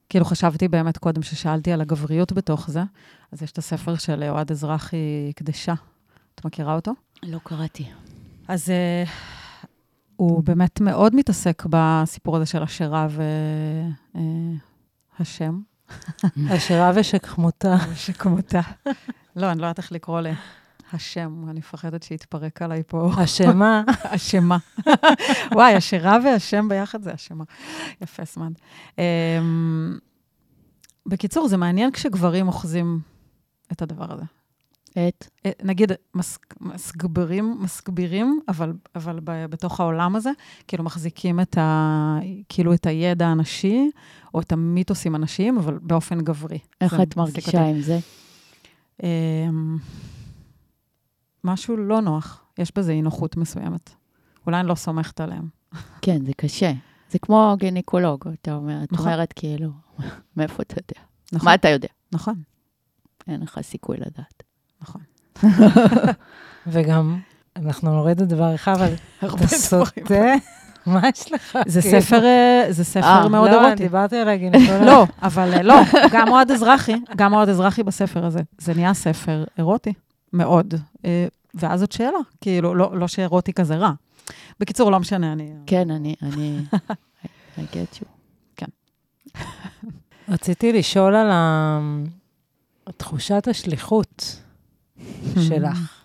[0.10, 2.84] כאילו חשבתי באמת קודם, ששאלתי על הגבריות בתוך זה,
[3.34, 5.74] אז יש את הספר של אוהד אזרחי, קדשה.
[6.36, 6.92] את מכירה אותו?
[7.24, 7.86] לא קראתי.
[8.48, 9.10] אז uh,
[10.16, 13.08] הוא באמת מאוד מתעסק בסיפור הזה של השירה
[15.20, 15.60] והשם.
[16.52, 17.76] השירה ושכמותה.
[17.96, 18.62] שכמותה.
[19.36, 20.22] לא, אני לא יודעת איך לקרוא
[20.94, 23.12] להשם, אני מפחדת שיתפרק עליי פה.
[23.24, 23.84] אשמה.
[24.04, 24.58] אשמה.
[25.56, 27.44] וואי, השירה והשם ביחד זה אשמה.
[28.02, 28.54] יפה, סמד.
[28.96, 29.00] Um,
[31.06, 33.13] בקיצור, זה מעניין כשגברים אוחזים
[33.72, 34.24] את הדבר הזה.
[34.92, 35.28] את?
[35.46, 40.32] אה, נגיד, מס, מסגברים, מסגבירים, אבל, אבל ב, בתוך העולם הזה,
[40.68, 43.92] כאילו מחזיקים את, ה, כאילו את הידע הנשי,
[44.34, 46.60] או את המיתוסים הנשיים, אבל באופן גברי.
[46.82, 47.72] איך את מרגישה אותי.
[47.72, 48.00] עם זה?
[49.04, 49.78] אמ,
[51.44, 53.90] משהו לא נוח, יש בזה אי נוחות מסוימת.
[54.46, 55.48] אולי אני לא סומכת עליהם.
[56.02, 56.72] כן, זה קשה.
[57.10, 59.06] זה כמו גינקולוג, אתה אומר, את נכון.
[59.06, 59.70] אומרת כאילו,
[60.38, 61.08] מאיפה אתה יודע?
[61.34, 61.88] נכון, מה אתה יודע?
[62.12, 62.42] נכון,
[63.28, 64.44] אין לך סיכוי לדעת.
[64.82, 65.02] נכון.
[66.68, 67.20] וגם,
[67.56, 68.76] אנחנו נוריד את דבר אחד,
[69.22, 69.48] אבל אתה.
[69.48, 70.34] סוטה,
[70.86, 71.58] מה יש לך?
[71.68, 72.02] זה כאילו?
[72.02, 73.84] ספר, אה, זה ספר אה, מאוד לא, אירוטי.
[73.84, 74.84] דיברתי על הגינקולוג.
[74.92, 75.76] לא, אבל אה, לא,
[76.12, 78.42] גם אוהד אזרחי, גם אוהד אזרחי בספר הזה.
[78.58, 79.94] זה נהיה ספר אירוטי,
[80.34, 80.74] מאוד.
[81.54, 83.92] ואז זאת שאלה, כאילו, לא, לא שאירוטיקה זה רע.
[84.60, 85.52] בקיצור, לא משנה, אני...
[85.66, 86.60] כן, אני, אני,
[87.58, 88.06] I get you.
[90.30, 91.80] רציתי לשאול על ה-
[92.98, 94.42] תחושת השליחות
[95.48, 96.04] שלך.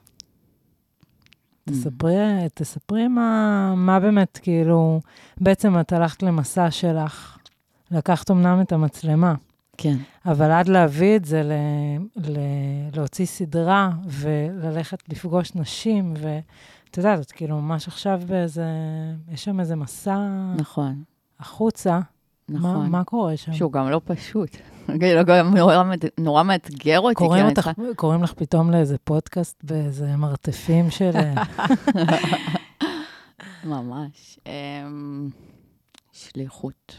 [1.64, 5.00] תספרי, תספרי מה, מה באמת, כאילו,
[5.40, 7.38] בעצם את הלכת למסע שלך,
[7.90, 9.34] לקחת אמנם את המצלמה,
[9.76, 9.96] כן.
[10.26, 11.52] אבל עד להביא את זה, ל,
[12.16, 12.38] ל,
[12.96, 18.66] להוציא סדרה וללכת לפגוש נשים, ואת יודעת, את כאילו ממש עכשיו באיזה,
[19.32, 21.02] יש שם איזה מסע נכון,
[21.40, 22.00] החוצה.
[22.48, 22.90] מה, נכון.
[22.90, 23.52] מה קורה שם?
[23.52, 24.56] שהוא גם לא פשוט.
[25.00, 25.56] כאילו, גם
[26.18, 27.14] נורא, מאתגר אותי.
[27.14, 31.10] קוראים, כי אני אותך, קוראים לך פתאום לאיזה פודקאסט באיזה מרתפים של...
[33.64, 34.38] ממש.
[34.46, 35.28] אמ,
[36.12, 36.96] שליחות.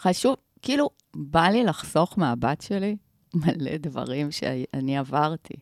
[0.00, 2.96] חשוב, כאילו, בא לי לחסוך מהבת שלי
[3.34, 5.54] מלא דברים שאני עברתי.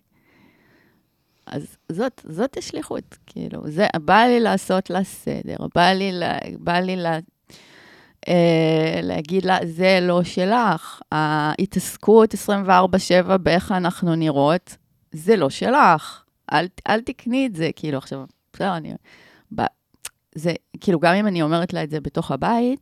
[1.47, 6.73] אז זאת, זאת השליחות, כאילו, זה, בא לי לעשות לה סדר, בא לי, לה, בא
[6.73, 7.19] לי לה, אה,
[9.03, 11.01] להגיד לה, זה לא שלך.
[11.13, 14.77] ההתעסקות 24/7 באיך אנחנו נראות,
[15.13, 16.25] זה לא שלך.
[16.53, 18.93] אל, אל תקני את זה, כאילו, עכשיו, בסדר, אני...
[19.55, 19.63] ב,
[20.35, 22.81] זה, כאילו, גם אם אני אומרת לה את זה בתוך הבית,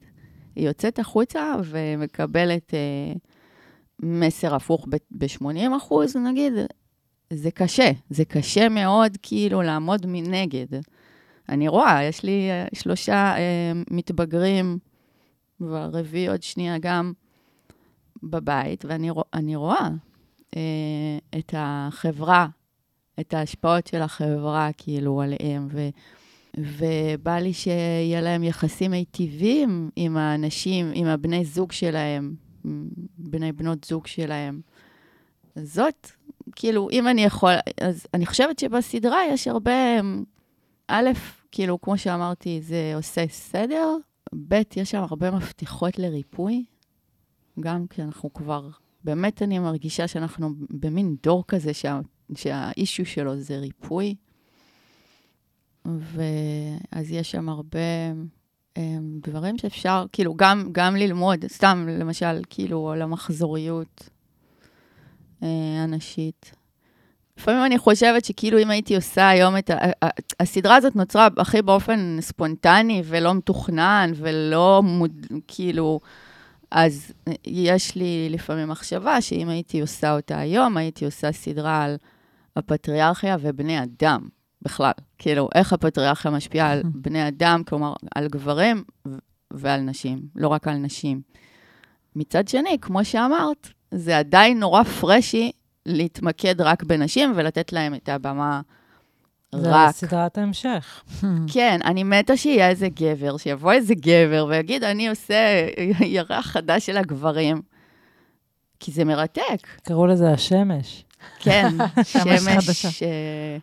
[0.57, 3.13] היא יוצאת החוצה ומקבלת אה,
[4.03, 6.53] מסר הפוך ב-80 אחוז, נגיד,
[7.31, 10.67] זה קשה, זה קשה מאוד כאילו לעמוד מנגד.
[11.49, 14.79] אני רואה, יש לי אה, שלושה אה, מתבגרים,
[15.61, 17.13] והרביעי עוד שנייה גם
[18.23, 19.89] בבית, ואני רוא, רואה
[20.57, 22.47] אה, את החברה,
[23.21, 25.89] את ההשפעות של החברה כאילו עליהם, ו,
[26.57, 32.35] ובא לי שיהיה להם יחסים מיטיבים עם האנשים, עם הבני זוג שלהם,
[33.19, 34.61] בני בנות זוג שלהם.
[35.57, 36.11] זאת,
[36.57, 40.01] כאילו, אם אני יכול, אז אני חושבת שבסדרה יש הרבה,
[40.89, 41.11] א',
[41.53, 43.97] כאילו, כמו שאמרתי, זה עושה סדר,
[44.35, 46.65] ב', יש שם הרבה מפתחות לריפוי,
[47.61, 48.69] גם כי אנחנו כבר,
[49.05, 52.01] באמת אני מרגישה שאנחנו במין דור כזה שה,
[52.35, 54.15] שהאישו שלו זה ריפוי,
[55.85, 57.79] ואז יש שם הרבה
[58.77, 64.11] הם, דברים שאפשר, כאילו, גם, גם ללמוד, סתם, למשל, כאילו, על המחזוריות
[65.43, 66.53] אה, הנשית.
[67.39, 69.77] לפעמים אני חושבת שכאילו אם הייתי עושה היום את ה...
[70.41, 75.27] הסדרה הזאת נוצרה הכי באופן ספונטני ולא מתוכנן ולא מוד...
[75.49, 76.01] כאילו...
[76.71, 77.13] אז
[77.47, 81.97] יש לי לפעמים מחשבה שאם הייתי עושה אותה היום, הייתי עושה סדרה על
[82.57, 84.29] הפטריארכיה ובני אדם
[84.63, 84.93] בכלל.
[85.19, 88.85] כאילו, איך הפטריארכיה משפיעה על בני אדם, כלומר, על גברים
[89.51, 91.21] ועל נשים, לא רק על נשים.
[92.17, 95.51] מצד שני, כמו שאמרת, זה עדיין נורא פרשי
[95.87, 98.61] להתמקד רק בנשים ולתת להם את הבמה
[99.55, 99.93] רק.
[99.93, 101.03] זה סדרת ההמשך.
[101.53, 105.67] כן, אני מתה שיהיה איזה גבר, שיבוא איזה גבר ויגיד, אני עושה
[106.17, 107.63] ירח חדש של הגברים.
[108.81, 109.67] כי זה מרתק.
[109.83, 111.05] קראו לזה השמש.
[111.39, 111.69] כן,
[112.05, 113.59] שמש אה,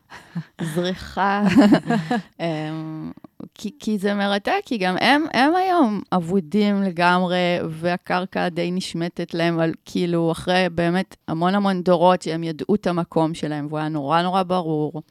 [0.61, 1.43] זריחה.
[2.39, 3.11] אמ,
[3.53, 7.38] כי, כי זה מרתק, כי גם הם, הם היום אבודים לגמרי,
[7.70, 13.34] והקרקע די נשמטת להם, על כאילו, אחרי באמת המון המון דורות שהם ידעו את המקום
[13.34, 15.01] שלהם, והוא היה נורא נורא ברור.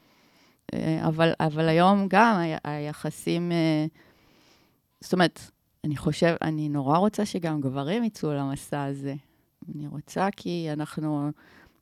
[0.74, 3.86] אה, אבל, אבל היום גם ה- היחסים, אה,
[5.00, 5.40] זאת אומרת,
[5.84, 9.14] אני חושב, אני נורא רוצה שגם גברים יצאו למסע הזה.
[9.74, 11.30] אני רוצה כי אנחנו,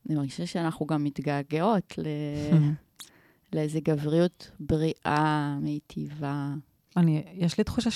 [0.06, 2.06] אני מרגישה שאנחנו גם מתגעגעות ל...
[3.52, 6.54] לאיזו גבריות בריאה, מיטיבה.
[6.96, 7.90] אני, יש לי תחושה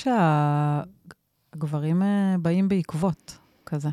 [1.55, 2.03] שהגברים
[2.43, 3.89] באים בעקבות כזה.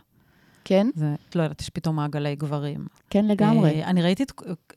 [0.64, 0.88] כן?
[0.95, 2.88] זה, לא יודעת, יש פתאום מעגלי גברים.
[3.09, 3.82] כן לגמרי.
[3.82, 4.32] אה, אני ראיתי את,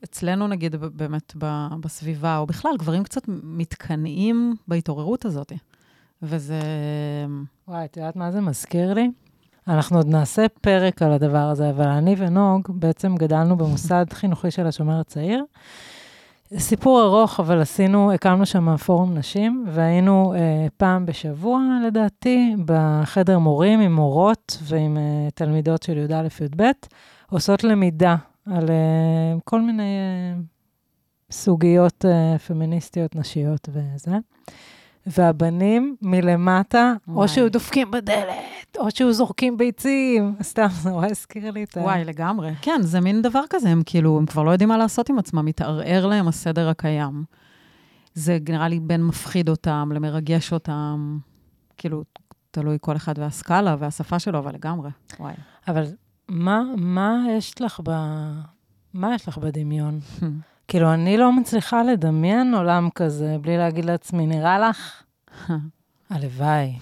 [0.05, 5.53] אצלנו, נגיד, באמת ב, בסביבה, או בכלל, גברים קצת מתקנאים בהתעוררות הזאת.
[6.23, 6.61] וזה...
[7.69, 9.11] וואי, את יודעת מה זה מזכיר לי?
[9.69, 14.67] אנחנו עוד נעשה פרק על הדבר הזה, אבל אני ונוג בעצם גדלנו במוסד חינוכי של
[14.67, 15.45] השומר הצעיר.
[16.59, 23.81] סיפור ארוך, אבל עשינו, הקמנו שם פורום נשים, והיינו אה, פעם בשבוע, לדעתי, בחדר מורים
[23.81, 26.63] עם מורות ועם אה, תלמידות של י"א-י"ב,
[27.31, 30.41] עושות למידה על אה, כל מיני אה,
[31.31, 34.17] סוגיות אה, פמיניסטיות נשיות וזה.
[35.07, 37.29] והבנים מלמטה, או וואי.
[37.29, 40.35] שהיו דופקים בדלת, או שהיו זורקים ביצים.
[40.43, 41.81] סתם, זה נורא הזכיר לי את ה...
[41.81, 42.55] וואי, לגמרי.
[42.63, 45.45] כן, זה מין דבר כזה, הם כאילו, הם כבר לא יודעים מה לעשות עם עצמם,
[45.45, 47.25] מתערער להם הסדר הקיים.
[48.15, 51.19] זה נראה לי בין מפחיד אותם למרגש אותם,
[51.77, 52.05] כאילו,
[52.51, 54.91] תלוי כל אחד והסקאלה והשפה שלו, אבל לגמרי,
[55.21, 55.35] וואי.
[55.69, 55.85] אבל
[56.29, 57.91] מה, מה יש לך ב...
[58.95, 60.01] מה יש לך בדמיון?
[60.69, 65.03] כאילו, אני לא מצליחה לדמיין עולם כזה בלי להגיד לעצמי, נראה לך?
[66.11, 66.79] הלוואי.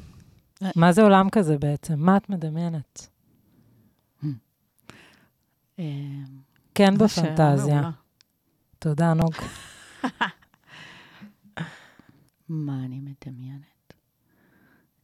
[0.76, 1.94] מה זה עולם כזה בעצם?
[1.98, 3.08] מה את מדמיינת?
[5.78, 6.24] אמ,
[6.74, 7.90] כן בפנטזיה.
[8.78, 9.34] תודה, נוג.
[12.48, 13.94] מה אני מדמיינת?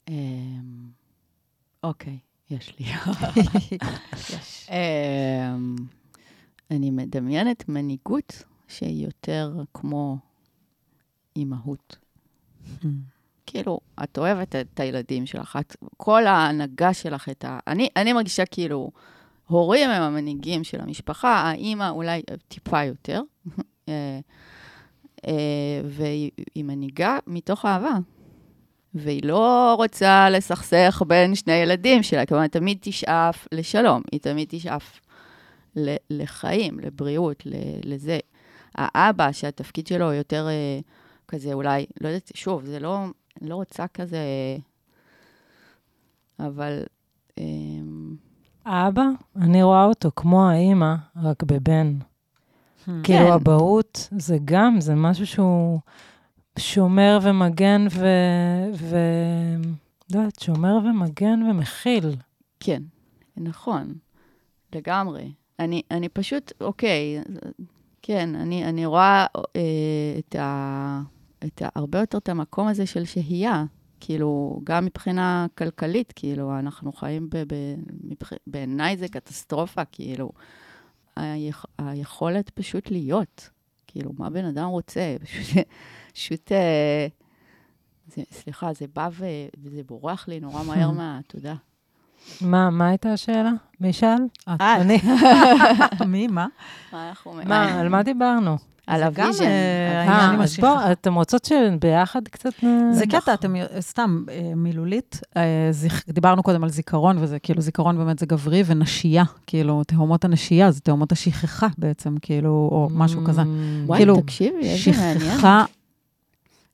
[0.09, 0.91] אמ,
[1.83, 2.19] אוקיי,
[2.51, 2.87] יש לי.
[4.15, 4.71] יש.
[6.73, 10.17] אני מדמיינת מנהיגות שהיא יותר כמו
[11.37, 11.97] אימהות.
[13.47, 17.59] כאילו, את אוהבת את הילדים שלך, את, כל ההנהגה שלך, את ה...
[17.67, 18.91] אני, אני מרגישה כאילו,
[19.47, 23.23] הורים הם המנהיגים של המשפחה, האימא אולי טיפה יותר,
[23.89, 24.21] אה,
[25.27, 27.95] אה, והיא היא מנהיגה מתוך אהבה.
[28.95, 35.01] והיא לא רוצה לסכסך בין שני ילדים שלה, כלומר, תמיד תשאף לשלום, היא תמיד תשאף
[36.11, 38.19] לחיים, לבריאות, ל- לזה.
[38.75, 40.81] האבא, שהתפקיד שלו יותר אה,
[41.29, 42.99] כזה, אולי, לא יודעת, שוב, זה לא,
[43.41, 44.19] אני לא רוצה כזה,
[46.41, 46.83] אבל...
[47.39, 47.45] אה,
[48.65, 49.03] האבא,
[49.37, 51.95] אני רואה אותו כמו האימא, רק בבן.
[52.85, 53.33] כאילו, כן.
[53.33, 55.81] אבהות זה גם, זה משהו שהוא
[56.59, 58.07] שומר ומגן ו...
[58.75, 58.97] ו...
[60.15, 62.17] לא יודעת, שומר ומגן ומכיל.
[62.61, 62.83] כן,
[63.37, 63.95] נכון,
[64.75, 65.33] לגמרי.
[65.59, 67.23] אני, אני פשוט, אוקיי,
[68.03, 69.27] כן, אני, אני רואה
[69.57, 69.61] אה,
[70.19, 71.03] את, ה,
[71.45, 73.65] את ה, הרבה יותר את המקום הזה של שהייה.
[74.01, 77.37] כאילו, גם מבחינה כלכלית, כאילו, אנחנו חיים ב...
[77.37, 77.55] ב
[78.05, 78.33] מבח...
[78.47, 80.33] בעיניי זה קטסטרופה, כאילו,
[81.17, 81.65] היכ...
[81.79, 83.51] היכולת פשוט להיות.
[83.87, 85.17] כאילו, מה בן אדם רוצה?
[85.23, 85.67] פשוט,
[86.13, 87.07] פשוט אה,
[88.07, 89.25] זה, סליחה, זה בא ו...
[89.63, 91.55] וזה בורח לי נורא מהר מהתודעה.
[92.41, 93.51] מה, מה הייתה השאלה?
[93.81, 94.19] מי שאל?
[94.55, 94.61] את.
[94.61, 94.99] אני.
[96.07, 96.27] מי?
[96.27, 96.47] מה?
[96.93, 97.33] מה אנחנו...
[97.47, 98.57] מה, על מה דיברנו?
[98.87, 99.45] על ה vision.
[99.45, 100.57] אה, אה, אז.
[100.61, 102.51] בואו, אתם רוצות שביחד קצת...
[102.93, 105.71] זה קטע, אתם, סתם, אה, מילולית, אה,
[106.09, 110.81] דיברנו קודם על זיכרון, וזה כאילו, זיכרון באמת זה גברי, ונשייה, כאילו, תהומות הנשייה, זה
[110.81, 113.43] תהומות השכחה בעצם, כאילו, או משהו כזה.
[113.43, 113.45] Mm.
[113.87, 115.67] וואי, כאילו, תקשיבי, איזה מעניין.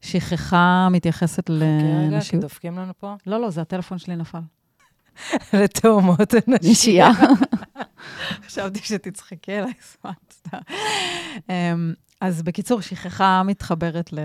[0.01, 2.43] שכחה, מתייחסת חכה רגע, כי לנשיות.
[2.43, 3.15] דופקים לנו פה.
[3.27, 4.39] לא, לא, זה הטלפון שלי נפל.
[5.53, 6.71] לתאומות אנשים.
[6.71, 7.11] נשייה.
[8.47, 10.59] חשבתי שתצחקי עליי, סתם, סתם.
[11.49, 14.19] אמ, אז בקיצור, שכחה מתחברת ל...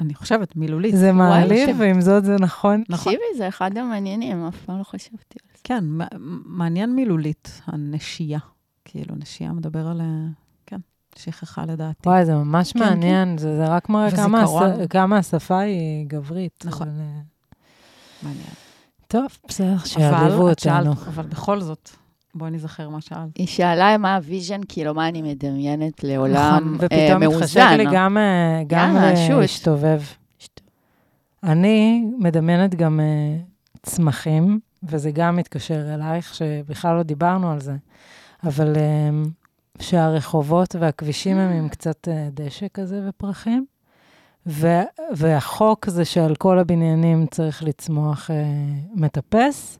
[0.00, 0.96] אני חושבת, מילולית.
[0.96, 1.76] זה מעליב.
[1.78, 2.84] ועם זאת זה נכון.
[2.88, 3.12] נכון.
[3.12, 5.60] תקשיבי, זה אחד המעניינים, אף פעם לא חשבתי על זה.
[5.64, 5.84] כן,
[6.44, 8.38] מעניין מילולית, הנשייה.
[8.84, 10.00] כאילו, נשייה מדבר על,
[10.66, 10.80] כן,
[11.16, 12.08] שכחה לדעתי.
[12.08, 14.10] וואי, זה ממש כן, מעניין, זה זה רק מראה
[14.90, 16.64] כמה השפה היא גברית.
[16.66, 16.88] נכון.
[16.88, 17.20] אבל, אה,
[18.22, 18.69] מעניין.
[19.10, 21.06] טוב, בסדר, אבל שיעליבו את שאלת, אותנו.
[21.06, 21.90] אבל בכל זאת,
[22.34, 23.28] בואי נזכר מה שאלת.
[23.34, 27.76] היא שאלה מה ה vision, כאילו, מה אני מדמיינת לעולם נכון, אה, ופתאום מתחשק מאוזן.
[27.76, 29.28] לי גם, אה, גם אה.
[29.38, 30.00] להשתובב.
[30.38, 30.60] שט-
[31.44, 33.36] אני מדמיינת גם אה,
[33.82, 37.76] צמחים, וזה גם מתקשר אלייך, שבכלל לא דיברנו על זה.
[38.44, 39.24] אבל אמ,
[39.80, 43.66] שהרחובות והכבישים הם עם קצת אה, דשא כזה ופרחים.
[44.46, 44.80] ו-
[45.16, 48.44] והחוק זה שעל כל הבניינים צריך לצמוח אה,
[48.94, 49.78] מטפס,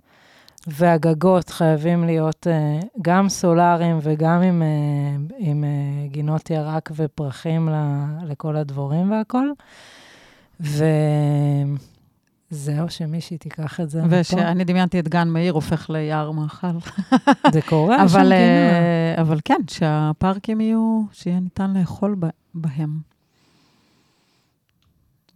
[0.66, 4.66] והגגות חייבים להיות אה, גם סולאריים וגם עם, אה,
[5.38, 5.68] עם אה,
[6.08, 9.54] גינות ירק ופרחים ל- לכל הדבורים והכול.
[12.50, 14.02] וזהו, שמישהי תיקח את זה.
[14.08, 16.66] ושאני דמיינתי את גן מאיר הופך ליער מאכל.
[17.54, 18.32] זה קורה, אבל.
[18.32, 22.16] אה, אבל כן, שהפארקים יהיו, שיהיה ניתן לאכול
[22.54, 23.09] בהם.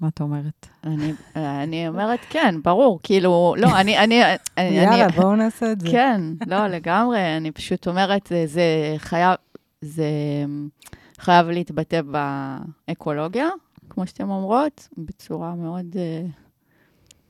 [0.05, 0.67] מה את אומרת?
[0.85, 4.23] אני, אני אומרת, כן, ברור, כאילו, לא, אני, אני,
[4.59, 5.91] אני, יאללה, אני, בואו נעשה את זה.
[5.91, 9.37] כן, לא, לגמרי, אני פשוט אומרת, זה, זה חייב,
[9.81, 10.07] זה
[11.19, 12.01] חייב להתבטא
[12.89, 13.49] באקולוגיה,
[13.91, 16.31] כמו שאתן אומרות, בצורה מאוד uh,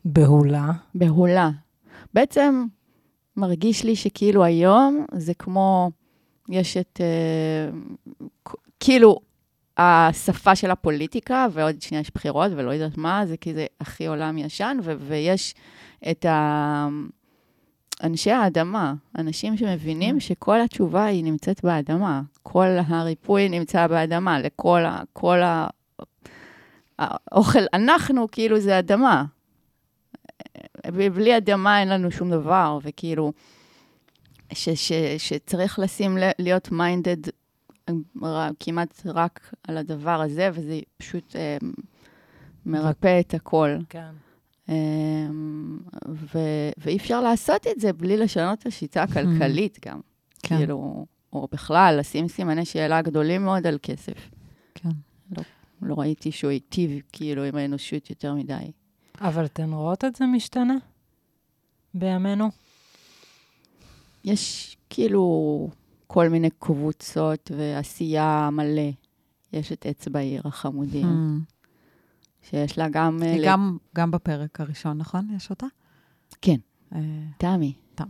[0.04, 0.70] בהולה.
[0.94, 1.50] בהולה.
[2.14, 2.64] בעצם
[3.36, 5.90] מרגיש לי שכאילו היום זה כמו,
[6.48, 9.20] יש את, uh, כאילו,
[9.76, 14.38] השפה של הפוליטיקה, ועוד שנייה יש בחירות, ולא יודעת מה, זה כי זה הכי עולם
[14.38, 15.54] ישן, ו- ויש
[16.10, 16.88] את ה...
[18.02, 22.22] אנשי האדמה, אנשים שמבינים שכל התשובה היא נמצאת באדמה.
[22.42, 25.02] כל הריפוי נמצא באדמה, לכל ה...
[25.12, 25.66] כל ה...
[26.98, 29.24] האוכל, אנחנו, כאילו, זה אדמה.
[30.86, 33.32] בלי אדמה אין לנו שום דבר, וכאילו,
[34.52, 37.16] ש, ש, שצריך לשים, להיות מיינדד
[38.60, 41.56] כמעט רק על הדבר הזה, וזה פשוט אה,
[42.66, 43.76] מרפא את הכל.
[43.88, 44.10] כן.
[44.68, 44.74] אה,
[46.08, 50.00] ו- ואי אפשר לעשות את זה בלי לשנות את השיטה הכלכלית גם.
[50.42, 50.56] כן.
[50.56, 54.30] כאילו, או בכלל, לשים סימני שאלה גדולים מאוד על כסף.
[54.74, 54.88] כן.
[55.82, 58.70] לא ראיתי שהוא היטיב, כאילו, עם האנושות יותר מדי.
[59.20, 60.76] אבל אתן רואות את זה משתנה
[61.94, 62.48] בימינו?
[64.24, 65.68] יש כאילו
[66.06, 68.90] כל מיני קבוצות ועשייה מלא.
[69.52, 71.54] יש את אצבע העיר החמודים, Hmm.
[72.50, 73.18] שיש לה גם...
[73.22, 75.28] אה, היא גם, גם בפרק הראשון, נכון?
[75.36, 75.66] יש אותה?
[76.42, 76.56] כן.
[76.94, 77.00] אה,
[77.38, 77.72] תמי.
[77.94, 78.08] תמי.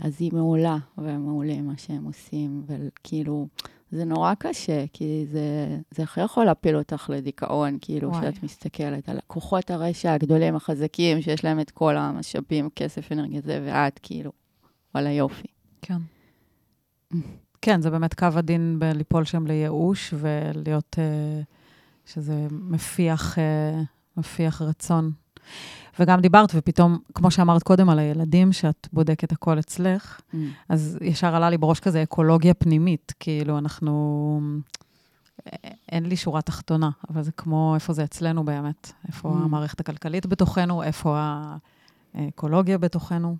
[0.00, 3.46] אז היא מעולה, ומעולה מה שהם עושים, וכאילו,
[3.90, 8.22] זה נורא קשה, כי זה, זה הכי יכול להפיל אותך לדיכאון, כאילו, וואי.
[8.22, 13.62] שאת מסתכלת על כוחות הרשע הגדולים, החזקים, שיש להם את כל המשאבים, כסף, אנרגיה זה,
[13.66, 14.32] ואת, כאילו,
[14.94, 15.46] וואלה יופי.
[15.82, 15.98] כן.
[17.62, 21.42] כן, זה באמת קו הדין בליפול שם לייאוש ולהיות, אה,
[22.06, 23.82] שזה מפיח, אה,
[24.16, 25.10] מפיח רצון.
[25.98, 30.20] וגם דיברת, ופתאום, כמו שאמרת קודם על הילדים, שאת בודקת הכל אצלך,
[30.68, 34.40] אז ישר עלה לי בראש כזה אקולוגיה פנימית, כאילו אנחנו...
[35.92, 39.44] אין לי שורה תחתונה, אבל זה כמו איפה זה אצלנו באמת, איפה Mm.
[39.44, 41.18] המערכת הכלכלית בתוכנו, איפה
[42.14, 43.36] האקולוגיה בתוכנו.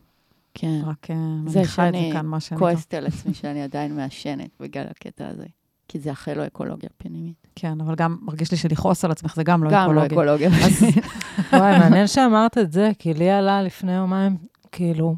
[0.54, 0.80] כן.
[0.84, 1.16] רק אה,
[1.46, 2.58] זה מניחה את זה שאני כאן, מה שנקרא.
[2.58, 5.46] כועסת על עצמי שאני עדיין מעשנת בגלל הקטע הזה,
[5.88, 7.46] כי זה אחרי לא אקולוגיה פנימית.
[7.54, 10.14] כן, אבל גם מרגיש לי שלכעוס על עצמך זה גם לא גם לא אקולוגי.
[10.14, 11.04] אקולוגיה אז פנימית.
[11.52, 14.36] וואי, מעניין שאמרת את זה, כי לי עלה לפני יומיים,
[14.72, 15.16] כאילו,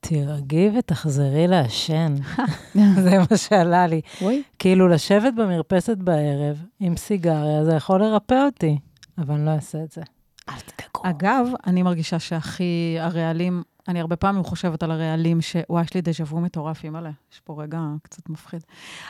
[0.00, 2.14] תירגעי ותחזרי לעשן.
[3.04, 4.00] זה מה שעלה לי.
[4.22, 8.78] וואי, כאילו, לשבת במרפסת בערב עם סיגריה, זה יכול לרפא אותי,
[9.18, 10.02] אבל אני לא אעשה את זה.
[10.48, 11.10] אל תדאגו.
[11.10, 16.24] אגב, אני מרגישה שהכי הרעלים, אני הרבה פעמים חושבת על הרעלים, שוואי, יש לי דז'ה
[16.24, 18.60] וו מטורף, אימא'לה, יש פה רגע קצת מפחיד.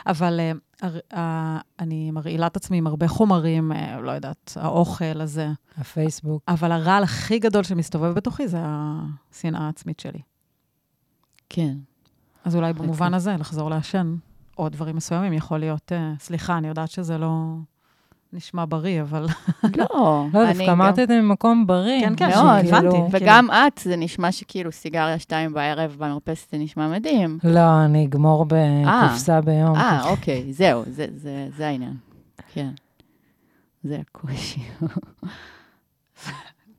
[0.07, 0.39] אבל
[0.81, 5.47] הר- ה- אני מרעילה את עצמי עם הרבה חומרים, אה, לא יודעת, האוכל הזה,
[5.77, 6.43] הפייסבוק.
[6.47, 10.19] אבל הרעל הכי גדול שמסתובב בתוכי זה השנאה העצמית שלי.
[11.49, 11.77] כן.
[12.45, 12.73] אז אולי.
[12.73, 14.15] במובן הזה, לחזור לעשן,
[14.57, 17.55] או דברים מסוימים, יכול להיות, אה, סליחה, אני יודעת שזה לא
[18.33, 19.25] נשמע בריא, אבל
[19.77, 19.85] לא,
[20.33, 22.01] לא, דווקא אמרת את זה ממקום בריא.
[22.01, 23.17] כן, כן, מאוד, שכאילו- הבנתי.
[23.23, 27.37] וגם את, זה נשמע שכאילו סיגריה שתיים בערב במרפסת, זה נשמע מדהים.
[27.43, 29.75] לא, אני אגמור בקופסה ביום.
[29.75, 31.93] אה, אוקיי, זהו, זה- זה זה העניין.
[32.53, 32.69] כן.
[33.83, 34.61] זה הקושי.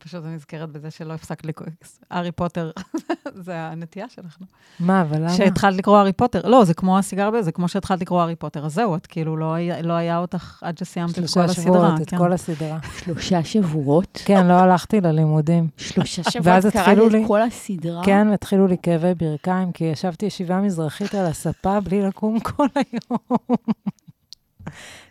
[0.05, 1.69] פשוט אני נזכרת בזה שלא הפסקת לקרוא,
[2.11, 2.71] הארי פוטר,
[3.45, 4.47] זה הנטייה שלך, נו.
[4.87, 5.31] מה, אבל למה?
[5.31, 8.75] שהתחלת לקרוא הארי פוטר, לא, זה כמו הסיגר, זה כמו שהתחלת לקרוא הארי פוטר, אז
[8.75, 11.65] זהו, את כאילו לא היה- לא היה אותך עד שסיימת את כל שלושה הסדרה.
[11.65, 12.19] שבועות, את כן.
[12.19, 12.79] כל הסדרה.
[12.99, 14.23] שלושה שבועות?
[14.25, 15.69] כן, לא הלכתי ללימודים.
[15.77, 18.03] שלושה ואז שבועות התחילו קראתי לי- את כל הסדרה?
[18.05, 23.39] כן, התחילו לי כאבי ברכיים, כי ישבתי ישיבה מזרחית על הספה בלי לקום כל היום.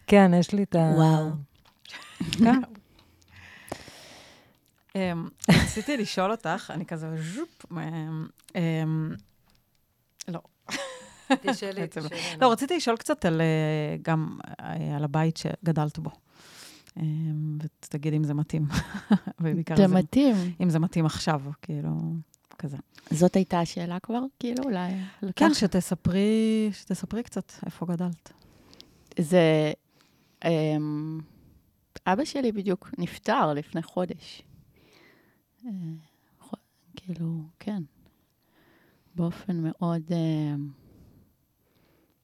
[0.08, 0.80] כן, יש לי את ה...
[0.96, 1.30] וואו.
[5.00, 9.16] אמ, רציתי לשאול אותך, אני כזה ז'ופ, אמ, אמ,
[10.28, 10.40] לא.
[11.42, 11.86] תשאלי, לא.
[11.86, 12.08] תשאלי.
[12.42, 16.12] לא, רציתי לשאול קצת על, אה, גם אה, על הבית שגדלת בו.
[17.84, 18.66] ותגידי אם זה מתאים.
[19.78, 20.36] זה מתאים.
[20.62, 21.90] אם זה מתאים עכשיו, כאילו...
[22.60, 22.78] כזה.
[23.12, 24.92] זאת הייתה השאלה כבר, כאילו, אולי...
[25.36, 28.32] כן, שתספרי, שתספרי קצת איפה גדלת.
[29.20, 29.72] זה...
[32.08, 34.44] אבא שלי בדיוק נפטר לפני חודש.
[36.96, 37.84] כאילו, כן.
[39.16, 40.56] באופן מאוד אה,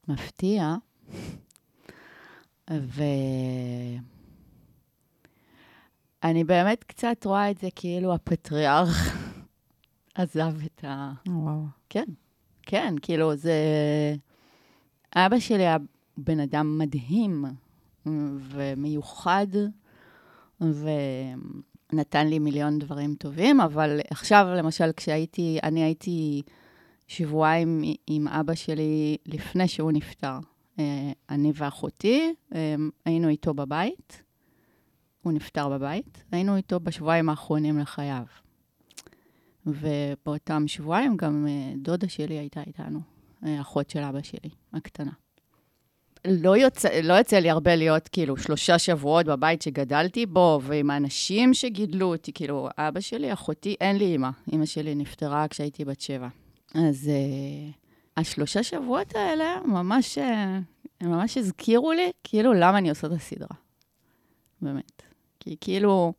[0.07, 0.75] מפתיע.
[2.69, 4.03] ואני
[6.43, 9.17] באמת קצת רואה את זה כאילו הפטריארך
[10.15, 11.13] עזב את ה...
[11.27, 11.61] וואו.
[11.89, 12.05] כן,
[12.61, 13.53] כן, כאילו, זה...
[15.15, 15.77] אבא שלי היה
[16.17, 17.45] בן אדם מדהים
[18.39, 19.47] ומיוחד,
[21.95, 26.41] ונתן לי מיליון דברים טובים, אבל עכשיו, למשל, כשהייתי, אני הייתי
[27.07, 30.39] שבועיים עם אבא שלי לפני שהוא נפטר.
[30.79, 34.21] אה, אני ואחותי, אה, היינו איתו בבית,
[35.21, 38.25] הוא נפטר בבית, היינו איתו בשבועיים האחרונים לחייו.
[39.65, 42.99] ובאותם שבועיים גם אה, דודה שלי הייתה איתנו,
[43.61, 45.11] אחות של אבא שלי, הקטנה.
[46.27, 51.53] לא יוצא, לא יוצא לי הרבה להיות כאילו שלושה שבועות בבית שגדלתי בו, ועם האנשים
[51.53, 54.29] שגידלו אותי, כאילו, אבא שלי, אחותי, אין לי אימא.
[54.51, 56.27] אימא שלי נפטרה כשהייתי בת שבע.
[56.75, 57.73] אז uh,
[58.17, 60.17] השלושה שבועות האלה ממש,
[61.01, 63.57] הם ממש הזכירו לי, כאילו, למה אני עושה את הסדרה.
[64.61, 65.01] באמת.
[65.39, 66.13] כי כאילו,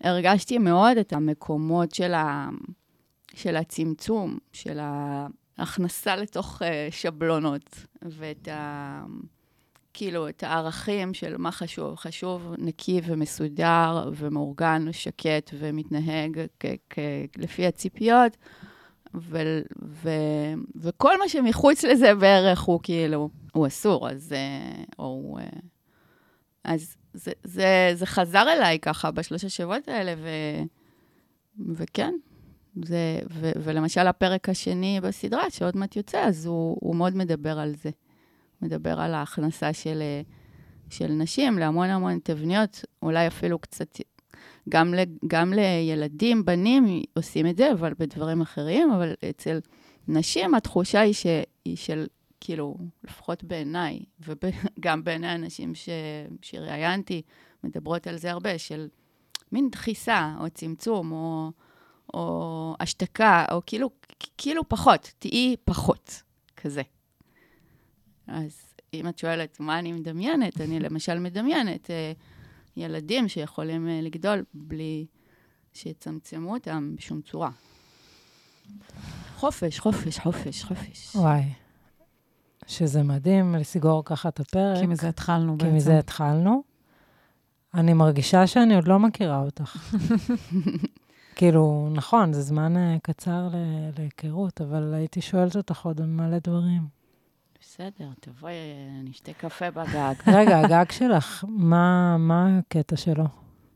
[0.00, 2.48] הרגשתי מאוד את המקומות של, ה,
[3.34, 4.78] של הצמצום, של
[5.58, 9.04] ההכנסה לתוך uh, שבלונות, ואת ה...
[9.96, 11.96] כאילו, את הערכים של מה חשוב.
[11.96, 16.40] חשוב נקי ומסודר ומאורגן, שקט ומתנהג
[17.36, 18.36] לפי הציפיות,
[20.74, 24.32] וכל מה שמחוץ לזה בערך הוא כאילו, הוא אסור, אז...
[24.32, 25.38] אה, או.
[25.40, 25.46] אה,
[26.64, 30.28] אז זה, זה, זה חזר אליי ככה בשלושה שבועות האלה, ו,
[31.74, 32.14] וכן,
[32.84, 37.74] זה, ו, ולמשל הפרק השני בסדרה, שעוד מעט יוצא, אז הוא, הוא מאוד מדבר על
[37.82, 37.90] זה.
[38.62, 40.02] מדבר על ההכנסה של,
[40.90, 44.00] של נשים להמון המון תבניות, אולי אפילו קצת,
[44.68, 49.58] גם, ל, גם לילדים, בנים עושים את זה, אבל בדברים אחרים, אבל אצל
[50.08, 51.26] נשים התחושה היא, ש,
[51.64, 52.06] היא של,
[52.40, 55.88] כאילו, לפחות בעיניי, וגם בעיני האנשים ש,
[56.42, 57.22] שראיינתי,
[57.64, 58.88] מדברות על זה הרבה, של
[59.52, 61.50] מין דחיסה, או צמצום, או,
[62.14, 63.90] או השתקה, או כאילו,
[64.38, 66.22] כאילו פחות, תהיי פחות,
[66.56, 66.82] כזה.
[68.28, 72.12] אז אם את שואלת מה אני מדמיינת, אני למשל מדמיינת אה,
[72.76, 75.06] ילדים שיכולים אה, לגדול בלי
[75.72, 77.50] שיצמצמו אותם בשום צורה.
[79.36, 81.16] חופש, חופש, חופש, חופש.
[81.16, 81.42] וואי.
[82.66, 84.78] שזה מדהים לסגור ככה את הפרק.
[84.80, 85.70] כי מזה התחלנו כי בעצם.
[85.70, 86.62] כי מזה התחלנו.
[87.74, 89.76] אני מרגישה שאני עוד לא מכירה אותך.
[91.36, 93.48] כאילו, נכון, זה זמן uh, קצר
[93.98, 96.95] להיכרות, אבל הייתי שואלת אותך עוד מלא דברים.
[97.78, 98.54] בסדר, תבואי,
[99.04, 100.14] נשתה קפה בגג.
[100.38, 103.24] רגע, הגג שלך, מה, מה הקטע שלו?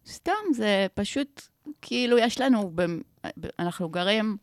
[0.07, 1.43] סתם, זה פשוט,
[1.83, 2.73] כאילו, יש לנו,
[3.59, 4.37] אנחנו גרים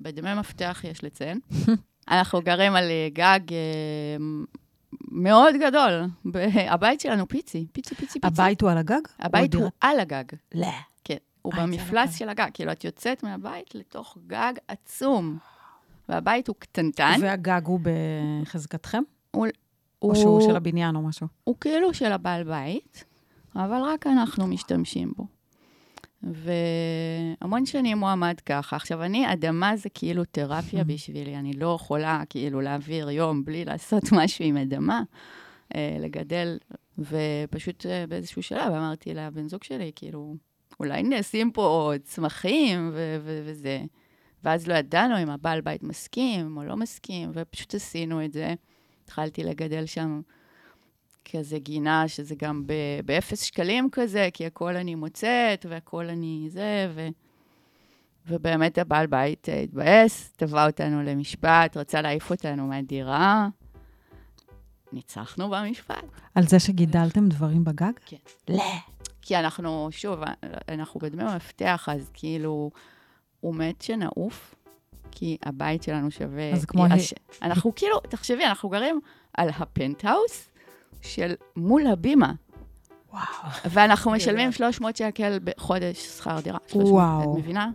[0.00, 1.40] בדמי מפתח, יש לציין.
[2.10, 3.40] אנחנו גרים על גג
[5.08, 6.04] מאוד גדול.
[6.70, 8.26] הבית שלנו פיצי, פיצי, פיצי, פיצי.
[8.26, 9.00] הבית הוא על הגג?
[9.18, 10.24] הבית הוא על הגג.
[10.54, 10.66] לא.
[11.04, 12.48] כן, הוא במפלס של הגג.
[12.54, 15.38] כאילו, את יוצאת מהבית לתוך גג עצום.
[16.08, 17.18] והבית הוא קטנטן.
[17.20, 19.02] והגג הוא בחזקתכם?
[19.30, 19.46] הוא...
[20.02, 21.26] או שהוא של הבניין או משהו?
[21.44, 23.04] הוא כאילו של הבעל בית,
[23.56, 25.26] אבל רק אנחנו משתמשים בו.
[27.42, 28.76] והמון שנים הוא עמד ככה.
[28.76, 34.02] עכשיו, אני, אדמה זה כאילו תרפיה בשבילי, אני לא יכולה כאילו להעביר יום בלי לעשות
[34.18, 35.02] משהו עם אדמה,
[35.74, 36.58] אה, לגדל,
[36.98, 40.36] ופשוט אה, באיזשהו שלב אמרתי לבן זוג שלי, כאילו,
[40.80, 43.82] אולי נשים פה צמחים ו- ו- וזה.
[44.44, 48.54] ואז לא ידענו אם הבעל בית מסכים או לא מסכים, ופשוט עשינו את זה.
[49.04, 50.20] התחלתי לגדל שם
[51.32, 52.64] כזה גינה, שזה גם
[53.04, 57.08] באפס שקלים כזה, כי הכל אני מוצאת, והכל אני זה, ו...
[58.26, 63.48] ובאמת הבעל בית התבאס, תבע אותנו למשפט, רצה להעיף אותנו מהדירה.
[64.92, 66.04] ניצחנו במשפט.
[66.34, 67.92] על זה שגידלתם דברים בגג?
[68.06, 68.16] כן.
[68.48, 68.62] לא.
[69.22, 70.20] כי אנחנו, שוב,
[70.68, 72.70] אנחנו בדמי מפתח, אז כאילו,
[73.44, 74.54] הוא מת שנעוף,
[75.10, 76.52] כי הבית שלנו שווה...
[76.52, 76.86] אז כמו...
[76.86, 77.14] הש...
[77.42, 79.00] אנחנו כאילו, תחשבי, אנחנו גרים
[79.34, 80.48] על הפנטהאוס
[81.02, 82.32] של מול הבימה.
[83.12, 83.22] וואו.
[83.64, 86.58] ואנחנו משלמים 300 שקל בחודש שכר דירה.
[86.66, 87.32] 300, וואו.
[87.32, 87.70] את מבינה?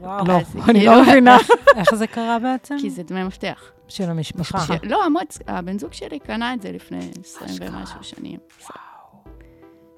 [0.00, 0.24] וואו.
[0.26, 1.36] לא, אני כאילו- לא מבינה.
[1.76, 2.76] איך זה קרה בעצם?
[2.80, 3.72] כי זה דמי מפתח.
[3.88, 4.74] של המשפחה.
[4.82, 8.38] לא, המוץ, הבן זוג שלי קנה את זה לפני 20 ומשהו שנים.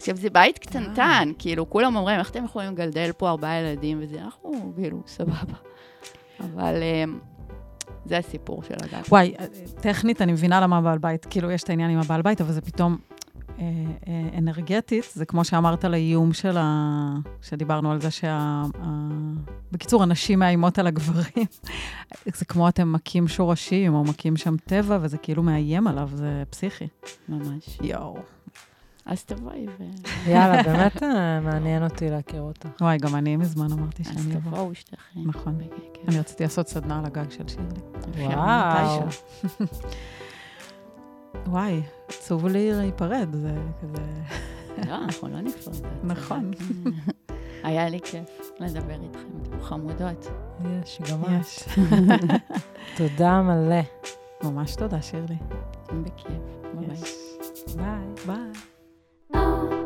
[0.01, 4.23] עכשיו, זה בית קטנטן, כאילו, כולם אומרים, איך אתם יכולים לגדל פה ארבעה ילדים וזה?
[4.23, 5.55] אנחנו, כאילו, סבבה.
[6.41, 7.05] אבל אה,
[8.05, 9.03] זה הסיפור של הגג.
[9.09, 9.47] וואי, אה,
[9.81, 12.61] טכנית אני מבינה למה בעל בית, כאילו יש את העניין עם הבעל בית, אבל זה
[12.61, 12.97] פתאום
[13.59, 13.65] אה,
[14.09, 17.15] אה, אנרגטית, זה כמו שאמרת על האיום של ה...
[17.43, 18.63] שדיברנו על זה שה...
[19.73, 21.47] בקיצור, הנשים מאיימות על הגברים.
[22.39, 26.89] זה כמו אתם מכים שורשים, או מכים שם טבע, וזה כאילו מאיים עליו, זה פסיכי.
[27.29, 27.79] ממש.
[27.83, 28.17] יואו.
[29.07, 29.85] אז תבואי ו...
[30.31, 32.69] יאללה, באמת אה, מעניין אותי להכיר אותך.
[32.81, 34.51] וואי, גם אני מזמן אמרתי אז שאני אבוא.
[34.51, 35.21] תבואו שתיכן.
[35.27, 35.59] נכון.
[35.59, 36.09] בכיף.
[36.09, 38.35] אני רציתי לעשות סדנה על הגג של שירלי.
[38.35, 39.01] וואו.
[41.47, 44.03] וואי, עצוב לי להיפרד, זה כזה...
[44.87, 45.75] לא, אנחנו לא נפרד.
[46.13, 46.51] נכון.
[47.65, 50.27] היה לי כיף לדבר איתכם, אתם חמודות.
[50.85, 51.23] יש, גם.
[51.41, 51.65] יש.
[52.97, 53.81] תודה מלא.
[54.43, 55.37] ממש תודה, שירלי.
[56.03, 56.33] בכיף.
[56.75, 56.97] ביי.
[58.27, 58.70] ביי.
[59.33, 59.80] Oh.